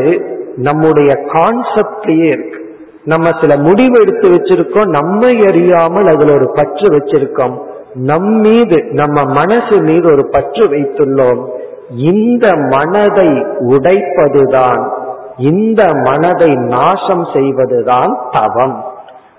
நம்முடைய 0.67 1.11
கான்செப்ட்லயே 1.35 2.29
இருக்கு. 2.37 2.60
நம்ம 3.05 3.31
சில 3.41 3.57
முடிவு 3.57 4.01
எடுத்து 4.01 4.31
வச்சிருக்கோம் 4.31 4.89
நம்மை 4.89 5.47
அறியாமல் 5.47 6.07
அதுல 6.07 6.33
ஒரு 6.33 6.53
பற்று 6.55 6.89
வச்சிருக்கோம். 6.89 7.59
நம் 7.95 8.23
மீது 8.23 8.85
நம்ம 8.91 9.25
மனசு 9.25 9.81
மீது 9.81 10.11
ஒரு 10.11 10.29
பற்று 10.29 10.67
வைத்துள்ளோம். 10.67 11.49
இந்த 11.97 12.57
மனதை 12.57 13.29
உடைப்பதுதான் 13.59 14.91
இந்த 15.37 15.93
மனதை 15.93 16.55
நாசம் 16.55 17.27
செய்வதுதான் 17.33 18.19
தவம். 18.31 18.85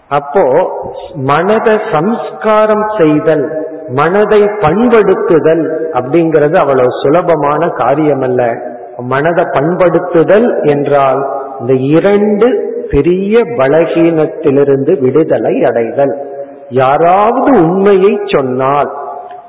அப்போ 0.07 0.71
மனதை 1.15 1.77
சம்ஸ்காரம் 1.91 2.91
செய்தல் 2.97 3.69
மனதை 3.87 4.41
பண்படுத்துதல் 4.43 5.89
அப்படிங்கிறது 5.93 6.55
அவ்வளவு 6.55 6.87
சுலபமான 7.03 7.67
காரியம் 7.67 8.21
அல்ல 8.21 8.55
மனதை 8.97 9.43
பண்படுத்துதல் 9.43 10.65
என்றால் 10.65 11.29
இந்த 11.59 11.73
இரண்டு 11.73 12.70
பெரிய 12.91 13.43
பலகீனத்திலிருந்து 13.43 14.99
விடுதலை 14.99 15.63
அடைதல். 15.63 16.15
யாராவது 16.69 17.63
உண்மையை 17.63 18.19
சொன்னால் 18.25 18.91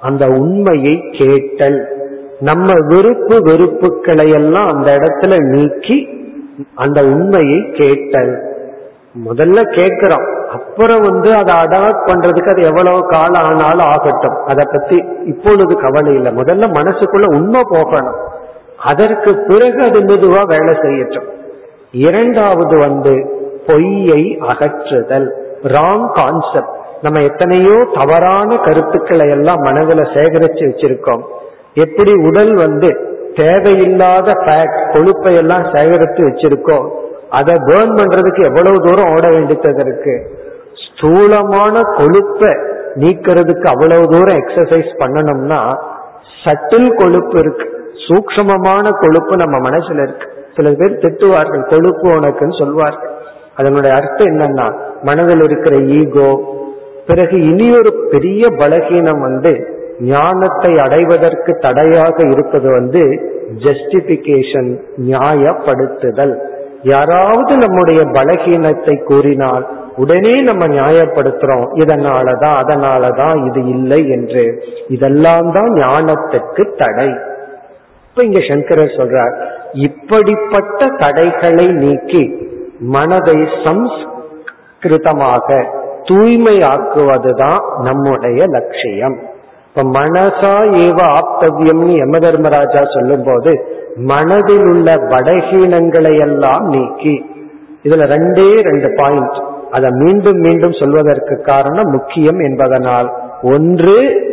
அந்த 0.01 0.26
உண்மையை 0.26 1.05
கேட்டல். 1.11 2.01
நம்ம 2.40 2.72
விருப்பு 2.86 3.38
வெறுப்புகளை 3.38 4.32
எல்லாம் 4.32 4.68
அந்த 4.68 4.90
இடத்துல 4.97 5.38
நீக்கி 5.40 6.20
அந்த 6.74 7.05
உண்மையை 7.05 7.70
கேட்டல். 7.70 8.32
முதல்ல 9.28 9.80
கேட்கிறோம். 9.80 10.26
அப்புறம் 10.53 11.01
வந்து 11.01 11.34
அதை 11.34 11.55
அடாப்ட் 11.55 12.07
பண்றதுக்கு 12.07 12.51
அது 12.51 12.62
எவ்வளவு 12.62 13.07
காலம் 13.07 13.43
ஆனாலும் 13.43 13.86
ஆகட்டும். 13.86 14.36
அதை 14.47 14.66
பத்தி 14.72 15.05
இப்பொழுது 15.24 15.76
கவலை 15.76 16.14
இல்லை. 16.14 16.32
முதல்ல 16.32 16.70
மனசுக்குள்ள 16.70 17.34
உண்மை 17.34 17.62
போகணும். 17.68 18.14
அதற்கு 18.84 19.36
பிறகு 19.49 19.82
அது 19.82 20.01
மெதுவா 20.01 20.43
வேலை 20.47 20.74
செய்யட்டும். 20.74 21.28
இரண்டாவது 21.93 22.78
வந்து 22.78 23.30
பொய்யை 23.66 24.38
அகற்றுதல். 24.40 25.32
ராங் 25.62 26.12
கான்செப்ட் 26.12 26.80
நம்ம 27.03 27.22
எத்தனையோ 27.22 27.86
தவறான 27.95 28.57
கருத்துக்களை 28.57 29.28
எல்லாம் 29.28 29.61
மனதில் 29.61 29.99
சேகரிச்சு 29.99 30.64
வச்சிருக்கோம். 30.68 31.22
எப்படி 31.74 32.12
உடல் 32.12 32.55
வந்து 32.55 33.11
தேவையில்லாத 33.34 34.32
ஃபேட் 34.32 34.93
கொழுப்பை 34.93 35.34
எல்லாம் 35.34 35.64
சேகரித்து 35.74 36.28
வச்சிருக்கோம். 36.28 36.90
அதை 37.30 37.55
பேர்ன் 37.55 37.97
பண்றதுக்கு 37.97 38.43
எவ்வளவு 38.45 38.80
தூரம் 38.80 39.14
ஓட 39.14 39.30
வேண்டியது 39.30 39.80
இருக்கு? 39.80 40.40
ஸ்தூலமான 40.74 41.80
கொழுப்பை 41.80 42.51
நீக்கிறதுக்கு 42.95 43.64
அவ்வளவு 43.64 44.07
தூரம் 44.09 44.36
எக்ஸசைஸ் 44.36 44.93
பண்ணணும்னா 44.99 45.76
சட்டில் 46.45 46.95
கொழுப்பு 46.95 47.38
இருக்கு. 47.38 47.88
சூக்ஷமமான 48.09 48.90
கொழுப்பு 48.90 49.36
நம்ம 49.36 49.70
மனசுல 49.70 50.03
இருக்கு. 50.03 50.40
சில 50.57 50.71
பேர் 50.71 50.99
திட்டுவார்கள் 50.99 51.69
கொழுப்பு 51.69 52.07
உனக்குன்னு 52.19 52.59
சொல்வார்கள். 52.59 53.13
அதனுடைய 53.55 53.97
அர்த்தம் 53.97 54.27
என்னன்னா 54.27 54.67
மனதில் 55.03 55.41
இருக்கிற 55.41 55.77
ஈகோ 55.99 56.31
பிறகு 57.07 57.37
இனி 57.45 57.67
ஒரு 57.77 57.91
பெரிய 58.11 58.49
பலகீனம் 58.49 59.21
வந்து 59.21 59.53
ஞானத்தை 60.01 60.79
அடைவதற்கு 60.79 61.53
தடையாக 61.59 62.17
இருப்பது 62.31 62.69
வந்து 62.71 63.03
ஜஸ்டிபிகேஷன் 63.65 64.71
நியாயப்படுத்துதல். 65.09 66.35
யாராவது 66.83 67.53
நம்முடைய 67.57 68.03
பலகீனத்தை 68.03 69.03
கூறினால் 69.03 69.65
உடனே 69.97 70.43
நம்ம 70.43 70.67
நியாயப்படுத்துறோம். 70.67 71.67
இதனாலதான் 71.75 72.57
அதனாலதான் 72.63 73.37
இது 73.49 73.69
இல்லை 73.69 74.09
என்று. 74.09 74.45
இதெல்லாம் 74.89 75.53
தான் 75.53 75.71
ஞானத்துக்கு 75.73 76.65
தடை. 76.77 77.11
இப்ப 78.09 78.25
இங்க 78.25 78.41
சங்கரர் 78.49 78.97
சொல்றார் 78.97 79.35
இப்படிப்பட்ட 79.73 80.87
தடைகளை 80.87 81.66
நீக்கி 81.66 82.49
மனதை 82.79 83.49
சம்ஸ்கிருதமாக 83.64 85.66
தூய்மையாக்குவதுதான் 86.05 87.61
நம்முடைய 87.79 88.47
லட்சியம். 88.47 89.18
இப்ப 89.68 90.01
மனசா 90.01 90.85
ஏவ 90.85 91.18
ஆப்தவியம்னு 91.18 91.97
யம 91.97 92.18
தர்மராஜா 92.18 92.85
சொல்லும் 92.85 93.25
போது 93.25 93.66
மனதில் 93.97 94.59
உள்ள 94.59 94.95
படகீனங்களை 94.95 96.18
எல்லாம் 96.18 96.68
நீக்கி. 96.68 97.25
இதுல 97.83 97.95
ரெண்டே 98.14 98.62
ரெண்டு 98.62 98.93
பாயிண்ட். 98.97 99.43
அதை 99.70 99.91
மீண்டும் 99.91 100.37
மீண்டும் 100.37 100.73
சொல்வதற்கு 100.73 101.41
காரணம் 101.41 101.91
முக்கியம் 101.91 102.39
என்பதனால் 102.39 103.12
ஒன்று 103.43 104.27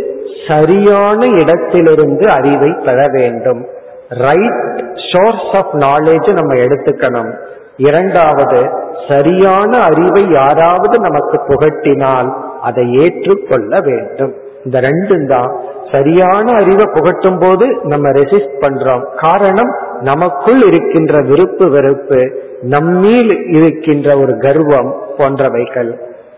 சரியான 0.47 1.25
இடத்திலிருந்து 1.25 2.29
அறிவை 2.29 2.75
பெற 2.85 3.07
வேண்டும். 3.11 3.65
ரைட் 4.09 4.93
சோர்ஸ் 5.11 5.49
ஆஃப் 5.53 5.73
நாலேஜ் 5.73 6.33
நம்ம 6.33 6.53
எடுத்துக்கணும். 6.55 7.31
இரண்டாவது 7.77 8.69
சரியான 9.07 9.79
அறிவை 9.79 10.23
யாராவது 10.29 10.99
நமக்கு 10.99 11.39
புகட்டினால் 11.47 12.29
அதை 12.61 12.93
ஏற்றுக்கொள்ள 12.93 13.79
வேண்டும். 13.79 14.33
இந்த 14.65 14.79
ரெண்டும் 14.79 15.25
தான் 15.25 15.51
சரியான 15.91 16.51
அறிவை 16.51 16.85
புகட்டும் 16.85 17.39
போது 17.39 17.79
நம்ம 17.83 18.09
ரெசிஸ்ட் 18.09 18.57
பண்றோம். 18.61 19.03
காரணம் 19.15 19.71
நமக்குள் 20.01 20.61
இருக்கின்ற 20.67 21.21
விருப்பு 21.21 21.69
வெறுப்பு 21.69 22.19
நம்மீல் 22.61 23.51
இருக்கின்ற 23.51 24.17
ஒரு 24.17 24.37
கர்வம் 24.37 24.95
போன்றவைகள். 25.17 25.91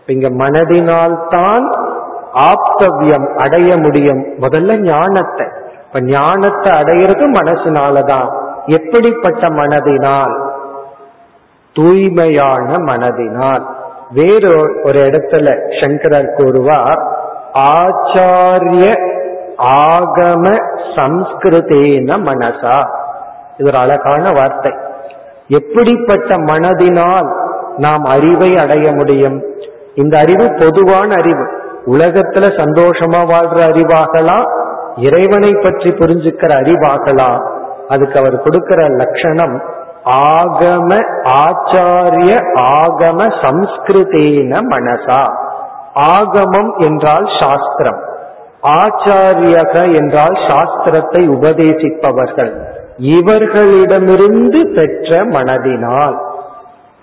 இங்க 0.06 0.28
மனதினால் 0.28 1.28
தான் 1.28 1.66
ஆப்தவியம் 2.34 3.36
அடைய 3.36 3.76
முடியும். 3.76 4.24
முதல்ல 4.40 4.76
ஞானத்தை. 4.76 5.46
இப்ப 5.92 6.04
ஞானத்தை 6.04 6.80
அடையிறது 6.80 7.24
மனசினாலதான். 7.32 8.28
எப்படிப்பட்ட 8.66 9.48
மனதினால்? 9.48 10.50
தூய்மையான 11.74 12.76
மனதினால். 12.76 13.62
வேறு 14.10 14.80
ஒரு 14.84 14.98
இடத்துல 14.98 15.58
சங்கரர் 15.80 16.34
கூறுவார் 16.36 16.98
ஆச்சாரிய 17.54 18.94
ஆகம 19.58 20.56
சம்ஸ்கிருதேன 20.96 22.16
மனசா? 22.24 22.86
இது 23.58 23.68
ஒரு 23.68 23.76
அழகான 23.76 24.28
வார்த்தை. 24.34 24.72
எப்படிப்பட்ட 25.48 26.36
மனதினால் 26.36 27.32
நாம் 27.76 28.02
அறிவை 28.02 28.58
அடைய 28.58 28.92
முடியும்? 28.92 29.42
இந்த 29.94 30.18
அறிவு 30.18 30.54
பொதுவான 30.58 31.14
அறிவு. 31.14 31.50
உலகத்துல 31.86 32.46
சந்தோஷமா 32.56 33.20
வாழ்ற 33.26 33.60
அறிவாகலாம் 33.60 34.60
இறைவனை 34.96 35.54
பற்றி 35.54 35.90
புரிஞ்சுக்கிற 35.90 36.50
அறிவாகலாம் 36.62 37.40
அதுக்கு 37.88 38.18
அவர் 38.18 38.42
கொடுக்கிற 38.42 38.88
லட்சணம் 38.88 39.62
ஆகம 40.10 41.00
ஆச்சாரிய 41.22 42.32
ஆகம 42.60 43.18
சம்ஸ்கிருதேன 43.42 44.60
மனசா. 44.70 45.24
ஆகமம் 45.94 46.76
என்றால் 46.76 47.26
சாஸ்திரம். 47.40 48.00
ஆச்சாரியக 48.62 49.94
என்றால் 49.94 50.32
சாஸ்திரத்தை 50.32 51.28
உபதேசிப்பவர்கள். 51.28 52.52
இவர்களிடமிருந்து 52.96 54.72
பெற்ற 54.74 55.24
மனதினால். 55.24 56.16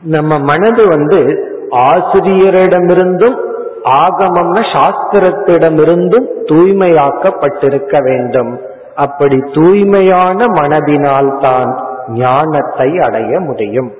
நம்ம 0.02 0.40
மனது 0.40 0.88
வந்து 0.88 1.48
ஆசிரியரிடமிருந்தும் 1.72 3.49
ஆகமம்னா 3.84 4.64
சாஸ்திரத்திடமிருந்தும் 4.74 6.28
தூய்மையாக்கப்பட்டிருக்க 6.46 8.04
வேண்டும். 8.04 8.60
அப்படி 8.96 9.44
தூய்மையான 9.54 10.46
மனதினால்தான் 10.46 11.80
ஞானத்தை 12.08 12.98
அடைய 12.98 13.40
முடியும். 13.40 13.92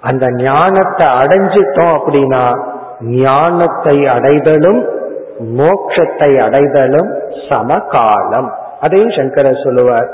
அந்த 0.00 0.30
ஞானத்தை 0.30 1.06
அடைஞ்சிட்டோம் 1.06 1.98
அப்படின்னா 1.98 2.60
ஞானத்தை 3.00 4.06
அடைதலும் 4.06 4.86
மோட்சத்தை 5.56 6.38
அடைதலும் 6.38 7.18
சமகாலம். 7.48 8.50
அதையும் 8.80 9.10
சங்கரர் 9.10 9.62
சொல்லுவார். 9.64 10.10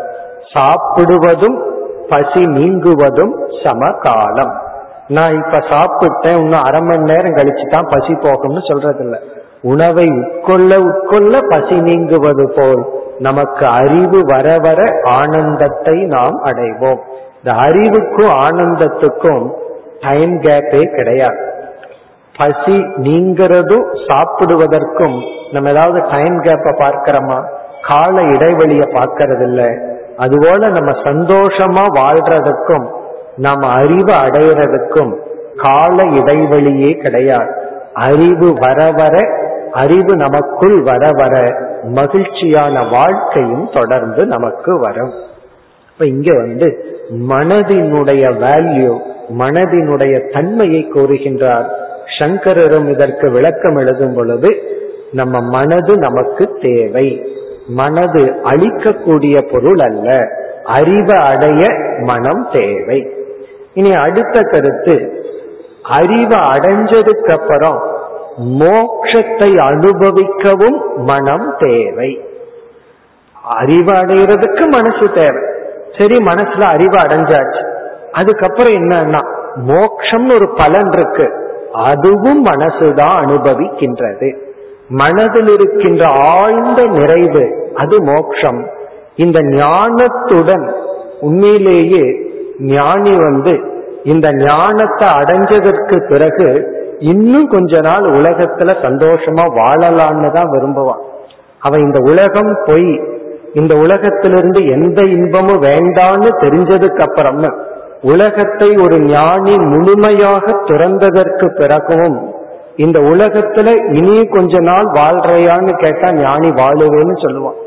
சாப்பிடுவதும் 0.53 1.62
பசி 2.09 2.47
நீங்குவதும் 2.47 3.35
சமகாலம். 3.64 4.63
நான் 5.09 5.34
இப்ப 5.34 5.59
சாப்பிட்டேன் 5.59 6.38
இன்னும் 6.38 6.62
அரை 6.62 6.80
மணி 6.80 7.02
நேரம் 7.02 7.32
கழிச்சு 7.32 7.66
தான் 7.70 7.90
பசி 7.90 8.12
போகும்னு 8.12 8.68
சொல்றது 8.68 9.05
இல்ல 9.05 9.20
உணவை 9.62 10.09
உட்கொள்ள 10.09 10.74
உட்கொள்ள 10.74 11.40
பசி 11.48 11.74
நீங்குவது 11.74 12.52
போல் 12.57 12.82
நமக்கு 13.18 13.66
அறிவு 13.66 14.20
வர 14.24 14.59
வர 14.59 15.00
ஆனந்தத்தை 15.02 15.96
நாம் 16.05 16.42
அடைவோம். 16.44 17.00
இந்த 17.36 17.52
அறிவுக்கும் 17.52 18.28
ஆனந்தத்துக்கும் 18.28 19.52
டைம் 20.00 20.40
கேப்பே 20.40 20.84
கிடையாது. 20.96 21.36
பசி 22.38 22.72
நீங்கிறதும் 22.96 23.86
சாப்பிடுவதற்கும் 24.09 25.16
நம்ம 25.52 25.70
ஏதாவது 25.70 26.00
டைம் 26.11 26.38
கேப்பை 26.38 26.72
பார்க்கிறோமா? 26.78 27.44
கால 27.82 28.22
இடைவெளியை 28.22 28.88
பார்க்கறது 28.92 29.42
இல்ல 29.42 29.62
அதுபோல 30.16 30.68
நம்ம 30.68 30.90
சந்தோஷமா 30.90 31.84
வாழ்றதுக்கும் 32.00 33.03
நாம் 33.37 33.61
அறிவு 33.61 34.12
அடையிறதுக்கும் 34.12 35.16
கால 35.57 36.05
இடைவெளியே 36.05 37.03
கிடையாது. 37.03 37.55
அறிவு 37.95 38.55
வர 38.55 38.91
வர 38.91 39.18
அறிவு 39.72 40.16
நமக்குள் 40.16 40.82
வர 40.82 41.09
வர 41.12 41.55
மகிழ்ச்சியான 41.82 42.89
வாழ்க்கையும் 42.89 43.68
தொடர்ந்து 43.72 44.26
நமக்கு 44.26 44.78
வரும். 44.78 45.12
இப்ப 45.93 46.07
இங்க 46.07 46.35
வந்து 46.35 46.97
மனதினுடைய 47.28 48.32
வேல்யூ 48.35 48.99
மனதினுடைய 49.39 50.32
தன்மையை 50.32 50.91
கூறுகின்றார். 50.95 51.66
சங்கரரும் 52.18 52.89
இதற்கு 52.89 53.30
விளக்கம் 53.30 53.76
எழுதும் 53.76 54.14
பொழுது 54.14 54.62
நம்ம 55.12 55.41
மனது 55.41 55.97
நமக்கு 55.97 56.59
தேவை. 56.62 57.28
மனது 57.66 58.20
அழிக்கக்கூடிய 58.24 59.53
பொருள் 59.53 59.78
அல்ல. 59.78 60.18
அறிவை 60.64 61.16
அடைய 61.16 61.62
மனம் 62.01 62.47
தேவை. 62.53 63.12
இனி 63.75 63.95
அடுத்த 63.95 64.41
கருத்து 64.41 65.25
அறிவை 65.83 66.39
அடைஞ்சதுக்கு 66.39 67.41
அப்புறம் 67.41 67.83
மோட்சத்தை 68.41 69.59
அனுபவிக்கவும் 69.59 70.97
மனம் 70.97 71.55
தேவை. 71.59 72.25
அறிவு 73.43 73.93
அடைகிறதுக்கு 73.93 74.68
மனசு 74.68 75.12
தேவை. 75.12 75.43
சரி 75.99 76.16
மனசுல 76.16 76.61
அறிவு 76.61 76.97
அடைஞ்சாச்சு. 76.97 77.68
அதுக்கப்புறம் 78.12 78.72
என்னன்னா 78.72 79.27
மோட்சம்னு 79.66 80.35
ஒரு 80.35 80.55
பலன் 80.57 80.93
இருக்கு. 80.93 81.57
அதுவும் 81.72 82.47
மனசுதான் 82.47 83.14
அனுபவிக்கின்றது. 83.16 84.43
மனதில் 84.89 85.49
இருக்கின்ற 85.49 86.07
ஆழ்ந்த 86.09 86.83
நிறைவு 86.83 87.72
அது 87.75 88.03
மோக்ஷம் 88.03 88.68
இந்த 89.16 89.41
ஞானத்துடன் 89.41 90.72
உண்மையிலேயே 91.20 92.24
ஞானி 92.61 93.16
வந்து 93.16 93.61
இந்த 94.05 94.32
ஞானத்தை 94.32 95.09
அடைஞ்சதற்கு 95.09 96.07
பிறகு 96.09 96.72
இன்னும் 96.98 97.48
கொஞ்ச 97.48 97.80
நாள் 97.80 98.02
உலகத்துல 98.02 98.74
சந்தோஷமா 98.82 99.44
வாழலான்னு 99.59 100.32
தான் 100.32 100.50
விரும்புவான். 100.50 101.02
அவன் 101.59 101.80
இந்த 101.80 101.98
உலகம் 101.98 102.59
பொய் 102.66 103.12
இந்த 103.55 103.76
உலகத்திலிருந்து 103.76 104.66
எந்த 104.66 105.02
இன்பமும் 105.02 105.62
வேண்டான்னு 105.62 106.30
தெரிஞ்சதுக்கு 106.40 107.02
அப்புறம் 107.02 107.42
உலகத்தை 108.02 108.76
ஒரு 108.76 109.00
ஞானி 109.00 109.59
முழுமையாக 109.59 110.52
துறந்ததற்கு 110.52 111.46
பிறகும் 111.57 112.34
இந்த 112.76 113.00
உலகத்துல 113.00 113.94
இனி 113.94 114.26
கொஞ்ச 114.26 114.61
நாள் 114.61 114.84
வாழ்றையான்னு 114.84 115.72
கேட்டா 115.78 116.12
ஞானி 116.12 116.48
வாழுவேன்னு 116.48 117.16
சொல்லுவான். 117.24 117.59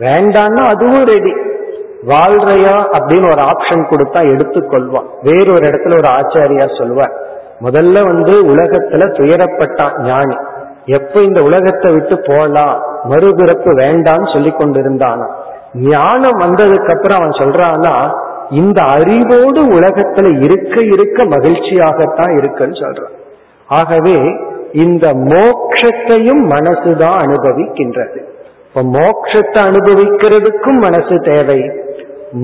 வேண்டான்னா 0.00 0.62
அதுவும் 0.62 1.04
ரெடி 1.04 1.32
வாழ்றையா 2.04 2.76
அப்படின்னு 2.92 3.30
ஒரு 3.30 3.42
ஆப்ஷன் 3.42 3.86
கொடுத்தா 3.90 4.26
எடுத்துக்கொள்வான் 4.26 5.06
வேறொரு 5.22 5.66
இடத்துல 5.66 5.96
ஒரு 5.96 6.08
ஆச்சாரியா 6.08 6.78
சொல்லுவார் 6.78 7.24
முதல்ல 7.60 8.02
வந்து 8.02 8.44
உலகத்துல 8.44 9.02
துயரப்பட்டான் 9.18 10.02
ஞானி. 10.02 10.36
எப்ப 10.84 11.20
இந்த 11.20 11.42
உலகத்தை 11.42 11.92
விட்டு 11.92 12.20
போலாம் 12.26 12.82
மறுபிறப்பு 13.08 13.70
வேண்டாம்னு 13.74 14.32
சொல்லி 14.32 14.54
கொண்டிருந்தானா? 14.58 15.26
ஞானம் 15.74 16.38
வந்ததுக்கு 16.38 16.96
அப்புறம் 16.96 17.18
அவன் 17.18 17.28
சொல்றான்னா 17.28 18.24
இந்த 18.50 18.82
அறிவோடு 18.82 19.62
உலகத்துல 19.62 20.42
இருக்க 20.42 20.80
இருக்க 20.80 21.24
மகிழ்ச்சியாகத்தான் 21.24 22.38
இருக்குன்னு 22.38 22.74
சொல்றான். 22.74 23.14
ஆகவே 23.66 24.36
இந்த 24.72 25.12
மோக்ஷத்தையும் 25.12 26.44
மனசுதான் 26.50 27.18
அனுபவிக்கின்றது. 27.24 28.22
இப்ப 28.78 28.88
மோக்ஷத்தை 28.98 29.60
அனுபவிக்கிறதுக்கும் 29.68 30.78
மனசு 30.78 31.20
தேவை. 31.20 31.70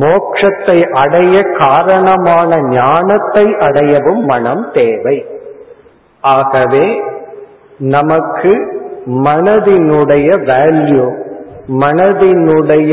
மோக்ஷத்தை 0.01 0.91
அடைய 0.93 1.43
காரணமான 1.43 2.61
ஞானத்தை 2.61 3.45
அடையவும் 3.45 4.23
மனம் 4.25 4.71
தேவை. 4.73 5.25
ஆகவே 6.21 7.03
நமக்கு 7.79 8.53
மனதினுடைய 9.07 10.29
வேல்யூ 10.45 11.05
மனதினுடைய 11.81 12.93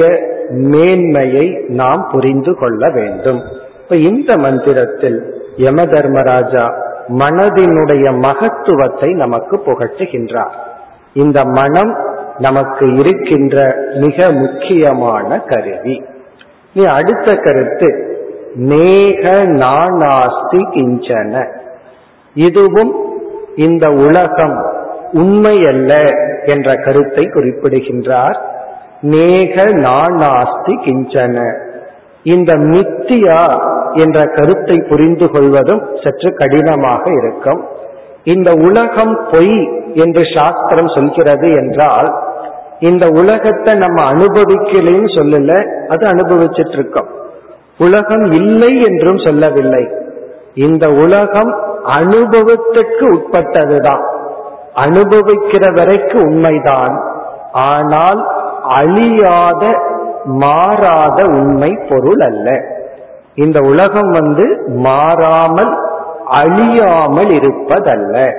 மேன்மையை 0.50 1.66
நாம் 1.68 2.10
புரிந்து 2.12 2.56
கொள்ள 2.58 2.90
வேண்டும். 2.90 3.42
இப்ப 3.82 3.96
இந்த 3.96 4.38
மந்திரத்தில் 4.38 5.20
யம 5.58 5.86
தர்மராஜா 5.86 6.68
மனதினுடைய 7.08 8.06
மகத்துவத்தை 8.20 9.12
நமக்கு 9.14 9.58
புகட்டுகின்றார். 9.58 10.56
இந்த 11.14 11.44
மனம் 11.44 12.18
நமக்கு 12.40 12.96
இருக்கின்ற 12.96 13.76
மிக 13.94 14.32
முக்கியமான 14.32 15.40
கருவி. 15.40 16.04
நீ 16.74 16.86
அடுத்த 16.86 17.36
கருத்து 17.36 18.18
நேக 18.56 19.30
நானாஸ்தி 19.44 20.62
கிஞ்சன. 20.74 21.48
இதுவும் 22.34 22.94
இந்த 23.56 23.92
உலகம் 23.92 24.74
உண்மையல்ல 25.14 26.14
என்ற 26.46 26.76
கருத்தை 26.76 27.26
குறிப்பிடுகின்றார். 27.26 28.42
நேக 29.02 29.66
நானாஸ்தி 29.66 30.76
கிஞ்சன. 30.86 31.54
இந்த 32.24 32.58
மித்தியா 32.58 33.64
என்ற 33.94 34.24
கருத்தை 34.24 34.84
புரிந்து 34.90 35.30
கொள்வதும் 35.30 35.90
சற்று 36.04 36.34
கடினமாக 36.34 37.12
இருக்கும். 37.12 37.68
இந்த 38.24 38.52
உலகம் 38.52 39.28
பொய் 39.32 39.70
என்று 39.94 40.22
சாஸ்திரம் 40.36 40.88
சொல்கிறது 40.88 41.52
என்றால் 41.52 42.14
இந்த 42.80 43.08
உலகத்தை 43.08 43.74
நம்ம 43.76 44.04
அனுபவிக்கலைன்னு 44.04 45.10
சொல்லல 45.16 45.66
அது 45.88 46.08
அனுபவிச்சிட்டு 46.08 46.72
இருக்கோம் 46.72 47.18
உலகம் 47.78 48.32
இல்லை 48.32 48.82
என்றும் 48.82 49.18
சொல்லவில்லை. 49.18 49.92
இந்த 50.54 50.90
உலகம் 50.90 51.60
அனுபவத்துக்கு 51.84 53.06
உட்பட்டதுதான். 53.14 54.04
அனுபவிக்கிற 54.74 55.76
வரைக்கும் 55.76 56.22
உண்மைதான். 56.22 57.02
ஆனால் 57.52 58.28
அழியாத 58.64 59.80
மாறாத 60.24 61.24
உண்மை 61.24 61.80
பொருள் 61.90 62.20
அல்ல. 62.20 62.62
இந்த 63.36 63.60
உலகம் 63.60 64.12
வந்து 64.12 64.64
மாறாமல் 64.68 65.78
அழியாமல் 66.30 67.30
இருப்பதல்ல. 67.30 68.32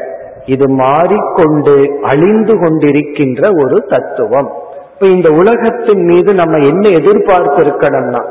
இது 0.45 0.68
மாறிக்கொண்டு 0.68 1.99
அழிந்து 2.03 2.55
கொண்டிருக்கின்ற 2.55 3.64
ஒரு 3.64 3.84
தத்துவம். 3.88 4.53
இப்ப 4.95 5.07
இந்த 5.07 5.30
உலகத்தின் 5.30 6.05
மீது 6.05 6.34
நம்ம 6.34 6.59
என்ன 6.59 6.95
எதிர்பார்ப்பு 6.95 7.62
இருக்கணும்னா 7.62 8.24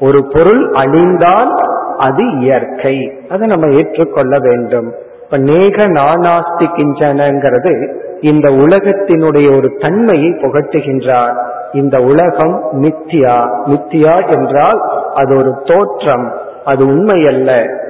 ஒரு 0.00 0.26
பொருள் 0.32 0.72
அழிந்தால் 0.72 1.54
அது 1.96 2.38
இயற்கை. 2.38 3.12
அதை 3.30 3.46
நம்ம 3.46 3.74
ஏற்றுக்கொள்ள 3.74 4.38
வேண்டும். 4.38 4.94
இப்ப 5.24 5.36
நேக 5.36 5.84
நானாஸ்தி 5.84 6.66
கிஞ்சனங்கிறது 6.76 7.94
இந்த 8.20 8.48
உலகத்தினுடைய 8.48 9.56
ஒரு 9.56 9.76
தன்மையை 9.80 10.30
புகட்டுகின்றார். 10.30 11.36
இந்த 11.72 12.00
உலகம் 12.02 12.62
மித்தியா. 12.72 13.48
மித்தியா 13.66 14.28
என்றால் 14.28 14.82
அது 15.14 15.36
ஒரு 15.36 15.62
தோற்றம். 15.64 16.32
அது 16.64 16.86
உண்மையல்ல. 16.86 17.82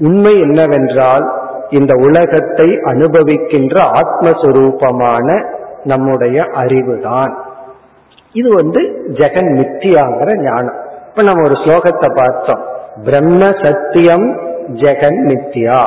உண்மை 0.00 0.40
என்னவென்றால் 0.40 1.32
இந்த 1.68 1.94
உலகத்தை 1.94 2.66
அனுபவிக்கின்ற 2.66 3.76
ஆத்மஸ்வரூபமான 3.92 5.44
நம்முடைய 5.84 6.42
அறிவுதான். 6.42 7.32
இது 8.32 8.54
வந்து 8.54 9.04
ஜெகன் 9.06 9.50
மித்தியாங்கிற 9.58 10.42
ஞானம். 10.42 10.74
இப்ப 11.08 11.22
நம்ம 11.22 11.42
ஒரு 11.42 11.54
ஸ்லோகத்தை 11.54 12.14
பார்த்தோம். 12.14 12.64
பிரம்ம 13.04 13.46
சத்தியம் 13.62 14.38
ஜெகன் 14.74 15.18
மித்தியா. 15.26 15.84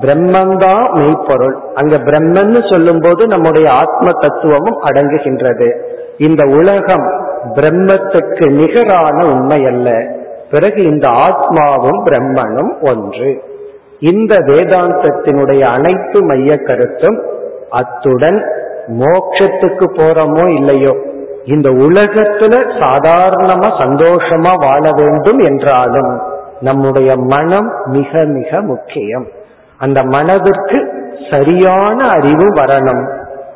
பிரம்மந்தான் 0.00 0.92
மெய்ப்பொருள். 0.92 1.56
அங்க 1.74 1.96
பிரம்மன்னு 1.96 2.70
சொல்லும் 2.70 3.00
போது 3.00 3.26
நம்முடைய 3.26 3.70
ஆத்ம 3.70 4.10
தத்துவமும் 4.20 4.82
அடங்குகின்றது. 4.82 5.80
இந்த 6.18 6.44
உலகம் 6.44 7.24
பிரம்மத்துக்கு 7.54 8.50
நிகரான 8.50 9.26
உண்மை 9.26 9.64
அல்ல. 9.64 10.04
பிறகு 10.50 10.82
இந்த 10.82 11.08
ஆத்மாவும் 11.08 12.02
பிரம்மனும் 12.04 12.80
ஒன்று. 12.80 13.42
இந்த 14.00 14.34
வேதாந்தத்தினுடைய 14.34 15.60
அனைத்து 15.60 16.24
மைய 16.24 16.56
கருத்தும் 16.56 17.18
அத்துடன் 17.70 18.44
மோட்சத்துக்கு 18.86 19.86
போறோமோ 19.94 20.54
இல்லையோ? 20.54 20.96
இந்த 21.44 21.70
உலகத்துல 21.70 22.54
சாதாரணமா 22.80 23.68
சந்தோஷமா 23.78 24.52
வாழ 24.56 24.90
வேண்டும் 24.92 25.38
என்றாலும் 25.38 26.20
நம்முடைய 26.60 27.16
மனம் 27.16 27.72
மிக 27.84 28.24
மிக 28.24 28.60
முக்கியம். 28.60 29.26
அந்த 29.78 30.02
மனதிற்கு 30.02 30.78
சரியான 31.30 32.04
அறிவு 32.08 32.54
வரணும். 32.54 33.04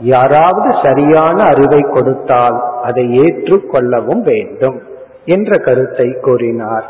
யாராவது 0.00 0.74
சரியான 0.82 1.42
அறிவை 1.42 1.80
கொடுத்தால் 1.80 2.62
அதை 2.82 3.20
ஏற்றுக்கொள்ளவும் 3.20 4.22
வேண்டும் 4.22 4.80
என்ற 5.24 5.58
கருத்தை 5.58 6.16
கூறினார். 6.20 6.86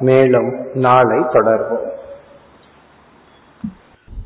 மேலும் 0.00 0.54
நாளை 0.74 1.18
தொடர்வோம். 1.32 1.94